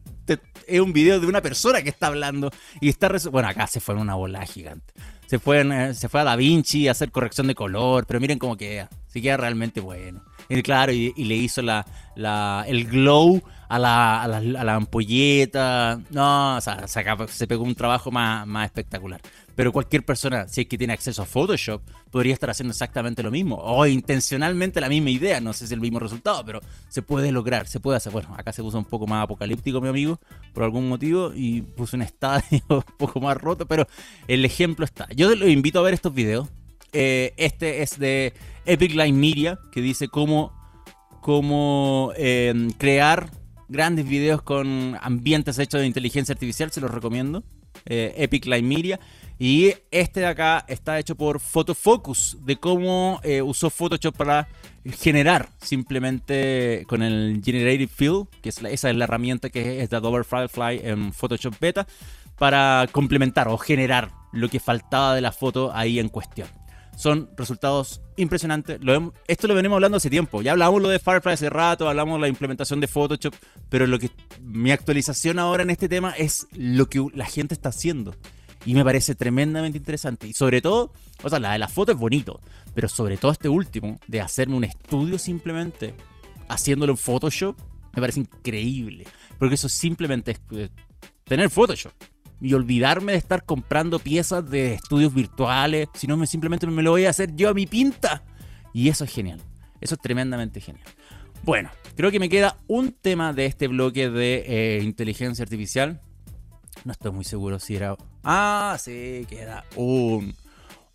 es 0.67 0.79
un 0.79 0.93
video 0.93 1.19
de 1.19 1.27
una 1.27 1.41
persona 1.41 1.81
que 1.81 1.89
está 1.89 2.07
hablando 2.07 2.51
y 2.79 2.89
está... 2.89 3.09
Bueno, 3.31 3.47
acá 3.47 3.67
se 3.67 3.79
fue 3.79 3.95
en 3.95 4.01
una 4.01 4.15
bola 4.15 4.45
gigante. 4.45 4.93
Se 5.27 5.39
fue, 5.39 5.61
eh, 5.61 5.93
se 5.93 6.09
fue 6.09 6.21
a 6.21 6.23
Da 6.25 6.35
Vinci 6.35 6.87
a 6.87 6.91
hacer 6.91 7.11
corrección 7.11 7.47
de 7.47 7.55
color, 7.55 8.05
pero 8.05 8.19
miren 8.19 8.37
cómo 8.37 8.57
queda. 8.57 8.89
Sí 9.07 9.21
queda 9.21 9.37
realmente 9.37 9.79
bueno. 9.79 10.23
Y 10.49 10.61
claro, 10.61 10.91
y, 10.91 11.13
le 11.13 11.35
hizo 11.35 11.61
la, 11.61 11.85
la, 12.15 12.65
el 12.67 12.85
glow 12.85 13.41
a 13.71 13.79
la, 13.79 14.21
a 14.21 14.27
la, 14.65 14.75
ampolleta. 14.75 16.01
No, 16.09 16.57
o 16.57 16.61
sea, 16.61 16.89
se, 16.89 17.47
pegó 17.47 17.63
un 17.63 17.73
trabajo 17.73 18.11
más, 18.11 18.45
más 18.45 18.65
espectacular. 18.65 19.21
Pero 19.55 19.71
cualquier 19.71 20.03
persona, 20.03 20.45
si 20.49 20.61
es 20.61 20.67
que 20.67 20.77
tiene 20.77 20.91
acceso 20.91 21.21
a 21.21 21.25
Photoshop, 21.25 21.81
podría 22.11 22.33
estar 22.33 22.49
haciendo 22.49 22.71
exactamente 22.71 23.23
lo 23.23 23.31
mismo. 23.31 23.55
O 23.55 23.87
intencionalmente 23.87 24.81
la 24.81 24.89
misma 24.89 25.11
idea. 25.11 25.39
No 25.39 25.53
sé 25.53 25.67
si 25.67 25.73
el 25.73 25.79
mismo 25.79 25.99
resultado, 25.99 26.43
pero 26.43 26.59
se 26.89 27.01
puede 27.01 27.31
lograr, 27.31 27.65
se 27.65 27.79
puede 27.79 27.95
hacer. 27.95 28.11
Bueno, 28.11 28.35
acá 28.37 28.51
se 28.51 28.61
puso 28.61 28.77
un 28.77 28.83
poco 28.83 29.07
más 29.07 29.23
apocalíptico, 29.23 29.79
mi 29.79 29.87
amigo, 29.87 30.19
por 30.53 30.63
algún 30.63 30.89
motivo, 30.89 31.31
y 31.33 31.61
puso 31.61 31.95
un 31.95 32.01
estadio 32.01 32.61
un 32.67 32.83
poco 32.97 33.21
más 33.21 33.37
roto, 33.37 33.65
pero 33.67 33.87
el 34.27 34.43
ejemplo 34.43 34.83
está. 34.83 35.07
Yo 35.15 35.33
los 35.33 35.47
invito 35.47 35.79
a 35.79 35.83
ver 35.83 35.93
estos 35.93 36.13
videos. 36.13 36.49
Eh, 36.91 37.33
este 37.37 37.83
es 37.83 37.97
de 37.97 38.33
Epic 38.65 38.91
Line 38.91 39.17
Media, 39.17 39.59
que 39.71 39.79
dice 39.79 40.09
cómo, 40.09 40.51
cómo 41.21 42.11
eh, 42.17 42.67
crear 42.77 43.39
grandes 43.71 44.07
videos 44.07 44.41
con 44.41 44.97
ambientes 45.01 45.57
hechos 45.57 45.81
de 45.81 45.87
inteligencia 45.87 46.33
artificial, 46.33 46.71
se 46.71 46.81
los 46.81 46.91
recomiendo. 46.91 47.43
Eh, 47.85 48.13
Epic 48.17 48.45
Line 48.45 48.67
Media. 48.67 48.99
Y 49.39 49.73
este 49.89 50.19
de 50.19 50.27
acá 50.27 50.65
está 50.67 50.99
hecho 50.99 51.15
por 51.15 51.39
Photofocus, 51.39 52.37
de 52.45 52.57
cómo 52.57 53.19
eh, 53.23 53.41
usó 53.41 53.71
Photoshop 53.71 54.15
para 54.15 54.47
generar 54.99 55.49
simplemente 55.59 56.85
con 56.87 57.01
el 57.01 57.41
Generated 57.43 57.89
Fill, 57.89 58.25
que 58.41 58.49
es 58.49 58.61
esa 58.63 58.89
es 58.91 58.95
la 58.95 59.05
herramienta 59.05 59.49
que 59.49 59.81
es 59.81 59.89
de 59.89 59.97
Adobe 59.97 60.23
Firefly 60.23 60.81
en 60.83 61.11
Photoshop 61.11 61.55
Beta, 61.59 61.87
para 62.37 62.87
complementar 62.91 63.47
o 63.47 63.57
generar 63.57 64.11
lo 64.31 64.47
que 64.47 64.59
faltaba 64.59 65.15
de 65.15 65.21
la 65.21 65.31
foto 65.31 65.71
ahí 65.73 65.97
en 65.97 66.09
cuestión 66.09 66.47
son 67.01 67.31
resultados 67.35 67.99
impresionantes. 68.15 68.79
esto 69.27 69.47
lo 69.47 69.55
venimos 69.55 69.77
hablando 69.77 69.97
hace 69.97 70.11
tiempo. 70.11 70.43
Ya 70.43 70.51
hablamos 70.51 70.83
lo 70.83 70.87
de 70.87 70.99
Firefly 70.99 71.33
hace 71.33 71.49
rato, 71.49 71.89
hablamos 71.89 72.17
de 72.17 72.21
la 72.21 72.27
implementación 72.27 72.79
de 72.79 72.87
Photoshop, 72.87 73.33
pero 73.69 73.87
lo 73.87 73.97
que 73.97 74.11
mi 74.39 74.69
actualización 74.69 75.39
ahora 75.39 75.63
en 75.63 75.71
este 75.71 75.89
tema 75.89 76.11
es 76.11 76.45
lo 76.55 76.87
que 76.89 77.03
la 77.15 77.25
gente 77.25 77.55
está 77.55 77.69
haciendo. 77.69 78.13
Y 78.67 78.75
me 78.75 78.83
parece 78.83 79.15
tremendamente 79.15 79.79
interesante. 79.79 80.27
Y 80.27 80.33
sobre 80.33 80.61
todo, 80.61 80.93
o 81.23 81.29
sea, 81.29 81.39
la 81.39 81.53
de 81.53 81.57
la 81.57 81.67
foto 81.67 81.91
es 81.91 81.97
bonito, 81.97 82.39
pero 82.75 82.87
sobre 82.87 83.17
todo 83.17 83.31
este 83.31 83.49
último, 83.49 83.99
de 84.05 84.21
hacerme 84.21 84.57
un 84.57 84.63
estudio 84.63 85.17
simplemente 85.17 85.95
haciéndolo 86.49 86.93
en 86.93 86.97
Photoshop, 86.97 87.57
me 87.95 87.99
parece 87.99 88.19
increíble. 88.19 89.07
Porque 89.39 89.55
eso 89.55 89.69
simplemente 89.69 90.33
es 90.33 90.41
eh, 90.51 90.69
tener 91.23 91.49
Photoshop. 91.49 91.93
Y 92.41 92.53
olvidarme 92.53 93.11
de 93.11 93.19
estar 93.19 93.45
comprando 93.45 93.99
piezas 93.99 94.49
de 94.49 94.73
estudios 94.73 95.13
virtuales, 95.13 95.87
sino 95.93 96.17
me, 96.17 96.25
simplemente 96.25 96.65
me 96.67 96.81
lo 96.81 96.91
voy 96.91 97.05
a 97.05 97.11
hacer 97.11 97.35
yo 97.35 97.49
a 97.49 97.53
mi 97.53 97.67
pinta. 97.67 98.23
Y 98.73 98.89
eso 98.89 99.03
es 99.03 99.13
genial. 99.13 99.39
Eso 99.79 99.95
es 99.95 100.01
tremendamente 100.01 100.59
genial. 100.59 100.85
Bueno, 101.43 101.69
creo 101.95 102.11
que 102.11 102.19
me 102.19 102.29
queda 102.29 102.57
un 102.67 102.93
tema 102.93 103.33
de 103.33 103.45
este 103.45 103.67
bloque 103.67 104.09
de 104.09 104.43
eh, 104.47 104.83
inteligencia 104.83 105.43
artificial. 105.43 106.01
No 106.83 106.91
estoy 106.91 107.11
muy 107.11 107.25
seguro 107.25 107.59
si 107.59 107.75
era... 107.75 107.95
Ah, 108.23 108.77
sí, 108.79 109.25
queda 109.29 109.63
un, 109.75 110.35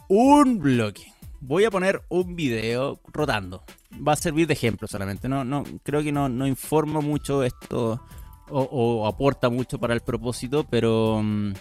un 0.09 0.59
bloque. 0.59 1.13
Voy 1.41 1.65
a 1.65 1.71
poner 1.71 2.03
un 2.09 2.35
video 2.35 3.01
rotando. 3.13 3.65
Va 4.07 4.13
a 4.13 4.17
servir 4.17 4.47
de 4.49 4.55
ejemplo 4.55 4.89
solamente. 4.89 5.29
No, 5.29 5.45
no, 5.45 5.63
creo 5.83 6.03
que 6.03 6.13
no, 6.13 6.29
no 6.29 6.47
informa 6.47 7.01
mucho 7.01 7.45
esto 7.45 8.03
o, 8.51 9.07
aporta 9.07 9.49
mucho 9.49 9.79
para 9.79 9.95
el 9.95 10.01
propósito, 10.01 10.67
pero 10.69 11.21
mm, 11.23 11.53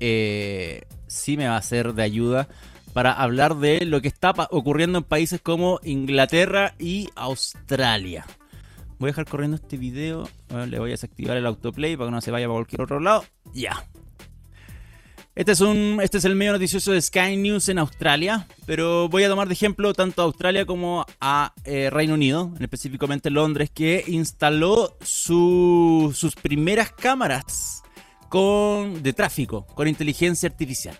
eh, 0.00 0.82
sí 1.06 1.36
me 1.36 1.48
va 1.48 1.56
a 1.56 1.62
ser 1.62 1.94
de 1.94 2.02
ayuda 2.02 2.48
para 2.92 3.12
hablar 3.12 3.56
de 3.56 3.84
lo 3.84 4.00
que 4.00 4.08
está 4.08 4.32
ocurriendo 4.50 4.98
en 4.98 5.04
países 5.04 5.40
como 5.40 5.80
Inglaterra 5.82 6.74
y 6.78 7.10
Australia. 7.16 8.24
Voy 8.98 9.08
a 9.08 9.12
dejar 9.12 9.26
corriendo 9.26 9.56
este 9.56 9.76
video. 9.76 10.28
le 10.48 10.78
voy 10.78 10.90
a 10.90 10.92
desactivar 10.92 11.36
el 11.36 11.46
autoplay 11.46 11.96
para 11.96 12.08
que 12.08 12.14
no 12.14 12.20
se 12.20 12.30
vaya 12.30 12.46
para 12.46 12.54
cualquier 12.54 12.82
otro 12.82 13.00
lado. 13.00 13.24
Ya. 13.52 13.84
Este 15.36 15.50
es, 15.50 15.60
un, 15.60 15.98
este 16.00 16.18
es 16.18 16.24
el 16.26 16.36
medio 16.36 16.52
noticioso 16.52 16.92
de 16.92 17.02
Sky 17.02 17.36
News 17.36 17.68
en 17.68 17.80
Australia, 17.80 18.46
pero 18.66 19.08
voy 19.08 19.24
a 19.24 19.28
tomar 19.28 19.48
de 19.48 19.54
ejemplo 19.54 19.92
tanto 19.92 20.22
a 20.22 20.26
Australia 20.26 20.64
como 20.64 21.04
a 21.20 21.52
eh, 21.64 21.90
Reino 21.90 22.14
Unido, 22.14 22.52
específicamente 22.60 23.30
Londres, 23.30 23.68
que 23.74 24.04
instaló 24.06 24.96
sus 25.02 26.36
primeras 26.40 26.92
cámaras 26.92 27.82
con, 28.28 29.02
de 29.02 29.12
tráfico 29.12 29.66
con 29.66 29.88
inteligencia 29.88 30.48
artificial. 30.48 30.96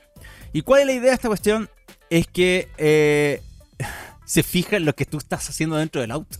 ¿Y 0.52 0.62
cuál 0.62 0.80
es 0.80 0.86
la 0.86 0.92
idea 0.94 1.10
de 1.10 1.14
esta 1.14 1.28
cuestión? 1.28 1.70
Es 2.10 2.26
que 2.26 2.68
eh, 2.76 3.40
se 4.24 4.42
fija 4.42 4.76
en 4.76 4.84
lo 4.84 4.96
que 4.96 5.06
tú 5.06 5.18
estás 5.18 5.48
haciendo 5.48 5.76
dentro 5.76 6.00
del 6.00 6.10
auto. 6.10 6.38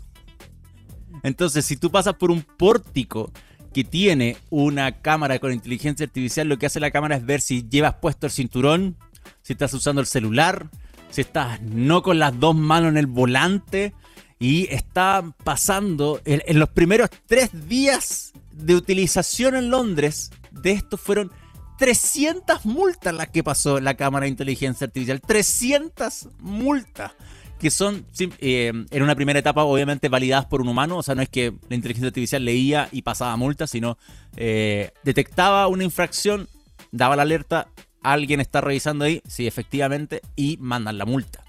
Entonces, 1.23 1.65
si 1.65 1.77
tú 1.77 1.93
pasas 1.93 2.15
por 2.15 2.33
un 2.33 2.43
pórtico 2.43 3.31
que 3.75 3.85
tiene 3.85 4.39
una 4.49 5.03
cámara 5.03 5.39
con 5.39 5.53
inteligencia 5.53 6.07
artificial, 6.07 6.49
lo 6.49 6.59
que 6.59 6.67
hace 6.67 6.81
la 6.81 6.93
cámara 6.93 7.17
es 7.17 7.27
ver 7.27 7.43
si 7.43 7.69
llevas 7.69 7.97
puesto 7.97 8.27
el 8.27 8.33
cinturón, 8.33 8.97
si 9.43 9.53
estás 9.53 9.75
usando 9.75 10.01
el 10.01 10.07
celular, 10.07 10.71
si 11.11 11.21
estás 11.21 11.61
no 11.61 12.03
con 12.03 12.19
las 12.19 12.39
dos 12.39 12.55
manos 12.55 12.91
en 12.91 12.97
el 12.97 13.07
volante. 13.07 13.93
Y 14.39 14.67
está 14.73 15.25
pasando 15.45 16.21
en, 16.25 16.59
los 16.59 16.69
primeros 16.69 17.09
tres 17.27 17.51
días 17.69 18.33
de 18.53 18.75
utilización 18.75 19.55
en 19.55 19.71
Londres. 19.71 20.31
De 20.51 20.73
estos 20.73 21.01
fueron 21.01 21.31
300 21.79 22.65
multas 22.67 23.15
las 23.15 23.29
que 23.29 23.43
pasó 23.43 23.81
la 23.81 23.95
cámara 23.95 24.25
de 24.25 24.31
inteligencia 24.31 24.87
artificial. 24.87 25.21
300 25.21 26.29
multas 26.41 27.13
que 27.59 27.71
son 27.71 28.07
eh, 28.19 28.73
en 28.91 29.03
una 29.03 29.15
primera 29.15 29.39
etapa 29.39 29.65
obviamente 29.65 30.09
validadas 30.09 30.47
por 30.47 30.61
un 30.61 30.69
humano, 30.69 30.99
o 30.99 31.03
sea, 31.03 31.15
no 31.15 31.23
es 31.23 31.29
que 31.29 31.53
la 31.69 31.77
inteligencia 31.77 32.09
artificial 32.09 32.45
leía 32.45 32.89
y 32.93 33.03
pasaba 33.03 33.37
multas, 33.37 33.71
sino 33.71 33.97
eh, 34.37 34.91
detectaba 35.03 35.67
una 35.69 35.85
infracción, 35.85 36.49
daba 36.93 37.17
la 37.17 37.23
alerta, 37.23 37.69
alguien 38.03 38.41
está 38.41 38.61
revisando 38.61 39.05
ahí, 39.05 39.23
sí, 39.27 39.47
efectivamente, 39.47 40.21
y 40.37 40.59
mandan 40.59 40.99
la 40.99 41.07
multa. 41.07 41.43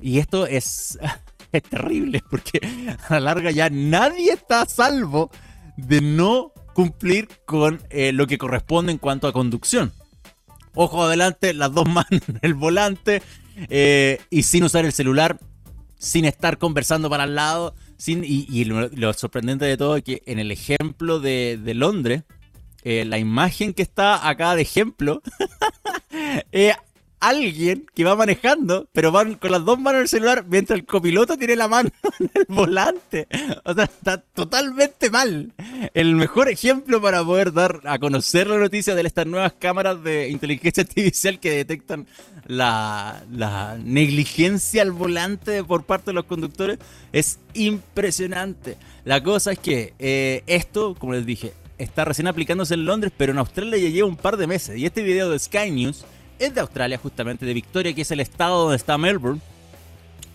Y 0.00 0.18
esto 0.18 0.46
es, 0.46 0.98
es 1.52 1.62
terrible, 1.62 2.22
porque 2.30 2.60
a 3.08 3.14
la 3.14 3.20
larga 3.20 3.50
ya 3.50 3.68
nadie 3.70 4.32
está 4.32 4.62
a 4.62 4.66
salvo 4.66 5.30
de 5.76 6.00
no 6.00 6.52
cumplir 6.72 7.28
con 7.46 7.82
eh, 7.90 8.12
lo 8.12 8.26
que 8.26 8.38
corresponde 8.38 8.92
en 8.92 8.98
cuanto 8.98 9.28
a 9.28 9.32
conducción. 9.32 9.92
Ojo 10.74 11.04
adelante, 11.04 11.54
las 11.54 11.72
dos 11.72 11.88
manos 11.88 12.20
en 12.28 12.38
el 12.42 12.54
volante, 12.54 13.22
eh, 13.68 14.18
y 14.30 14.42
sin 14.42 14.64
usar 14.64 14.84
el 14.84 14.92
celular, 14.92 15.38
sin 15.98 16.24
estar 16.24 16.58
conversando 16.58 17.10
para 17.10 17.24
el 17.24 17.34
lado. 17.34 17.74
Sin, 17.96 18.22
y, 18.24 18.64
lo, 18.64 19.12
sorprendente 19.14 19.64
de 19.64 19.76
todo 19.76 19.96
es 19.96 20.04
que 20.04 20.22
en 20.26 20.38
el 20.38 20.50
ejemplo 20.50 21.18
de, 21.18 21.58
Londres, 21.74 22.24
eh, 22.84 23.04
la 23.04 23.18
imagen 23.18 23.72
que 23.72 23.82
está 23.82 24.28
acá 24.28 24.54
de 24.54 24.62
ejemplo, 24.62 25.22
eh, 26.52 26.74
alguien 27.28 27.86
que 27.94 28.04
va 28.04 28.14
manejando, 28.14 28.88
pero 28.92 29.10
van 29.10 29.34
con 29.34 29.50
las 29.50 29.64
dos 29.64 29.78
manos 29.78 29.98
en 29.98 30.02
el 30.02 30.08
celular, 30.08 30.44
mientras 30.48 30.78
el 30.78 30.86
copiloto 30.86 31.36
tiene 31.36 31.56
la 31.56 31.68
mano 31.68 31.90
en 32.20 32.30
el 32.34 32.46
volante. 32.48 33.26
O 33.64 33.74
sea, 33.74 33.84
está 33.84 34.18
totalmente 34.18 35.10
mal. 35.10 35.52
El 35.94 36.14
mejor 36.14 36.48
ejemplo 36.48 37.00
para 37.00 37.24
poder 37.24 37.52
dar 37.52 37.80
a 37.84 37.98
conocer 37.98 38.46
la 38.46 38.58
noticia 38.58 38.94
de 38.94 39.06
estas 39.06 39.26
nuevas 39.26 39.54
cámaras 39.58 40.02
de 40.02 40.28
inteligencia 40.28 40.82
artificial 40.86 41.40
que 41.40 41.50
detectan 41.50 42.06
la, 42.46 43.22
negligencia 43.84 44.82
al 44.82 44.92
volante 44.92 45.64
por 45.64 45.84
parte 45.84 46.06
de 46.06 46.14
los 46.14 46.24
conductores 46.24 46.78
es 47.12 47.38
impresionante. 47.54 48.76
La 49.04 49.22
cosa 49.22 49.52
es 49.52 49.58
que 49.58 49.94
eh, 49.98 50.42
esto, 50.46 50.94
como 50.94 51.12
les 51.12 51.24
dije, 51.24 51.52
está 51.78 52.04
recién 52.04 52.26
aplicándose 52.26 52.74
en 52.74 52.84
Londres, 52.84 53.12
pero 53.16 53.32
en 53.32 53.38
Australia 53.38 53.78
ya 53.78 53.88
lleva 53.88 54.08
un 54.08 54.16
par 54.16 54.36
de 54.36 54.46
meses. 54.46 54.78
Y 54.78 54.86
este 54.86 55.02
video 55.02 55.30
de 55.30 55.38
Sky 55.38 55.70
News 55.70 56.04
es 56.38 56.54
de 56.54 56.60
Australia, 56.60 56.98
justamente, 56.98 57.46
de 57.46 57.54
Victoria, 57.54 57.94
que 57.94 58.02
es 58.02 58.10
el 58.10 58.20
estado 58.20 58.62
donde 58.62 58.76
está 58.76 58.98
Melbourne. 58.98 59.40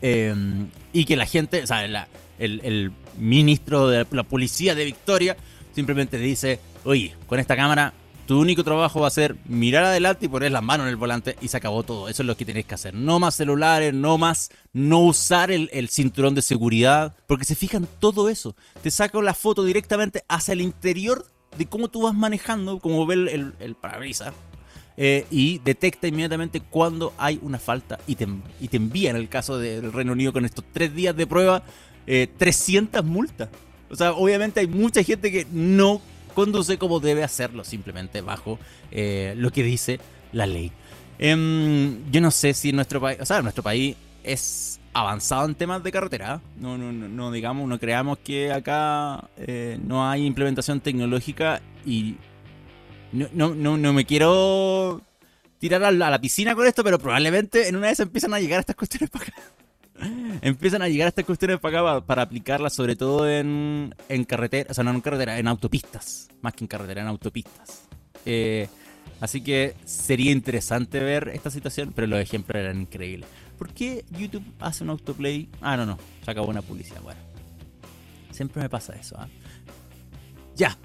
Eh, 0.01 0.33
y 0.93 1.05
que 1.05 1.15
la 1.15 1.25
gente, 1.25 1.63
o 1.63 1.67
sea, 1.67 1.85
el, 1.85 2.91
ministro 3.17 3.87
de 3.87 4.07
la 4.11 4.23
policía 4.23 4.73
de 4.73 4.85
Victoria 4.85 5.37
simplemente 5.75 6.17
dice, 6.17 6.59
oye, 6.85 7.13
con 7.27 7.39
esta 7.39 7.55
cámara 7.55 7.93
tu 8.25 8.39
único 8.39 8.63
trabajo 8.63 9.01
va 9.01 9.07
a 9.07 9.11
ser 9.11 9.35
mirar 9.45 9.83
adelante 9.83 10.25
y 10.25 10.29
poner 10.29 10.51
las 10.51 10.63
manos 10.63 10.85
en 10.85 10.91
el 10.91 10.95
volante 10.95 11.35
y 11.41 11.49
se 11.49 11.57
acabó 11.57 11.83
todo. 11.83 12.07
Eso 12.07 12.23
es 12.23 12.27
lo 12.27 12.37
que 12.37 12.45
tenéis 12.45 12.65
que 12.65 12.75
hacer. 12.75 12.93
No 12.93 13.19
más 13.19 13.35
celulares, 13.35 13.93
no 13.93 14.17
más 14.17 14.49
no 14.71 14.99
usar 14.99 15.51
el, 15.51 15.89
cinturón 15.89 16.33
de 16.33 16.41
seguridad, 16.41 17.13
porque 17.27 17.45
se 17.45 17.55
fijan 17.55 17.87
todo 17.99 18.29
eso. 18.29 18.55
Te 18.81 18.89
saca 18.89 19.21
la 19.21 19.33
foto 19.33 19.65
directamente 19.65 20.23
hacia 20.29 20.53
el 20.53 20.61
interior 20.61 21.27
de 21.57 21.65
cómo 21.65 21.89
tú 21.89 22.03
vas 22.03 22.13
manejando, 22.13 22.79
como 22.79 23.05
ve 23.05 23.15
el, 23.15 23.53
el 23.59 23.75
parabrisas, 23.75 24.33
eh, 24.97 25.25
y 25.31 25.59
detecta 25.59 26.07
inmediatamente 26.07 26.59
cuando 26.61 27.13
hay 27.17 27.39
una 27.41 27.59
falta 27.59 27.99
y 28.07 28.15
te, 28.15 28.27
y 28.59 28.67
te 28.67 28.77
envía, 28.77 29.09
en 29.09 29.15
el 29.15 29.29
caso 29.29 29.57
del 29.57 29.91
Reino 29.93 30.11
Unido, 30.11 30.33
con 30.33 30.45
estos 30.45 30.65
tres 30.71 30.93
días 30.93 31.15
de 31.15 31.27
prueba, 31.27 31.63
300 32.05 32.99
eh, 32.99 33.03
multas. 33.03 33.49
O 33.89 33.95
sea, 33.95 34.13
obviamente 34.13 34.59
hay 34.59 34.67
mucha 34.67 35.03
gente 35.03 35.31
que 35.31 35.45
no 35.51 36.01
conduce 36.33 36.77
como 36.77 36.99
debe 36.99 37.23
hacerlo, 37.23 37.63
simplemente 37.63 38.21
bajo 38.21 38.59
eh, 38.91 39.33
lo 39.37 39.51
que 39.51 39.63
dice 39.63 39.99
la 40.33 40.45
ley. 40.45 40.71
Em, 41.19 42.11
yo 42.11 42.21
no 42.21 42.31
sé 42.31 42.53
si 42.53 42.71
nuestro 42.71 42.99
país, 42.99 43.19
o 43.21 43.25
sea, 43.25 43.41
nuestro 43.41 43.63
país 43.63 43.95
es 44.23 44.79
avanzado 44.93 45.45
en 45.45 45.55
temas 45.55 45.83
de 45.83 45.91
carretera. 45.91 46.41
No, 46.57 46.77
no, 46.77 46.91
no, 46.91 47.31
digamos, 47.31 47.67
no 47.67 47.79
creamos 47.79 48.17
que 48.19 48.51
acá 48.51 49.29
no 49.85 50.09
hay 50.09 50.25
implementación 50.25 50.79
tecnológica 50.81 51.61
y 51.85 52.15
no, 53.11 53.55
no, 53.55 53.77
no, 53.77 53.93
me 53.93 54.05
quiero 54.05 55.01
tirar 55.59 55.83
a 55.83 55.91
la, 55.91 56.21
piscina 56.21 56.55
con 56.55 56.65
esto, 56.65 56.83
pero 56.83 56.99
probablemente 56.99 57.67
en 57.67 57.75
una 57.75 57.87
vez 57.87 57.99
empiezan 57.99 58.33
a 58.33 58.39
llegar 58.39 58.59
estas 58.59 58.75
cuestiones 58.75 59.09
para 59.09 59.25
acá. 59.25 59.33
empiezan 60.41 60.81
a 60.81 60.89
llegar 60.89 61.07
estas 61.09 61.25
cuestiones 61.25 61.59
para 61.59 61.81
acá 61.81 62.05
para, 62.05 62.21
aplicarlas 62.21 62.73
sobre 62.73 62.95
todo 62.95 63.29
en, 63.29 63.93
en 64.09 64.23
carretera, 64.23 64.71
o 64.71 64.73
sea, 64.73 64.83
no 64.83 64.91
en 64.91 65.01
carretera, 65.01 65.37
en 65.37 65.47
autopistas, 65.47 66.29
más 66.41 66.53
que 66.53 66.63
en 66.63 66.67
carretera, 66.67 67.01
en 67.01 67.07
autopistas. 67.07 67.83
Eh, 68.25 68.67
así 69.19 69.41
que 69.41 69.75
sería 69.85 70.31
interesante 70.31 70.99
ver 70.99 71.29
esta 71.33 71.51
situación, 71.51 71.91
pero 71.95 72.07
los 72.07 72.19
ejemplos 72.19 72.61
eran 72.61 72.81
increíbles. 72.81 73.27
¿Por 73.57 73.73
qué 73.73 74.05
YouTube 74.09 74.43
hace 74.59 74.83
un 74.83 74.89
autoplay? 74.89 75.49
Ah, 75.61 75.77
no, 75.77 75.85
no, 75.85 75.99
se 76.23 76.31
acabó 76.31 76.47
una 76.47 76.63
publicidad. 76.63 77.01
Bueno, 77.01 77.19
siempre 78.31 78.61
me 78.61 78.69
pasa 78.69 78.95
eso. 78.95 79.15
¿ah? 79.19 79.27
Ya. 80.55 80.77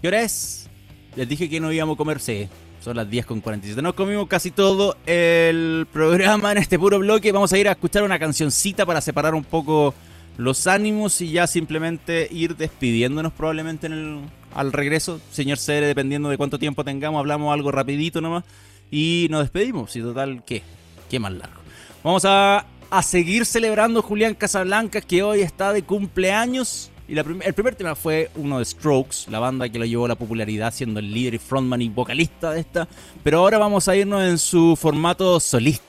¿Qué 0.00 0.08
hora 0.08 0.22
es? 0.22 0.68
Les 1.16 1.28
dije 1.28 1.48
que 1.48 1.60
no 1.60 1.72
íbamos 1.72 1.94
a 1.94 1.98
comer, 1.98 2.20
sí. 2.20 2.48
Son 2.82 2.96
las 2.96 3.08
10 3.08 3.26
con 3.26 3.40
47. 3.40 3.80
Nos 3.80 3.94
comimos 3.94 4.26
casi 4.26 4.50
todo 4.50 4.96
el 5.06 5.86
programa 5.92 6.52
en 6.52 6.58
este 6.58 6.78
puro 6.78 6.98
bloque. 6.98 7.30
Vamos 7.30 7.52
a 7.52 7.58
ir 7.58 7.68
a 7.68 7.72
escuchar 7.72 8.02
una 8.02 8.18
cancioncita 8.18 8.84
para 8.84 9.00
separar 9.00 9.34
un 9.34 9.44
poco 9.44 9.94
los 10.36 10.66
ánimos 10.66 11.20
y 11.20 11.30
ya 11.30 11.46
simplemente 11.46 12.26
ir 12.30 12.56
despidiéndonos 12.56 13.32
probablemente 13.32 13.86
en 13.86 13.92
el, 13.92 14.20
al 14.54 14.72
regreso. 14.72 15.20
Señor 15.30 15.58
Cere, 15.58 15.86
dependiendo 15.86 16.28
de 16.28 16.36
cuánto 16.36 16.58
tiempo 16.58 16.84
tengamos, 16.84 17.20
hablamos 17.20 17.52
algo 17.52 17.70
rapidito 17.70 18.20
nomás 18.20 18.44
y 18.90 19.26
nos 19.30 19.42
despedimos. 19.42 19.94
Y 19.96 20.00
total, 20.00 20.42
¿qué? 20.44 20.62
¿Qué 21.10 21.18
más 21.18 21.32
largo? 21.32 21.60
Vamos 22.02 22.24
a, 22.24 22.66
a 22.90 23.02
seguir 23.02 23.46
celebrando 23.46 24.02
Julián 24.02 24.34
Casablanca 24.34 25.00
que 25.00 25.22
hoy 25.22 25.42
está 25.42 25.72
de 25.72 25.82
cumpleaños. 25.82 26.91
Y 27.08 27.18
el 27.18 27.54
primer 27.54 27.74
tema 27.74 27.94
fue 27.94 28.30
uno 28.36 28.58
de 28.58 28.64
Strokes, 28.64 29.30
la 29.30 29.38
banda 29.38 29.68
que 29.68 29.78
lo 29.78 29.84
llevó 29.84 30.06
a 30.06 30.08
la 30.08 30.14
popularidad 30.14 30.72
siendo 30.72 31.00
el 31.00 31.12
líder 31.12 31.34
y 31.34 31.38
frontman 31.38 31.82
y 31.82 31.88
vocalista 31.88 32.52
de 32.52 32.60
esta. 32.60 32.88
Pero 33.22 33.40
ahora 33.40 33.58
vamos 33.58 33.88
a 33.88 33.96
irnos 33.96 34.22
en 34.22 34.38
su 34.38 34.76
formato 34.76 35.38
solista. 35.40 35.84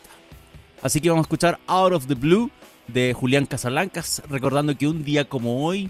Así 0.82 1.00
que 1.00 1.10
vamos 1.10 1.24
a 1.24 1.28
escuchar 1.28 1.60
Out 1.68 1.94
of 1.94 2.08
the 2.08 2.16
Blue 2.16 2.52
de 2.88 3.14
Julián 3.14 3.46
Casablancas, 3.46 4.22
recordando 4.30 4.78
que 4.78 4.88
un 4.88 5.04
día 5.04 5.30
como 5.30 5.66
hoy 5.66 5.90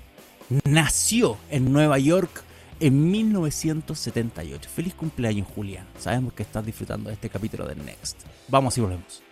nació 0.66 1.38
en 1.50 1.72
Nueva 1.72 1.98
York 1.98 2.44
en 2.80 3.10
1978. 3.10 4.70
Feliz 4.70 4.94
cumpleaños, 4.94 5.48
Julián. 5.56 5.88
Sabemos 5.98 6.34
que 6.34 6.44
estás 6.44 6.66
disfrutando 6.66 7.10
de 7.10 7.16
este 7.16 7.30
capítulo 7.30 7.66
de 7.66 7.76
Next. 7.76 8.20
Vamos 8.50 8.78
y 8.78 8.82
volvemos. 8.82 9.24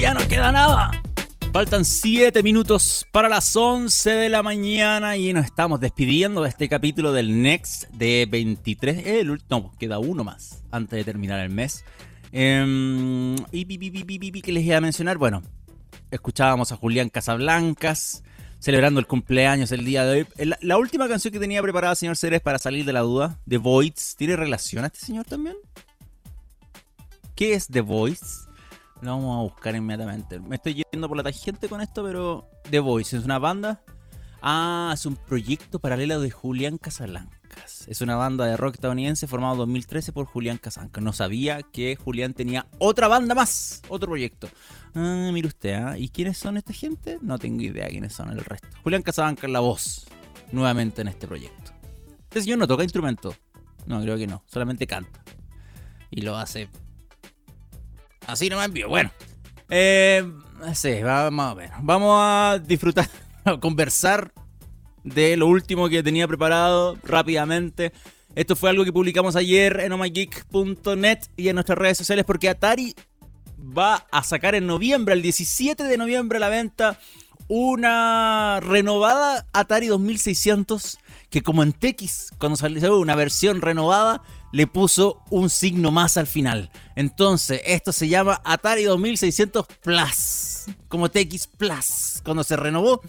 Ya 0.00 0.14
no 0.14 0.26
queda 0.28 0.50
nada. 0.50 0.90
Faltan 1.52 1.84
7 1.84 2.42
minutos 2.42 3.06
para 3.12 3.28
las 3.28 3.54
11 3.54 4.10
de 4.10 4.28
la 4.30 4.42
mañana 4.42 5.18
y 5.18 5.34
nos 5.34 5.44
estamos 5.44 5.78
despidiendo 5.78 6.42
de 6.42 6.48
este 6.48 6.70
capítulo 6.70 7.12
del 7.12 7.42
Next 7.42 7.84
de 7.90 8.26
23. 8.30 9.06
El 9.06 9.30
último, 9.30 9.74
queda 9.78 9.98
uno 9.98 10.24
más 10.24 10.64
antes 10.70 10.96
de 10.96 11.04
terminar 11.04 11.40
el 11.40 11.50
mes. 11.50 11.84
Eh, 12.32 13.36
y 13.52 14.40
que 14.40 14.52
les 14.52 14.64
iba 14.64 14.78
a 14.78 14.80
mencionar, 14.80 15.18
bueno, 15.18 15.42
escuchábamos 16.10 16.72
a 16.72 16.76
Julián 16.76 17.10
Casablancas 17.10 18.22
celebrando 18.58 19.00
el 19.00 19.06
cumpleaños 19.06 19.70
el 19.70 19.84
día 19.84 20.06
de 20.06 20.20
hoy. 20.20 20.46
La, 20.46 20.58
la 20.62 20.78
última 20.78 21.08
canción 21.08 21.30
que 21.30 21.38
tenía 21.38 21.60
preparada, 21.60 21.94
señor 21.94 22.16
Ceres, 22.16 22.40
para 22.40 22.58
salir 22.58 22.86
de 22.86 22.94
la 22.94 23.00
duda, 23.00 23.38
The 23.46 23.58
Voids, 23.58 24.16
¿tiene 24.16 24.36
relación 24.36 24.82
a 24.84 24.86
este 24.86 25.00
señor 25.00 25.26
también? 25.26 25.56
¿Qué 27.34 27.52
es 27.52 27.66
The 27.66 27.82
Voice? 27.82 28.49
Lo 29.02 29.12
vamos 29.12 29.38
a 29.38 29.42
buscar 29.42 29.74
inmediatamente. 29.74 30.38
Me 30.40 30.56
estoy 30.56 30.84
yendo 30.92 31.08
por 31.08 31.16
la 31.16 31.22
tangente 31.22 31.68
con 31.68 31.80
esto, 31.80 32.04
pero 32.04 32.50
The 32.70 32.80
Voice 32.80 33.16
es 33.16 33.24
una 33.24 33.38
banda. 33.38 33.82
Ah, 34.42 34.92
es 34.94 35.06
un 35.06 35.16
proyecto 35.16 35.78
paralelo 35.78 36.20
de 36.20 36.30
Julián 36.30 36.78
Casablancas. 36.78 37.86
Es 37.88 38.00
una 38.00 38.16
banda 38.16 38.46
de 38.46 38.56
rock 38.56 38.74
estadounidense 38.74 39.26
formada 39.26 39.54
en 39.54 39.58
2013 39.60 40.12
por 40.12 40.26
Julián 40.26 40.58
Casablancas. 40.58 41.02
No 41.02 41.12
sabía 41.12 41.62
que 41.62 41.96
Julián 41.96 42.34
tenía 42.34 42.66
otra 42.78 43.08
banda 43.08 43.34
más, 43.34 43.82
otro 43.88 44.08
proyecto. 44.08 44.48
Ah, 44.94 45.30
mire 45.32 45.48
usted, 45.48 45.74
¿ah? 45.74 45.98
¿y 45.98 46.08
quiénes 46.08 46.38
son 46.38 46.56
esta 46.56 46.72
gente? 46.72 47.18
No 47.22 47.38
tengo 47.38 47.62
idea 47.62 47.88
quiénes 47.88 48.12
son 48.12 48.30
el 48.30 48.44
resto. 48.44 48.68
Julián 48.82 49.02
Casablancas 49.02 49.50
la 49.50 49.60
voz, 49.60 50.06
nuevamente 50.52 51.02
en 51.02 51.08
este 51.08 51.26
proyecto. 51.26 51.72
Este 52.24 52.42
señor 52.42 52.58
no 52.58 52.66
toca 52.66 52.82
instrumento. 52.82 53.34
No, 53.86 54.00
creo 54.02 54.16
que 54.16 54.26
no, 54.26 54.42
solamente 54.46 54.86
canta. 54.86 55.22
Y 56.10 56.22
lo 56.22 56.36
hace 56.36 56.68
Así 58.32 58.48
no 58.48 58.58
me 58.58 58.64
envío. 58.64 58.88
Bueno. 58.88 59.10
Eh, 59.68 60.24
sí, 60.74 61.02
vamos 61.02 61.46
a 61.46 61.54
ver. 61.54 61.70
Vamos 61.80 62.16
a 62.20 62.58
disfrutar, 62.58 63.08
a 63.44 63.58
conversar 63.58 64.32
de 65.04 65.36
lo 65.36 65.46
último 65.46 65.88
que 65.88 66.02
tenía 66.02 66.28
preparado 66.28 66.96
rápidamente. 67.02 67.92
Esto 68.34 68.54
fue 68.54 68.70
algo 68.70 68.84
que 68.84 68.92
publicamos 68.92 69.36
ayer 69.36 69.80
en 69.80 69.92
omageek.net 69.92 71.18
y 71.36 71.48
en 71.48 71.54
nuestras 71.56 71.78
redes 71.78 71.98
sociales 71.98 72.24
porque 72.24 72.48
Atari 72.48 72.94
va 73.58 74.06
a 74.10 74.22
sacar 74.22 74.54
en 74.54 74.66
noviembre, 74.66 75.14
el 75.14 75.22
17 75.22 75.82
de 75.84 75.96
noviembre 75.96 76.36
a 76.36 76.40
la 76.40 76.48
venta, 76.48 76.98
una 77.48 78.60
renovada 78.60 79.46
Atari 79.52 79.88
2600 79.88 80.98
que 81.30 81.42
como 81.42 81.62
en 81.62 81.72
TX, 81.72 82.32
cuando 82.38 82.56
salió 82.56 82.98
una 82.98 83.14
versión 83.14 83.60
renovada, 83.60 84.22
le 84.52 84.66
puso 84.66 85.22
un 85.30 85.50
signo 85.50 85.90
más 85.90 86.16
al 86.16 86.26
final. 86.26 86.70
Entonces, 86.96 87.60
esto 87.64 87.92
se 87.92 88.08
llama 88.08 88.40
Atari 88.44 88.84
2600 88.84 89.66
Plus, 89.82 90.66
como 90.88 91.10
TX 91.10 91.46
Plus, 91.46 92.20
cuando 92.24 92.44
se 92.44 92.56
renovó. 92.56 93.00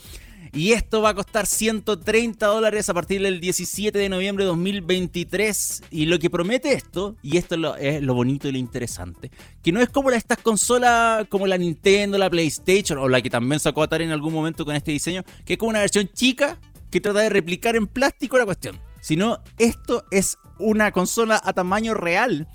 Y 0.54 0.74
esto 0.74 1.02
va 1.02 1.10
a 1.10 1.14
costar 1.14 1.48
130 1.48 2.46
dólares 2.46 2.90
a 2.90 2.94
partir 2.94 3.22
del 3.22 3.40
17 3.40 3.98
de 3.98 4.10
noviembre 4.10 4.44
de 4.44 4.50
2023. 4.50 5.84
Y 5.92 6.08
lo 6.08 6.20
que 6.20 6.30
promete 6.30 6.74
esto, 6.74 7.16
y 7.22 7.38
esto 7.38 7.56
es 7.78 8.02
lo, 8.02 8.14
bonito 8.14 8.50
y 8.50 8.52
lo 8.52 8.58
interesante, 8.58 9.32
que 9.64 9.72
no 9.72 9.80
es 9.80 9.90
como 9.90 10.12
estas 10.12 10.40
consolas 10.40 11.26
como 11.30 11.48
la 11.48 11.58
Nintendo, 11.58 12.18
la 12.18 12.30
PlayStation, 12.30 13.00
o 13.00 13.08
la 13.08 13.22
que 13.22 13.30
también 13.30 13.62
sacó 13.62 13.82
Atari 13.82 14.04
en 14.04 14.12
algún 14.12 14.34
momento 14.34 14.66
con 14.66 14.76
este 14.76 14.92
diseño, 14.92 15.24
que 15.46 15.54
es 15.54 15.60
como 15.60 15.70
una 15.70 15.80
versión 15.80 16.10
chica 16.10 16.60
que 16.90 17.00
trata 17.00 17.20
de 17.20 17.30
replicar 17.30 17.78
en 17.78 17.88
plástico 17.88 18.38
la 18.38 18.44
cuestión. 18.44 18.78
Sino 19.00 19.40
esto 19.58 20.06
es 20.12 20.38
una 20.62 20.92
consola 20.92 21.42
a 21.44 21.54
tamaño 21.54 21.94
real. 21.94 22.48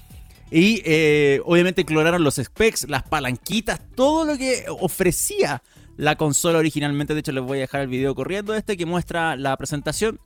Y 0.50 0.80
eh, 0.84 1.40
obviamente 1.44 1.84
cloraron 1.84 2.22
los 2.22 2.36
specs, 2.36 2.88
las 2.88 3.02
palanquitas, 3.02 3.80
todo 3.94 4.24
lo 4.24 4.38
que 4.38 4.64
ofrecía 4.80 5.62
la 5.96 6.16
consola 6.16 6.58
originalmente. 6.58 7.14
De 7.14 7.20
hecho, 7.20 7.32
les 7.32 7.42
voy 7.42 7.58
a 7.58 7.62
dejar 7.62 7.82
el 7.82 7.88
video 7.88 8.14
corriendo 8.14 8.54
este 8.54 8.76
que 8.76 8.86
muestra 8.86 9.36
la 9.36 9.56
presentación. 9.56 10.20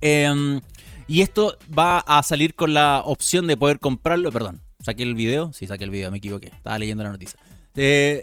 Em, 0.00 0.60
y 1.08 1.22
esto 1.22 1.58
va 1.76 1.98
a 1.98 2.22
salir 2.22 2.54
con 2.54 2.74
la 2.74 3.02
opción 3.04 3.46
de 3.46 3.56
poder 3.56 3.80
comprarlo. 3.80 4.30
Perdón, 4.30 4.60
saqué 4.80 5.02
el 5.02 5.14
video. 5.14 5.52
Sí, 5.52 5.66
saqué 5.66 5.84
el 5.84 5.90
video, 5.90 6.10
me 6.10 6.18
equivoqué. 6.18 6.48
Estaba 6.48 6.78
leyendo 6.78 7.02
la 7.02 7.10
noticia. 7.10 7.38
Eh, 7.74 8.22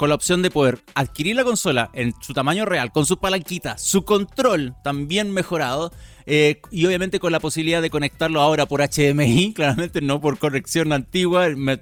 con 0.00 0.08
la 0.08 0.14
opción 0.14 0.40
de 0.40 0.50
poder 0.50 0.78
adquirir 0.94 1.36
la 1.36 1.44
consola 1.44 1.90
en 1.92 2.14
su 2.22 2.32
tamaño 2.32 2.64
real, 2.64 2.90
con 2.90 3.04
su 3.04 3.18
palanquita, 3.18 3.76
su 3.76 4.02
control 4.06 4.74
también 4.82 5.30
mejorado, 5.30 5.92
eh, 6.24 6.62
y 6.70 6.86
obviamente 6.86 7.20
con 7.20 7.32
la 7.32 7.38
posibilidad 7.38 7.82
de 7.82 7.90
conectarlo 7.90 8.40
ahora 8.40 8.64
por 8.64 8.80
HDMI, 8.80 9.52
claramente 9.54 10.00
no 10.00 10.18
por 10.18 10.38
corrección 10.38 10.94
antigua. 10.94 11.48
Eh, 11.48 11.78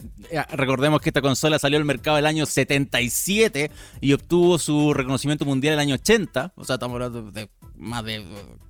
recordemos 0.50 1.00
que 1.00 1.10
esta 1.10 1.22
consola 1.22 1.60
salió 1.60 1.78
al 1.78 1.84
mercado 1.84 2.18
el 2.18 2.26
año 2.26 2.44
77 2.44 3.70
y 4.00 4.12
obtuvo 4.14 4.58
su 4.58 4.92
reconocimiento 4.94 5.44
mundial 5.44 5.74
el 5.74 5.80
año 5.80 5.94
80, 5.94 6.54
o 6.56 6.64
sea, 6.64 6.74
estamos 6.74 6.94
hablando 6.94 7.30
de 7.30 7.48
más 7.76 8.04
de 8.04 8.24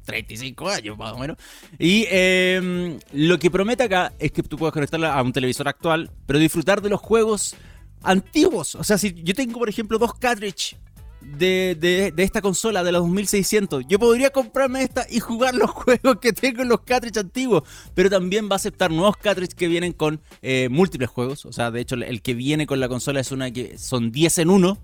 35 0.05 0.69
años 0.69 0.99
más 0.99 1.15
o 1.15 1.19
menos. 1.19 1.39
Y 1.79 2.05
em, 2.11 2.99
lo 3.13 3.39
que 3.39 3.51
promete 3.51 3.85
acá 3.85 4.13
es 4.19 4.31
que 4.31 4.43
tú 4.43 4.59
puedas 4.59 4.75
conectarla 4.75 5.15
a 5.15 5.23
un 5.23 5.33
televisor 5.33 5.69
actual, 5.69 6.11
pero 6.27 6.39
disfrutar 6.39 6.83
de 6.83 6.91
los 6.91 7.01
juegos 7.01 7.57
antiguos. 8.03 8.75
O 8.75 8.85
sea, 8.85 8.99
si 8.99 9.15
yo 9.23 9.35
tengo, 9.35 9.59
por 9.59 9.69
ejemplo, 9.69 9.99
dos 9.99 10.15
cartridge 10.15 10.77
de, 11.21 12.13
esta 12.17 12.41
consola 12.41 12.83
de 12.85 12.93
los 12.93 13.03
2600, 13.03 13.85
yo 13.89 13.99
podría 13.99 14.31
comprarme 14.31 14.83
esta 14.83 15.07
y 15.11 15.21
jugar 15.21 15.55
los 15.55 15.71
juegos 15.73 16.19
que 16.21 16.33
tengo 16.33 16.63
en 16.63 16.69
los 16.69 16.81
cartridge 16.81 17.19
antiguos. 17.19 17.65
Pero 17.95 18.11
también 18.11 18.49
va 18.49 18.55
a 18.55 18.57
aceptar 18.57 18.91
nuevos 18.91 19.17
cartridge 19.17 19.55
que 19.55 19.69
vienen 19.69 19.93
con 19.93 20.21
eh, 20.43 20.69
múltiples 20.71 21.11
juegos. 21.11 21.45
O 21.47 21.53
sea, 21.53 21.71
de 21.71 21.81
hecho, 21.81 21.97
el 21.97 22.23
que 22.23 22.35
viene 22.35 22.67
con 22.67 22.81
la 22.81 22.89
consola 22.89 23.21
es 23.21 23.33
una 23.33 23.51
que 23.51 23.79
son 23.79 24.13
10 24.13 24.39
en 24.39 24.51
1. 24.51 24.79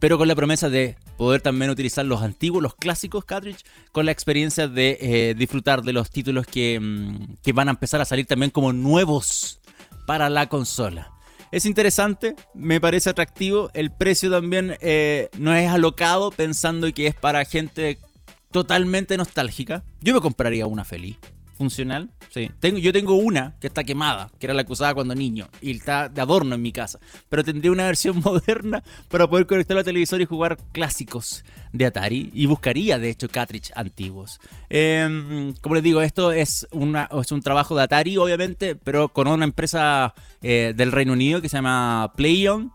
Pero 0.00 0.18
con 0.18 0.28
la 0.28 0.34
promesa 0.34 0.68
de 0.68 0.96
poder 1.16 1.40
también 1.40 1.70
utilizar 1.70 2.04
los 2.04 2.20
antiguos, 2.20 2.62
los 2.62 2.74
clásicos 2.74 3.24
cartridge, 3.24 3.64
con 3.90 4.04
la 4.04 4.12
experiencia 4.12 4.68
de 4.68 4.98
eh, 5.00 5.34
disfrutar 5.34 5.82
de 5.82 5.94
los 5.94 6.10
títulos 6.10 6.46
que, 6.46 6.78
mm, 6.78 7.36
que 7.42 7.52
van 7.52 7.68
a 7.68 7.70
empezar 7.70 8.02
a 8.02 8.04
salir 8.04 8.26
también 8.26 8.50
como 8.50 8.74
nuevos 8.74 9.60
para 10.06 10.28
la 10.28 10.48
consola. 10.48 11.13
Es 11.54 11.66
interesante, 11.66 12.34
me 12.52 12.80
parece 12.80 13.10
atractivo. 13.10 13.70
El 13.74 13.92
precio 13.92 14.28
también 14.28 14.76
eh, 14.80 15.28
no 15.38 15.54
es 15.54 15.70
alocado 15.70 16.32
pensando 16.32 16.92
que 16.92 17.06
es 17.06 17.14
para 17.14 17.44
gente 17.44 17.98
totalmente 18.50 19.16
nostálgica. 19.16 19.84
Yo 20.00 20.14
me 20.14 20.20
compraría 20.20 20.66
una 20.66 20.84
feliz 20.84 21.16
funcional. 21.54 22.10
Sí. 22.30 22.50
Tengo, 22.60 22.78
yo 22.78 22.92
tengo 22.92 23.14
una 23.14 23.56
que 23.60 23.68
está 23.68 23.84
quemada, 23.84 24.30
que 24.38 24.46
era 24.46 24.54
la 24.54 24.64
que 24.64 24.72
usaba 24.72 24.94
cuando 24.94 25.14
niño, 25.14 25.48
y 25.60 25.72
está 25.72 26.08
de 26.08 26.20
adorno 26.20 26.54
en 26.54 26.62
mi 26.62 26.72
casa. 26.72 26.98
Pero 27.28 27.44
tendría 27.44 27.72
una 27.72 27.84
versión 27.84 28.20
moderna 28.24 28.82
para 29.08 29.28
poder 29.28 29.46
conectarlo 29.46 29.80
al 29.80 29.84
televisor 29.84 30.20
y 30.20 30.26
jugar 30.26 30.58
clásicos 30.72 31.44
de 31.72 31.86
Atari. 31.86 32.30
Y 32.34 32.46
buscaría, 32.46 32.98
de 32.98 33.10
hecho, 33.10 33.28
cartridge 33.28 33.72
antiguos. 33.74 34.40
Em, 34.68 35.54
como 35.60 35.74
les 35.74 35.84
digo, 35.84 36.02
esto 36.02 36.32
es 36.32 36.66
un 36.72 37.40
trabajo 37.42 37.76
de 37.76 37.82
Atari, 37.82 38.16
obviamente, 38.16 38.76
pero 38.76 39.08
con 39.08 39.28
una 39.28 39.44
empresa 39.44 40.14
eh, 40.42 40.74
del 40.76 40.92
Reino 40.92 41.12
Unido 41.12 41.40
que 41.40 41.48
se 41.48 41.56
llama 41.56 42.12
PlayOn 42.16 42.72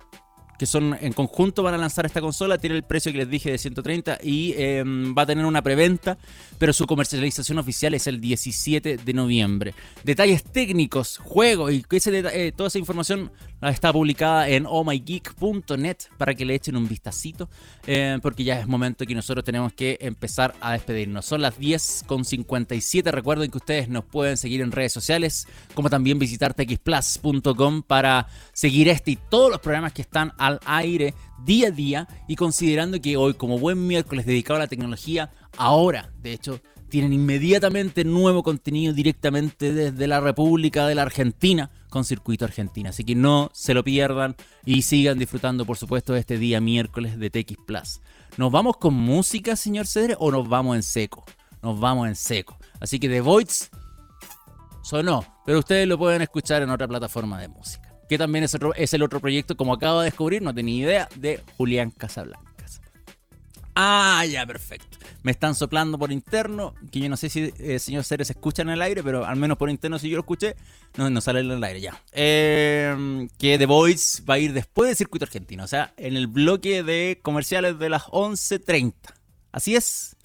que 0.60 0.66
son 0.66 0.98
en 1.00 1.14
conjunto 1.14 1.64
van 1.64 1.74
a 1.74 1.78
lanzar 1.78 2.06
esta 2.06 2.20
consola, 2.20 2.58
tiene 2.58 2.76
el 2.76 2.84
precio 2.84 3.14
que 3.14 3.20
les 3.20 3.30
dije 3.30 3.50
de 3.50 3.58
130 3.58 4.20
y 4.22 4.54
em, 4.58 5.16
va 5.18 5.22
a 5.22 5.26
tener 5.26 5.46
una 5.46 5.62
preventa, 5.62 6.18
pero 6.58 6.74
su 6.74 6.86
comercialización 6.86 7.58
oficial 7.60 7.94
es 7.94 8.08
el 8.08 8.20
17 8.20 8.98
de 8.98 9.14
noviembre. 9.14 9.74
Detalles 10.04 10.44
técnicos, 10.44 11.18
juegos 11.18 11.72
y 11.72 11.86
ese, 11.90 12.20
eh, 12.20 12.52
toda 12.52 12.68
esa 12.68 12.78
información 12.78 13.32
está 13.62 13.94
publicada 13.94 14.50
en 14.50 14.66
ohmygeek.net 14.66 15.98
para 16.18 16.34
que 16.34 16.46
le 16.46 16.56
echen 16.56 16.76
un 16.76 16.88
vistacito, 16.88 17.50
eh, 17.88 18.20
porque 18.22 18.44
ya 18.44 18.60
es 18.60 18.68
momento 18.68 19.06
que 19.06 19.16
nosotros 19.16 19.46
tenemos 19.46 19.72
que 19.72 19.98
empezar 20.02 20.56
a 20.60 20.74
despedirnos. 20.74 21.26
Son 21.26 21.42
las 21.42 21.58
10.57, 21.58 23.12
recuerden 23.12 23.50
que 23.50 23.58
ustedes 23.58 23.88
nos 23.88 24.04
pueden 24.04 24.36
seguir 24.36 24.60
en 24.60 24.74
redes 24.74 24.92
sociales, 24.92 25.48
como 25.74 25.90
también 25.90 26.20
visitar 26.20 26.54
txplus.com 26.54 27.84
para 27.84 28.28
seguir 28.52 28.90
este 28.90 29.12
y 29.12 29.16
todos 29.16 29.50
los 29.50 29.60
programas 29.62 29.94
que 29.94 30.02
están 30.02 30.34
a 30.38 30.49
al 30.50 30.60
aire 30.66 31.14
día 31.46 31.70
a 31.70 31.72
día 31.72 32.08
y 32.28 32.36
considerando 32.36 33.00
que 33.02 33.18
hoy 33.18 33.34
como 33.34 33.60
buen 33.60 33.88
miércoles 33.88 34.26
dedicado 34.26 34.58
a 34.58 34.64
la 34.64 34.68
tecnología, 34.68 35.32
ahora 35.58 36.12
de 36.22 36.34
hecho 36.34 36.60
tienen 36.90 37.14
inmediatamente 37.14 38.04
nuevo 38.04 38.44
contenido 38.44 38.94
directamente 38.94 39.72
desde 39.74 40.08
la 40.08 40.20
República 40.20 40.88
de 40.88 40.96
la 40.96 41.04
Argentina 41.04 41.70
con 41.90 42.04
Circuito 42.04 42.46
Argentina. 42.46 42.90
Así 42.90 43.04
que 43.04 43.16
no 43.16 43.50
se 43.54 43.74
lo 43.74 43.84
pierdan 43.84 44.36
y 44.66 44.82
sigan 44.82 45.20
disfrutando, 45.20 45.66
por 45.66 45.78
supuesto, 45.78 46.16
este 46.16 46.38
día 46.38 46.60
miércoles 46.60 47.18
de 47.20 47.30
TX 47.30 47.58
Plus. 47.66 48.02
¿Nos 48.38 48.52
vamos 48.52 48.78
con 48.78 48.94
música, 48.96 49.56
señor 49.56 49.88
Cedre, 49.88 50.16
o 50.20 50.32
nos 50.32 50.50
vamos 50.50 50.76
en 50.76 50.84
seco? 50.84 51.24
Nos 51.62 51.80
vamos 51.80 52.08
en 52.08 52.16
seco. 52.16 52.58
Así 52.80 53.00
que 53.00 53.08
The 53.08 53.22
Voids 53.22 53.70
sonó, 54.82 55.24
pero 55.46 55.60
ustedes 55.60 55.88
lo 55.88 55.98
pueden 55.98 56.22
escuchar 56.22 56.64
en 56.64 56.70
otra 56.70 56.88
plataforma 56.88 57.40
de 57.40 57.50
música 57.50 57.89
que 58.10 58.18
también 58.18 58.44
es, 58.44 58.58
es 58.76 58.94
el 58.94 59.04
otro 59.04 59.20
proyecto, 59.20 59.56
como 59.56 59.74
acabo 59.74 60.00
de 60.00 60.06
descubrir, 60.06 60.42
no 60.42 60.54
tenía 60.54 60.84
idea, 60.84 61.10
de 61.16 61.42
Julián 61.56 61.92
Casablancas. 61.92 62.82
Ah, 63.76 64.26
ya, 64.26 64.46
perfecto. 64.46 64.98
Me 65.22 65.32
están 65.32 65.54
soplando 65.54 66.00
por 66.00 66.12
interno, 66.12 66.74
que 66.92 67.02
yo 67.02 67.10
no 67.10 67.16
sé 67.16 67.30
si 67.30 67.54
eh, 67.60 67.78
señor 67.78 68.04
Ceres 68.04 68.30
escucha 68.30 68.64
en 68.64 68.70
el 68.70 68.82
aire, 68.82 69.04
pero 69.04 69.26
al 69.26 69.36
menos 69.36 69.58
por 69.58 69.70
interno 69.70 70.00
si 70.00 70.10
yo 70.10 70.16
lo 70.16 70.22
escuché, 70.22 70.56
no, 70.98 71.10
no 71.10 71.22
sale 71.22 71.42
en 71.42 71.52
el 71.52 71.64
aire 71.64 71.82
ya. 71.82 72.02
Eh, 72.12 73.28
que 73.38 73.58
The 73.58 73.66
Voice 73.68 74.24
va 74.24 74.34
a 74.34 74.40
ir 74.40 74.54
después 74.54 74.90
del 74.90 74.98
circuito 74.98 75.26
argentino, 75.26 75.64
o 75.64 75.68
sea, 75.68 75.94
en 75.98 76.18
el 76.18 76.28
bloque 76.28 76.84
de 76.84 77.20
comerciales 77.22 77.78
de 77.78 77.90
las 77.90 78.04
11.30. 78.04 78.94
Así 79.52 79.76
es. 79.76 80.16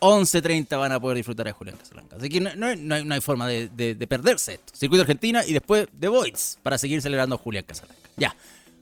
11.30 0.00 0.78
van 0.78 0.92
a 0.92 1.00
poder 1.00 1.16
disfrutar 1.16 1.46
de 1.46 1.52
Julián 1.52 1.76
Casablanca. 1.76 2.16
Así 2.16 2.28
que 2.28 2.40
no, 2.40 2.66
hay, 3.14 3.20
forma 3.20 3.46
de, 3.46 3.68
de, 3.68 4.06
perderse 4.06 4.54
esto. 4.54 4.72
Circuito 4.74 5.02
Argentina 5.02 5.44
y 5.46 5.52
después 5.52 5.88
The 5.98 6.08
Voice 6.08 6.58
para 6.62 6.78
seguir 6.78 7.02
celebrando 7.02 7.36
a 7.36 7.38
Julián 7.38 7.64
Casablanca. 7.64 8.08
Ya. 8.16 8.34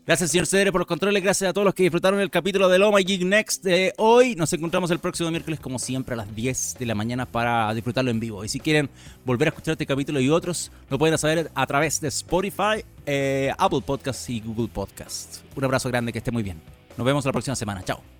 Gracias, 0.06 0.32
señor 0.32 0.46
Cedere, 0.46 0.70
por 0.70 0.82
los 0.82 0.86
controles. 0.86 1.22
Gracias 1.22 1.48
a 1.48 1.54
todos 1.54 1.64
los 1.64 1.72
que 1.72 1.82
disfrutaron 1.82 2.20
el 2.20 2.30
capítulo 2.30 2.68
de 2.68 2.78
My 2.78 3.02
Geek 3.02 3.22
Next 3.22 3.64
de 3.64 3.94
hoy. 3.96 4.34
Nos 4.34 4.52
encontramos 4.52 4.90
el 4.90 4.98
próximo 4.98 5.30
miércoles, 5.30 5.60
como 5.60 5.78
siempre, 5.78 6.12
a 6.12 6.18
las 6.18 6.34
10 6.34 6.76
de 6.78 6.84
la 6.84 6.94
mañana 6.94 7.24
para 7.24 7.72
disfrutarlo 7.72 8.10
en 8.10 8.20
vivo. 8.20 8.44
Y 8.44 8.50
si 8.50 8.60
quieren 8.60 8.90
volver 9.24 9.48
a 9.48 9.50
escuchar 9.50 9.72
este 9.72 9.86
capítulo 9.86 10.20
y 10.20 10.28
otros, 10.28 10.70
lo 10.90 10.98
pueden 10.98 11.16
saber 11.16 11.50
a 11.54 11.66
través 11.66 12.02
de 12.02 12.08
Spotify, 12.08 12.84
eh, 13.06 13.50
Apple 13.56 13.80
Podcasts 13.80 14.28
y 14.28 14.40
Google 14.40 14.68
Podcasts. 14.68 15.42
Un 15.56 15.64
abrazo 15.64 15.88
grande, 15.88 16.12
que 16.12 16.18
esté 16.18 16.30
muy 16.30 16.42
bien. 16.42 16.60
Nos 16.98 17.06
vemos 17.06 17.24
la 17.24 17.32
próxima 17.32 17.56
semana. 17.56 17.82
Chao. 17.82 18.13